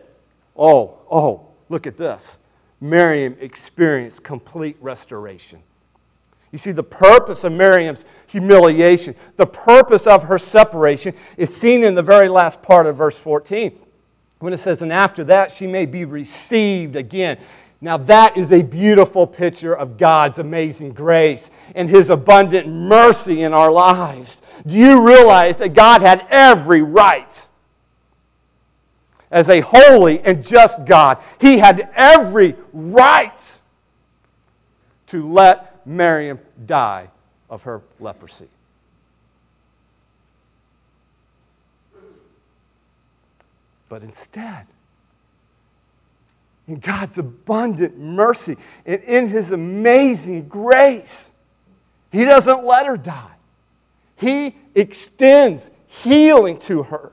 oh, 0.56 1.00
oh, 1.12 1.48
look 1.70 1.88
at 1.88 1.98
this. 1.98 2.40
Miriam 2.82 3.36
experienced 3.42 4.24
complete 4.24 4.78
restoration. 4.80 5.60
You 6.52 6.58
see, 6.58 6.72
the 6.72 6.84
purpose 6.84 7.44
of 7.44 7.52
Miriam's 7.52 8.06
humiliation, 8.28 9.16
the 9.36 9.46
purpose 9.46 10.08
of 10.08 10.24
her 10.24 10.40
separation, 10.40 11.14
is 11.38 11.56
seen 11.56 11.84
in 11.84 11.94
the 11.94 12.02
very 12.02 12.30
last 12.30 12.62
part 12.62 12.88
of 12.88 12.96
verse 12.96 13.20
14 13.20 13.78
when 14.40 14.54
it 14.54 14.58
says, 14.58 14.82
And 14.82 14.92
after 14.92 15.24
that 15.26 15.52
she 15.52 15.68
may 15.68 15.86
be 15.86 16.06
received 16.06 16.96
again. 16.96 17.38
Now, 17.82 17.96
that 17.96 18.36
is 18.36 18.52
a 18.52 18.62
beautiful 18.62 19.26
picture 19.26 19.74
of 19.74 19.98
God's 19.98 20.38
amazing 20.38 20.92
grace 20.92 21.50
and 21.76 21.90
His 21.90 22.10
abundant 22.10 22.68
mercy 22.68 23.44
in 23.44 23.54
our 23.54 23.72
lives. 23.72 24.42
Do 24.68 24.76
you 24.76 25.08
realize 25.08 25.58
that 25.58 25.74
God 25.74 26.02
had 26.02 26.28
every 26.30 26.82
right, 26.82 27.48
as 29.32 29.50
a 29.50 29.62
holy 29.62 30.20
and 30.22 30.46
just 30.46 30.86
God, 30.86 31.20
he 31.40 31.58
had 31.58 31.90
every 31.96 32.56
right 32.74 33.58
to 35.08 35.32
let 35.32 35.86
Miriam 35.86 36.40
die 36.66 37.10
of 37.50 37.64
her 37.64 37.82
leprosy. 38.00 38.48
But 43.90 44.04
instead, 44.04 44.68
in 46.68 46.80
God's 46.80 47.18
abundant 47.18 47.98
mercy 47.98 48.56
and 48.86 49.02
in 49.04 49.28
His 49.28 49.52
amazing 49.52 50.48
grace, 50.48 51.32
He 52.12 52.24
doesn't 52.24 52.64
let 52.64 52.86
her 52.86 52.98
die. 52.98 53.32
He 54.16 54.56
extends 54.76 55.72
healing 55.88 56.60
to 56.60 56.84
her. 56.84 57.12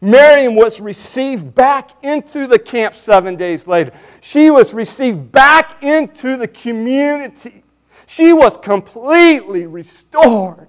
Miriam 0.00 0.54
was 0.54 0.80
received 0.80 1.54
back 1.54 1.90
into 2.02 2.46
the 2.46 2.58
camp 2.58 2.94
seven 2.94 3.36
days 3.36 3.66
later. 3.66 3.92
She 4.22 4.50
was 4.50 4.72
received 4.72 5.30
back 5.30 5.82
into 5.82 6.38
the 6.38 6.48
community. 6.48 7.62
She 8.06 8.32
was 8.32 8.56
completely 8.56 9.66
restored. 9.66 10.68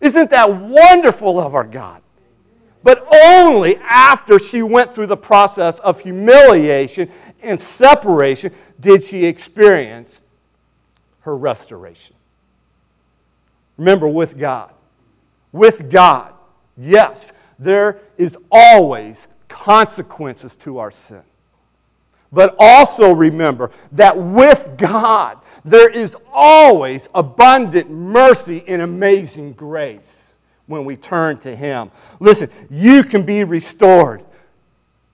Isn't 0.00 0.30
that 0.30 0.54
wonderful 0.54 1.40
of 1.40 1.54
our 1.54 1.64
God? 1.64 2.02
But 2.82 3.06
only 3.12 3.76
after 3.76 4.38
she 4.38 4.62
went 4.62 4.94
through 4.94 5.08
the 5.08 5.16
process 5.16 5.78
of 5.80 6.00
humiliation 6.00 7.10
and 7.42 7.60
separation 7.60 8.52
did 8.78 9.02
she 9.02 9.26
experience 9.26 10.22
her 11.20 11.36
restoration. 11.36 12.16
Remember, 13.76 14.08
with 14.08 14.38
God, 14.38 14.72
with 15.52 15.90
God, 15.90 16.32
yes, 16.76 17.32
there 17.58 17.98
is 18.16 18.36
always 18.50 19.28
consequences 19.48 20.56
to 20.56 20.78
our 20.78 20.90
sin. 20.90 21.22
But 22.32 22.54
also 22.58 23.12
remember 23.12 23.72
that 23.92 24.16
with 24.16 24.76
God, 24.78 25.38
there 25.64 25.90
is 25.90 26.16
always 26.32 27.08
abundant 27.14 27.90
mercy 27.90 28.64
and 28.66 28.80
amazing 28.80 29.52
grace 29.54 30.29
when 30.70 30.84
we 30.84 30.96
turn 30.96 31.38
to 31.40 31.54
Him. 31.54 31.90
Listen, 32.20 32.48
you 32.70 33.02
can 33.02 33.24
be 33.24 33.44
restored 33.44 34.24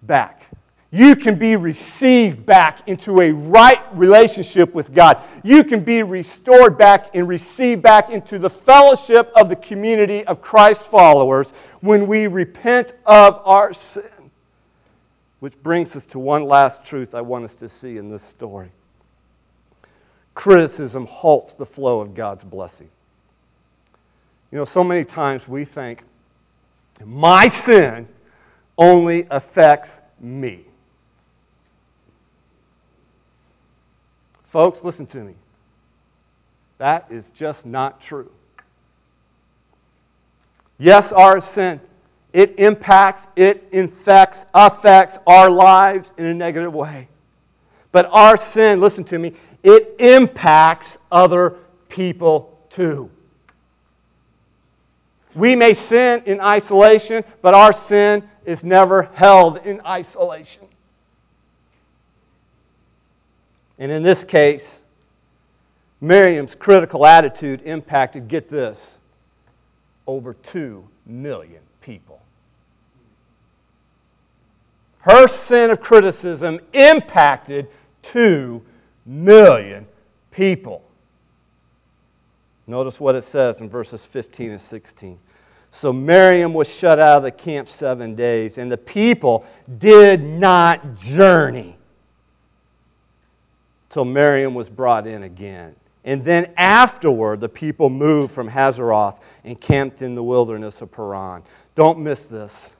back. 0.03 0.47
You 0.93 1.17
can 1.17 1.37
be 1.37 1.57
received 1.57 2.47
back 2.47 2.87
into 2.87 3.21
a 3.21 3.33
right 3.33 3.81
relationship 3.93 4.73
with 4.73 4.95
God. 4.95 5.19
You 5.43 5.65
can 5.65 5.83
be 5.83 6.03
restored 6.03 6.79
back 6.79 7.11
and 7.15 7.27
received 7.27 7.83
back 7.83 8.11
into 8.11 8.39
the 8.39 8.49
fellowship 8.49 9.33
of 9.35 9.49
the 9.49 9.57
community 9.57 10.25
of 10.27 10.41
Christ 10.41 10.89
followers 10.89 11.53
when 11.81 12.07
we 12.07 12.29
repent 12.29 12.95
of 13.05 13.41
our 13.45 13.75
sin. 13.75 14.05
Which 15.41 15.61
brings 15.63 15.97
us 15.97 16.07
to 16.07 16.19
one 16.19 16.45
last 16.45 16.85
truth 16.87 17.15
I 17.15 17.21
want 17.21 17.45
us 17.45 17.57
to 17.57 17.69
see 17.69 17.99
in 17.99 18.11
this 18.11 18.23
story 18.23 18.71
criticism 20.37 21.07
halts 21.07 21.55
the 21.55 21.67
flow 21.67 22.01
of 22.01 22.15
God's 22.15 22.45
blessing. 22.45 22.91
You 24.51 24.59
know, 24.59 24.65
so 24.65 24.85
many 24.85 25.05
times 25.05 25.49
we 25.49 25.65
think 25.65 26.03
my 27.05 27.49
sin 27.49 28.09
only 28.79 29.27
affects 29.31 30.01
me. 30.21 30.65
Folks, 34.45 34.85
listen 34.85 35.07
to 35.07 35.19
me. 35.19 35.35
That 36.79 37.07
is 37.11 37.31
just 37.31 37.67
not 37.67 38.01
true. 38.01 38.31
Yes, 40.79 41.13
our 41.13 41.41
sin, 41.41 41.81
it 42.33 42.59
impacts, 42.59 43.29
it 43.35 43.67
infects, 43.73 44.45
affects 44.55 45.19
our 45.27 45.51
lives 45.51 46.13
in 46.19 46.27
a 46.27 46.35
negative 46.35 46.75
way. 46.75 47.09
But 47.93 48.09
our 48.13 48.37
sin, 48.37 48.81
listen 48.81 49.05
to 49.05 49.19
me, 49.19 49.35
it 49.63 49.97
impacts 49.99 50.99
other 51.11 51.57
people 51.89 52.59
too. 52.69 53.11
We 55.37 55.55
may 55.55 55.75
sin 55.75 56.23
in 56.25 56.41
isolation, 56.41 57.23
but 57.43 57.53
our 57.53 57.75
sin 57.75 58.27
is 58.47 58.65
never 58.65 59.03
held 59.13 59.59
in 59.59 59.83
isolation. 59.85 60.65
And 63.79 63.93
in 63.93 64.03
this 64.03 64.25
case, 64.25 64.83
Miriam's 66.01 66.55
critical 66.55 67.05
attitude 67.05 67.61
impacted, 67.65 68.29
get 68.29 68.49
this, 68.49 68.99
over 70.07 70.33
2 70.33 70.89
million 71.05 71.61
people. 71.83 72.21
Her 75.01 75.29
sin 75.29 75.71
of 75.71 75.81
criticism 75.81 76.61
impacted 76.73 77.69
2 78.03 78.63
million 79.05 79.87
people. 80.31 80.83
Notice 82.67 82.99
what 82.99 83.15
it 83.15 83.23
says 83.23 83.61
in 83.61 83.69
verses 83.69 84.05
15 84.05 84.53
and 84.53 84.61
16. 84.61 85.19
So 85.77 85.93
Miriam 85.93 86.55
was 86.55 86.75
shut 86.75 86.99
out 86.99 87.19
of 87.19 87.23
the 87.23 87.31
camp 87.31 87.69
seven 87.69 88.15
days, 88.15 88.57
and 88.57 88.73
the 88.73 88.79
people 88.79 89.47
did 89.77 90.23
not 90.23 90.95
journey 90.97 91.77
till 93.91 94.07
Miriam 94.07 94.55
was 94.55 94.71
brought 94.71 95.07
in 95.07 95.25
again. 95.25 95.77
And 96.07 96.25
then 96.25 96.51
afterward, 96.57 97.41
the 97.41 97.51
people 97.51 97.91
moved 97.91 98.33
from 98.33 98.49
Hazeroth 98.49 99.21
and 99.45 99.61
camped 99.61 100.01
in 100.01 100.15
the 100.15 100.23
wilderness 100.23 100.81
of 100.81 100.91
Paran. 100.91 101.43
Don't 101.75 101.99
miss 101.99 102.27
this. 102.27 102.76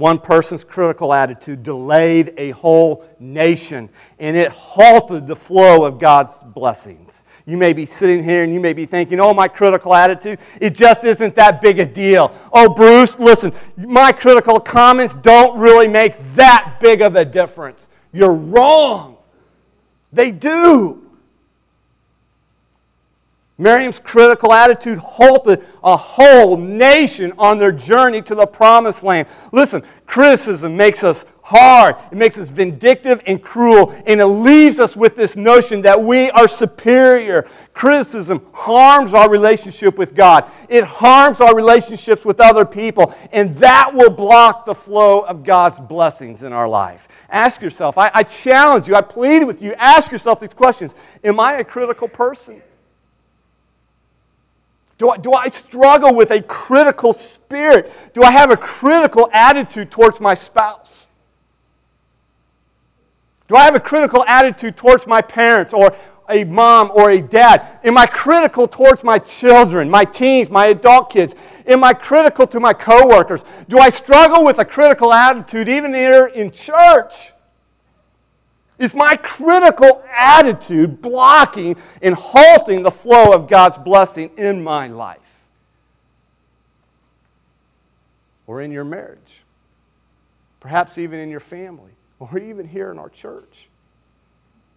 One 0.00 0.18
person's 0.18 0.64
critical 0.64 1.12
attitude 1.12 1.62
delayed 1.62 2.32
a 2.38 2.52
whole 2.52 3.04
nation, 3.18 3.90
and 4.18 4.34
it 4.34 4.50
halted 4.50 5.26
the 5.26 5.36
flow 5.36 5.84
of 5.84 5.98
God's 5.98 6.42
blessings. 6.42 7.24
You 7.44 7.58
may 7.58 7.74
be 7.74 7.84
sitting 7.84 8.24
here 8.24 8.42
and 8.42 8.50
you 8.50 8.60
may 8.60 8.72
be 8.72 8.86
thinking, 8.86 9.20
oh, 9.20 9.34
my 9.34 9.46
critical 9.46 9.94
attitude, 9.94 10.38
it 10.58 10.74
just 10.74 11.04
isn't 11.04 11.34
that 11.34 11.60
big 11.60 11.80
a 11.80 11.84
deal. 11.84 12.34
Oh, 12.50 12.72
Bruce, 12.72 13.18
listen, 13.18 13.52
my 13.76 14.10
critical 14.10 14.58
comments 14.58 15.16
don't 15.16 15.58
really 15.58 15.86
make 15.86 16.16
that 16.34 16.78
big 16.80 17.02
of 17.02 17.16
a 17.16 17.24
difference. 17.26 17.90
You're 18.10 18.32
wrong. 18.32 19.18
They 20.14 20.30
do. 20.30 21.09
Miriam's 23.60 24.00
critical 24.00 24.54
attitude 24.54 24.98
halted 24.98 25.62
a 25.84 25.94
whole 25.94 26.56
nation 26.56 27.30
on 27.36 27.58
their 27.58 27.72
journey 27.72 28.22
to 28.22 28.34
the 28.34 28.46
promised 28.46 29.02
land. 29.02 29.28
Listen, 29.52 29.82
criticism 30.06 30.74
makes 30.74 31.04
us 31.04 31.26
hard, 31.42 31.96
it 32.10 32.16
makes 32.16 32.38
us 32.38 32.48
vindictive 32.48 33.20
and 33.26 33.42
cruel, 33.42 33.94
and 34.06 34.18
it 34.18 34.26
leaves 34.26 34.80
us 34.80 34.96
with 34.96 35.14
this 35.14 35.36
notion 35.36 35.82
that 35.82 36.02
we 36.02 36.30
are 36.30 36.48
superior. 36.48 37.46
Criticism 37.74 38.46
harms 38.54 39.12
our 39.12 39.28
relationship 39.28 39.98
with 39.98 40.14
God, 40.14 40.50
it 40.70 40.84
harms 40.84 41.42
our 41.42 41.54
relationships 41.54 42.24
with 42.24 42.40
other 42.40 42.64
people, 42.64 43.14
and 43.30 43.54
that 43.56 43.92
will 43.92 44.10
block 44.10 44.64
the 44.64 44.74
flow 44.74 45.20
of 45.20 45.44
God's 45.44 45.78
blessings 45.80 46.44
in 46.44 46.54
our 46.54 46.68
life. 46.68 47.08
Ask 47.28 47.60
yourself, 47.60 47.98
I, 47.98 48.10
I 48.14 48.22
challenge 48.22 48.88
you, 48.88 48.94
I 48.94 49.02
plead 49.02 49.44
with 49.44 49.60
you, 49.60 49.74
ask 49.74 50.10
yourself 50.10 50.40
these 50.40 50.54
questions 50.54 50.94
Am 51.22 51.38
I 51.38 51.56
a 51.56 51.64
critical 51.64 52.08
person? 52.08 52.62
Do 55.00 55.08
I, 55.08 55.16
do 55.16 55.32
I 55.32 55.48
struggle 55.48 56.14
with 56.14 56.30
a 56.30 56.42
critical 56.42 57.14
spirit? 57.14 57.90
Do 58.12 58.22
I 58.22 58.30
have 58.30 58.50
a 58.50 58.56
critical 58.58 59.30
attitude 59.32 59.90
towards 59.90 60.20
my 60.20 60.34
spouse? 60.34 61.06
Do 63.48 63.56
I 63.56 63.64
have 63.64 63.74
a 63.74 63.80
critical 63.80 64.22
attitude 64.26 64.76
towards 64.76 65.06
my 65.06 65.22
parents 65.22 65.72
or 65.72 65.96
a 66.28 66.44
mom 66.44 66.92
or 66.94 67.12
a 67.12 67.22
dad? 67.22 67.78
Am 67.82 67.96
I 67.96 68.04
critical 68.04 68.68
towards 68.68 69.02
my 69.02 69.18
children, 69.18 69.88
my 69.88 70.04
teens, 70.04 70.50
my 70.50 70.66
adult 70.66 71.08
kids? 71.08 71.34
Am 71.66 71.82
I 71.82 71.94
critical 71.94 72.46
to 72.48 72.60
my 72.60 72.74
coworkers? 72.74 73.42
Do 73.70 73.78
I 73.78 73.88
struggle 73.88 74.44
with 74.44 74.58
a 74.58 74.66
critical 74.66 75.14
attitude 75.14 75.70
even 75.70 75.94
here 75.94 76.26
in 76.26 76.50
church? 76.50 77.32
Is 78.80 78.94
my 78.94 79.14
critical 79.16 80.02
attitude 80.10 81.02
blocking 81.02 81.76
and 82.00 82.14
halting 82.14 82.82
the 82.82 82.90
flow 82.90 83.34
of 83.34 83.46
God's 83.46 83.76
blessing 83.76 84.30
in 84.38 84.64
my 84.64 84.88
life? 84.88 85.18
Or 88.46 88.62
in 88.62 88.72
your 88.72 88.84
marriage? 88.84 89.42
Perhaps 90.60 90.96
even 90.96 91.20
in 91.20 91.28
your 91.28 91.40
family, 91.40 91.90
or 92.18 92.38
even 92.38 92.66
here 92.66 92.90
in 92.90 92.98
our 92.98 93.10
church. 93.10 93.68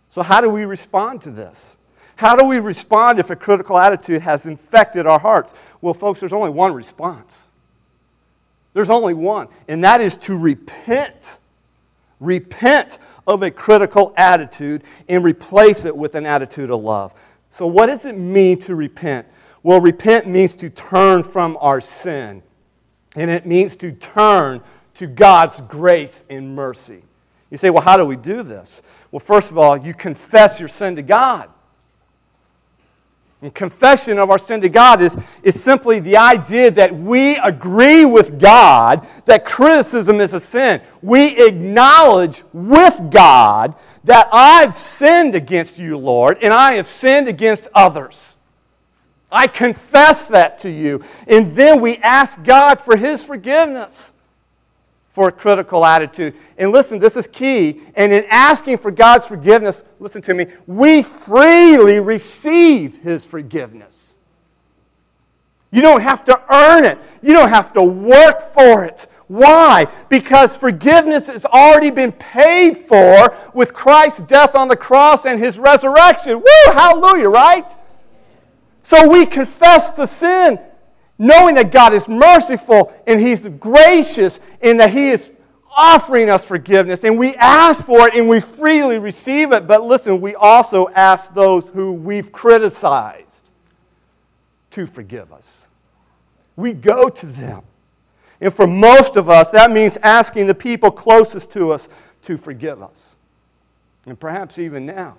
So, 0.10 0.22
how 0.22 0.42
do 0.42 0.50
we 0.50 0.66
respond 0.66 1.22
to 1.22 1.32
this? 1.32 1.78
How 2.18 2.36
do 2.36 2.46
we 2.46 2.60
respond 2.60 3.20
if 3.20 3.30
a 3.30 3.38
critical 3.38 3.78
attitude 3.78 4.22
has 4.22 4.46
infected 4.46 5.08
our 5.08 5.18
hearts? 5.18 5.54
Well, 5.80 5.94
folks, 5.94 6.20
there's 6.20 6.34
only 6.34 6.50
one 6.50 6.74
response. 6.74 7.48
There's 8.74 8.90
only 8.90 9.14
one, 9.14 9.48
and 9.70 9.82
that 9.86 10.02
is 10.02 10.18
to 10.18 10.38
repent. 10.38 11.16
Repent 12.24 13.00
of 13.28 13.44
a 13.44 13.52
critical 13.52 14.14
attitude 14.18 14.84
and 15.10 15.24
replace 15.24 15.86
it 15.86 15.96
with 15.96 16.16
an 16.16 16.26
attitude 16.26 16.72
of 16.72 16.82
love. 16.82 17.14
So, 17.52 17.68
what 17.68 17.88
does 17.88 18.06
it 18.06 18.18
mean 18.18 18.60
to 18.62 18.76
repent? 18.76 19.28
Well, 19.62 19.80
repent 19.80 20.28
means 20.28 20.56
to 20.56 20.70
turn 20.70 21.24
from 21.24 21.58
our 21.62 21.80
sin, 21.80 22.44
and 23.16 23.30
it 23.30 23.46
means 23.46 23.76
to 23.78 23.92
turn 23.92 24.62
to 24.96 25.08
God's 25.08 25.62
grace 25.62 26.26
and 26.30 26.56
mercy. 26.56 27.04
You 27.50 27.58
say, 27.58 27.70
well, 27.70 27.84
how 27.84 27.98
do 27.98 28.06
we 28.06 28.16
do 28.16 28.44
this? 28.44 28.82
Well, 29.12 29.20
first 29.20 29.52
of 29.52 29.58
all, 29.58 29.78
you 29.78 29.94
confess 29.94 30.60
your 30.60 30.70
sin 30.70 30.96
to 30.96 31.04
God. 31.04 31.50
And 33.44 33.54
confession 33.54 34.20
of 34.20 34.32
our 34.32 34.40
sin 34.40 34.62
to 34.62 34.70
God 34.70 35.02
is, 35.02 35.18
is 35.44 35.62
simply 35.62 36.00
the 36.00 36.16
idea 36.16 36.72
that 36.72 36.96
we 36.96 37.36
agree 37.36 38.06
with 38.06 38.40
God 38.40 39.06
that 39.26 39.44
criticism 39.44 40.22
is 40.22 40.32
a 40.34 40.40
sin. 40.40 40.80
We 41.02 41.46
acknowledge 41.46 42.42
with 42.54 43.12
God 43.12 43.76
that 44.06 44.30
I've 44.32 44.78
sinned 44.78 45.36
against 45.36 45.78
you, 45.78 45.98
Lord, 45.98 46.38
and 46.42 46.54
I 46.54 46.76
have 46.76 46.88
sinned 46.88 47.28
against 47.28 47.68
others. 47.76 48.38
I 49.30 49.48
confess 49.48 50.26
that 50.28 50.60
to 50.60 50.70
you. 50.70 51.04
And 51.28 51.54
then 51.54 51.82
we 51.82 51.98
ask 51.98 52.42
God 52.46 52.80
for 52.80 52.96
His 52.96 53.26
forgiveness 53.26 54.13
for 55.14 55.28
a 55.28 55.32
critical 55.32 55.86
attitude. 55.86 56.34
And 56.58 56.72
listen, 56.72 56.98
this 56.98 57.16
is 57.16 57.28
key. 57.28 57.82
And 57.96 58.12
in 58.12 58.26
asking 58.30 58.80
for 58.80 58.90
God's 58.90 59.28
forgiveness, 59.28 59.84
listen 60.00 60.24
to 60.24 60.34
me, 60.34 60.48
we 60.66 61.04
freely 61.04 62.00
receive 62.00 62.98
His 62.98 63.24
forgiveness. 63.24 64.18
You 65.72 65.82
don't 65.82 66.02
have 66.02 66.26
to 66.26 66.42
earn 66.52 66.84
it, 66.84 66.98
you 67.22 67.34
don't 67.34 67.50
have 67.50 67.74
to 67.74 67.84
work 67.84 68.42
for 68.54 68.86
it. 68.86 69.08
Why? 69.28 69.86
Because 70.10 70.56
forgiveness 70.56 71.28
has 71.28 71.46
already 71.46 71.92
been 71.92 72.12
paid 72.12 72.88
for 72.88 73.36
with 73.54 73.74
Christ's 73.74 74.22
death 74.22 74.56
on 74.56 74.68
the 74.68 74.76
cross 74.76 75.26
and 75.26 75.40
his 75.40 75.58
resurrection. 75.58 76.38
Woo! 76.38 76.74
Hallelujah, 76.74 77.30
right? 77.30 77.66
So 78.82 79.08
we 79.08 79.26
confess 79.26 79.94
the 79.94 80.06
sin 80.06 80.60
knowing 81.24 81.56
that 81.56 81.72
God 81.72 81.94
is 81.94 82.08
merciful 82.10 82.94
and 83.08 83.20
He's 83.20 83.48
gracious 83.48 84.42
and 84.62 84.80
that 84.82 84.92
He 84.92 85.08
is 85.08 85.32
offering 85.76 86.30
us 86.30 86.44
forgiveness. 86.44 87.06
And 87.06 87.18
we 87.18 87.34
ask 87.36 87.86
for 87.86 88.08
it 88.08 88.16
and 88.16 88.28
we 88.28 88.42
freely 88.42 89.00
receive 89.00 89.54
it. 89.54 89.66
But 89.66 89.84
listen, 89.84 90.20
we 90.20 90.36
also 90.36 90.90
ask 90.90 91.34
those 91.34 91.70
who 91.70 91.94
we've 91.94 92.32
criticized 92.32 93.50
to 94.72 94.86
forgive 94.86 95.32
us. 95.32 95.68
We 96.58 96.74
go 96.74 97.08
to 97.08 97.26
them. 97.26 97.64
And 98.42 98.54
for 98.54 98.68
most 98.68 99.16
of 99.16 99.30
us, 99.30 99.52
that 99.52 99.72
means 99.72 99.98
asking 100.04 100.48
the 100.48 100.56
people 100.56 100.92
closest 100.92 101.52
to 101.52 101.72
us 101.72 101.88
to 102.24 102.36
forgive 102.36 102.82
us. 102.84 103.16
And 104.06 104.20
perhaps 104.20 104.60
even 104.60 104.86
now, 104.86 105.16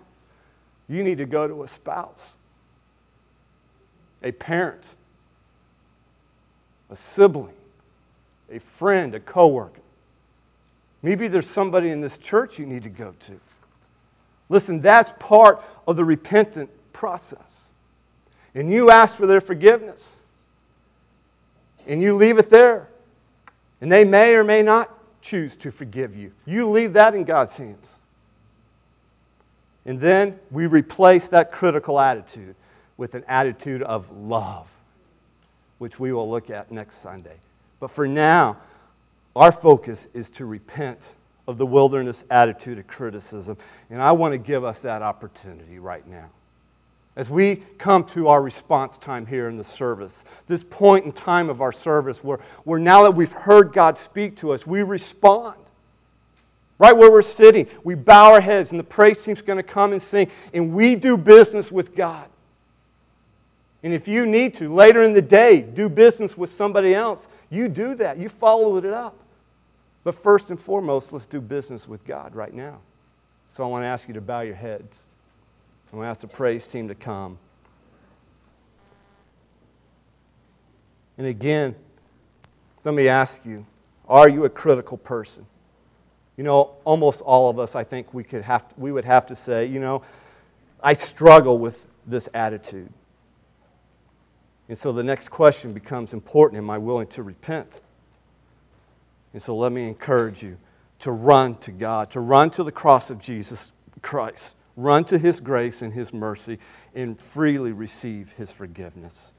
you 0.86 1.02
need 1.02 1.16
to 1.16 1.24
go 1.24 1.48
to 1.48 1.62
a 1.62 1.68
spouse, 1.68 2.36
a 4.22 4.32
parent, 4.32 4.94
a 6.94 6.96
sibling, 6.96 7.56
a 8.52 8.60
friend, 8.60 9.16
a 9.16 9.20
coworker. 9.20 9.80
Maybe 11.02 11.26
there's 11.26 11.50
somebody 11.50 11.90
in 11.90 12.00
this 12.00 12.16
church 12.18 12.56
you 12.56 12.66
need 12.66 12.84
to 12.84 12.88
go 12.88 13.12
to. 13.18 13.40
Listen, 14.48 14.78
that's 14.78 15.12
part 15.18 15.60
of 15.88 15.96
the 15.96 16.04
repentant 16.04 16.70
process. 16.92 17.68
And 18.54 18.72
you 18.72 18.92
ask 18.92 19.16
for 19.16 19.26
their 19.26 19.40
forgiveness. 19.40 20.14
And 21.84 22.00
you 22.00 22.14
leave 22.14 22.38
it 22.38 22.48
there. 22.48 22.88
And 23.80 23.90
they 23.90 24.04
may 24.04 24.36
or 24.36 24.44
may 24.44 24.62
not 24.62 24.88
choose 25.20 25.56
to 25.56 25.72
forgive 25.72 26.14
you. 26.14 26.30
You 26.46 26.70
leave 26.70 26.92
that 26.92 27.16
in 27.16 27.24
God's 27.24 27.56
hands. 27.56 27.90
And 29.84 30.00
then 30.00 30.38
we 30.52 30.68
replace 30.68 31.28
that 31.30 31.50
critical 31.50 31.98
attitude 31.98 32.54
with 32.96 33.16
an 33.16 33.24
attitude 33.26 33.82
of 33.82 34.16
love 34.16 34.73
which 35.84 36.00
we 36.00 36.14
will 36.14 36.30
look 36.30 36.48
at 36.48 36.72
next 36.72 37.02
Sunday. 37.02 37.36
But 37.78 37.90
for 37.90 38.08
now, 38.08 38.56
our 39.36 39.52
focus 39.52 40.08
is 40.14 40.30
to 40.30 40.46
repent 40.46 41.12
of 41.46 41.58
the 41.58 41.66
wilderness 41.66 42.24
attitude 42.30 42.78
of 42.78 42.86
criticism. 42.86 43.58
And 43.90 44.00
I 44.00 44.12
want 44.12 44.32
to 44.32 44.38
give 44.38 44.64
us 44.64 44.80
that 44.80 45.02
opportunity 45.02 45.78
right 45.78 46.06
now. 46.06 46.30
As 47.16 47.28
we 47.28 47.56
come 47.76 48.02
to 48.04 48.28
our 48.28 48.40
response 48.40 48.96
time 48.96 49.26
here 49.26 49.46
in 49.46 49.58
the 49.58 49.64
service, 49.64 50.24
this 50.46 50.64
point 50.64 51.04
in 51.04 51.12
time 51.12 51.50
of 51.50 51.60
our 51.60 51.70
service 51.70 52.24
where, 52.24 52.40
where 52.64 52.80
now 52.80 53.02
that 53.02 53.10
we've 53.10 53.30
heard 53.30 53.74
God 53.74 53.98
speak 53.98 54.38
to 54.38 54.54
us, 54.54 54.66
we 54.66 54.82
respond. 54.82 55.58
Right 56.78 56.96
where 56.96 57.10
we're 57.10 57.20
sitting, 57.20 57.68
we 57.84 57.94
bow 57.94 58.32
our 58.32 58.40
heads, 58.40 58.70
and 58.70 58.80
the 58.80 58.84
praise 58.84 59.22
team's 59.22 59.42
going 59.42 59.58
to 59.58 59.62
come 59.62 59.92
and 59.92 60.00
sing, 60.00 60.30
and 60.54 60.72
we 60.72 60.96
do 60.96 61.18
business 61.18 61.70
with 61.70 61.94
God. 61.94 62.26
And 63.84 63.92
if 63.92 64.08
you 64.08 64.24
need 64.24 64.54
to, 64.54 64.72
later 64.72 65.02
in 65.02 65.12
the 65.12 65.22
day, 65.22 65.60
do 65.60 65.90
business 65.90 66.38
with 66.38 66.50
somebody 66.50 66.94
else, 66.94 67.28
you 67.50 67.68
do 67.68 67.94
that. 67.96 68.16
You 68.16 68.30
follow 68.30 68.78
it 68.78 68.86
up. 68.86 69.14
But 70.04 70.14
first 70.14 70.48
and 70.48 70.58
foremost, 70.58 71.12
let's 71.12 71.26
do 71.26 71.38
business 71.38 71.86
with 71.86 72.02
God 72.06 72.34
right 72.34 72.52
now. 72.52 72.78
So 73.50 73.62
I 73.62 73.66
want 73.66 73.82
to 73.82 73.86
ask 73.86 74.08
you 74.08 74.14
to 74.14 74.22
bow 74.22 74.40
your 74.40 74.54
heads. 74.54 75.06
I 75.92 75.96
want 75.96 76.06
to 76.06 76.10
ask 76.10 76.22
the 76.22 76.26
praise 76.26 76.66
team 76.66 76.88
to 76.88 76.94
come. 76.94 77.38
And 81.18 81.26
again, 81.26 81.76
let 82.84 82.94
me 82.94 83.06
ask 83.06 83.44
you 83.44 83.66
are 84.08 84.28
you 84.28 84.44
a 84.44 84.50
critical 84.50 84.96
person? 84.96 85.46
You 86.36 86.44
know, 86.44 86.72
almost 86.84 87.20
all 87.20 87.48
of 87.50 87.58
us, 87.58 87.74
I 87.74 87.84
think 87.84 88.12
we, 88.12 88.24
could 88.24 88.42
have 88.42 88.66
to, 88.68 88.74
we 88.76 88.92
would 88.92 89.04
have 89.04 89.26
to 89.26 89.34
say, 89.34 89.66
you 89.66 89.78
know, 89.78 90.02
I 90.82 90.94
struggle 90.94 91.58
with 91.58 91.86
this 92.06 92.28
attitude. 92.34 92.90
And 94.68 94.78
so 94.78 94.92
the 94.92 95.02
next 95.02 95.28
question 95.30 95.72
becomes 95.72 96.12
important 96.12 96.58
Am 96.58 96.70
I 96.70 96.78
willing 96.78 97.08
to 97.08 97.22
repent? 97.22 97.82
And 99.32 99.42
so 99.42 99.56
let 99.56 99.72
me 99.72 99.88
encourage 99.88 100.42
you 100.42 100.56
to 101.00 101.12
run 101.12 101.56
to 101.56 101.72
God, 101.72 102.10
to 102.12 102.20
run 102.20 102.50
to 102.52 102.64
the 102.64 102.72
cross 102.72 103.10
of 103.10 103.18
Jesus 103.18 103.72
Christ, 104.00 104.56
run 104.76 105.04
to 105.04 105.18
His 105.18 105.40
grace 105.40 105.82
and 105.82 105.92
His 105.92 106.14
mercy, 106.14 106.58
and 106.94 107.20
freely 107.20 107.72
receive 107.72 108.32
His 108.32 108.52
forgiveness. 108.52 109.34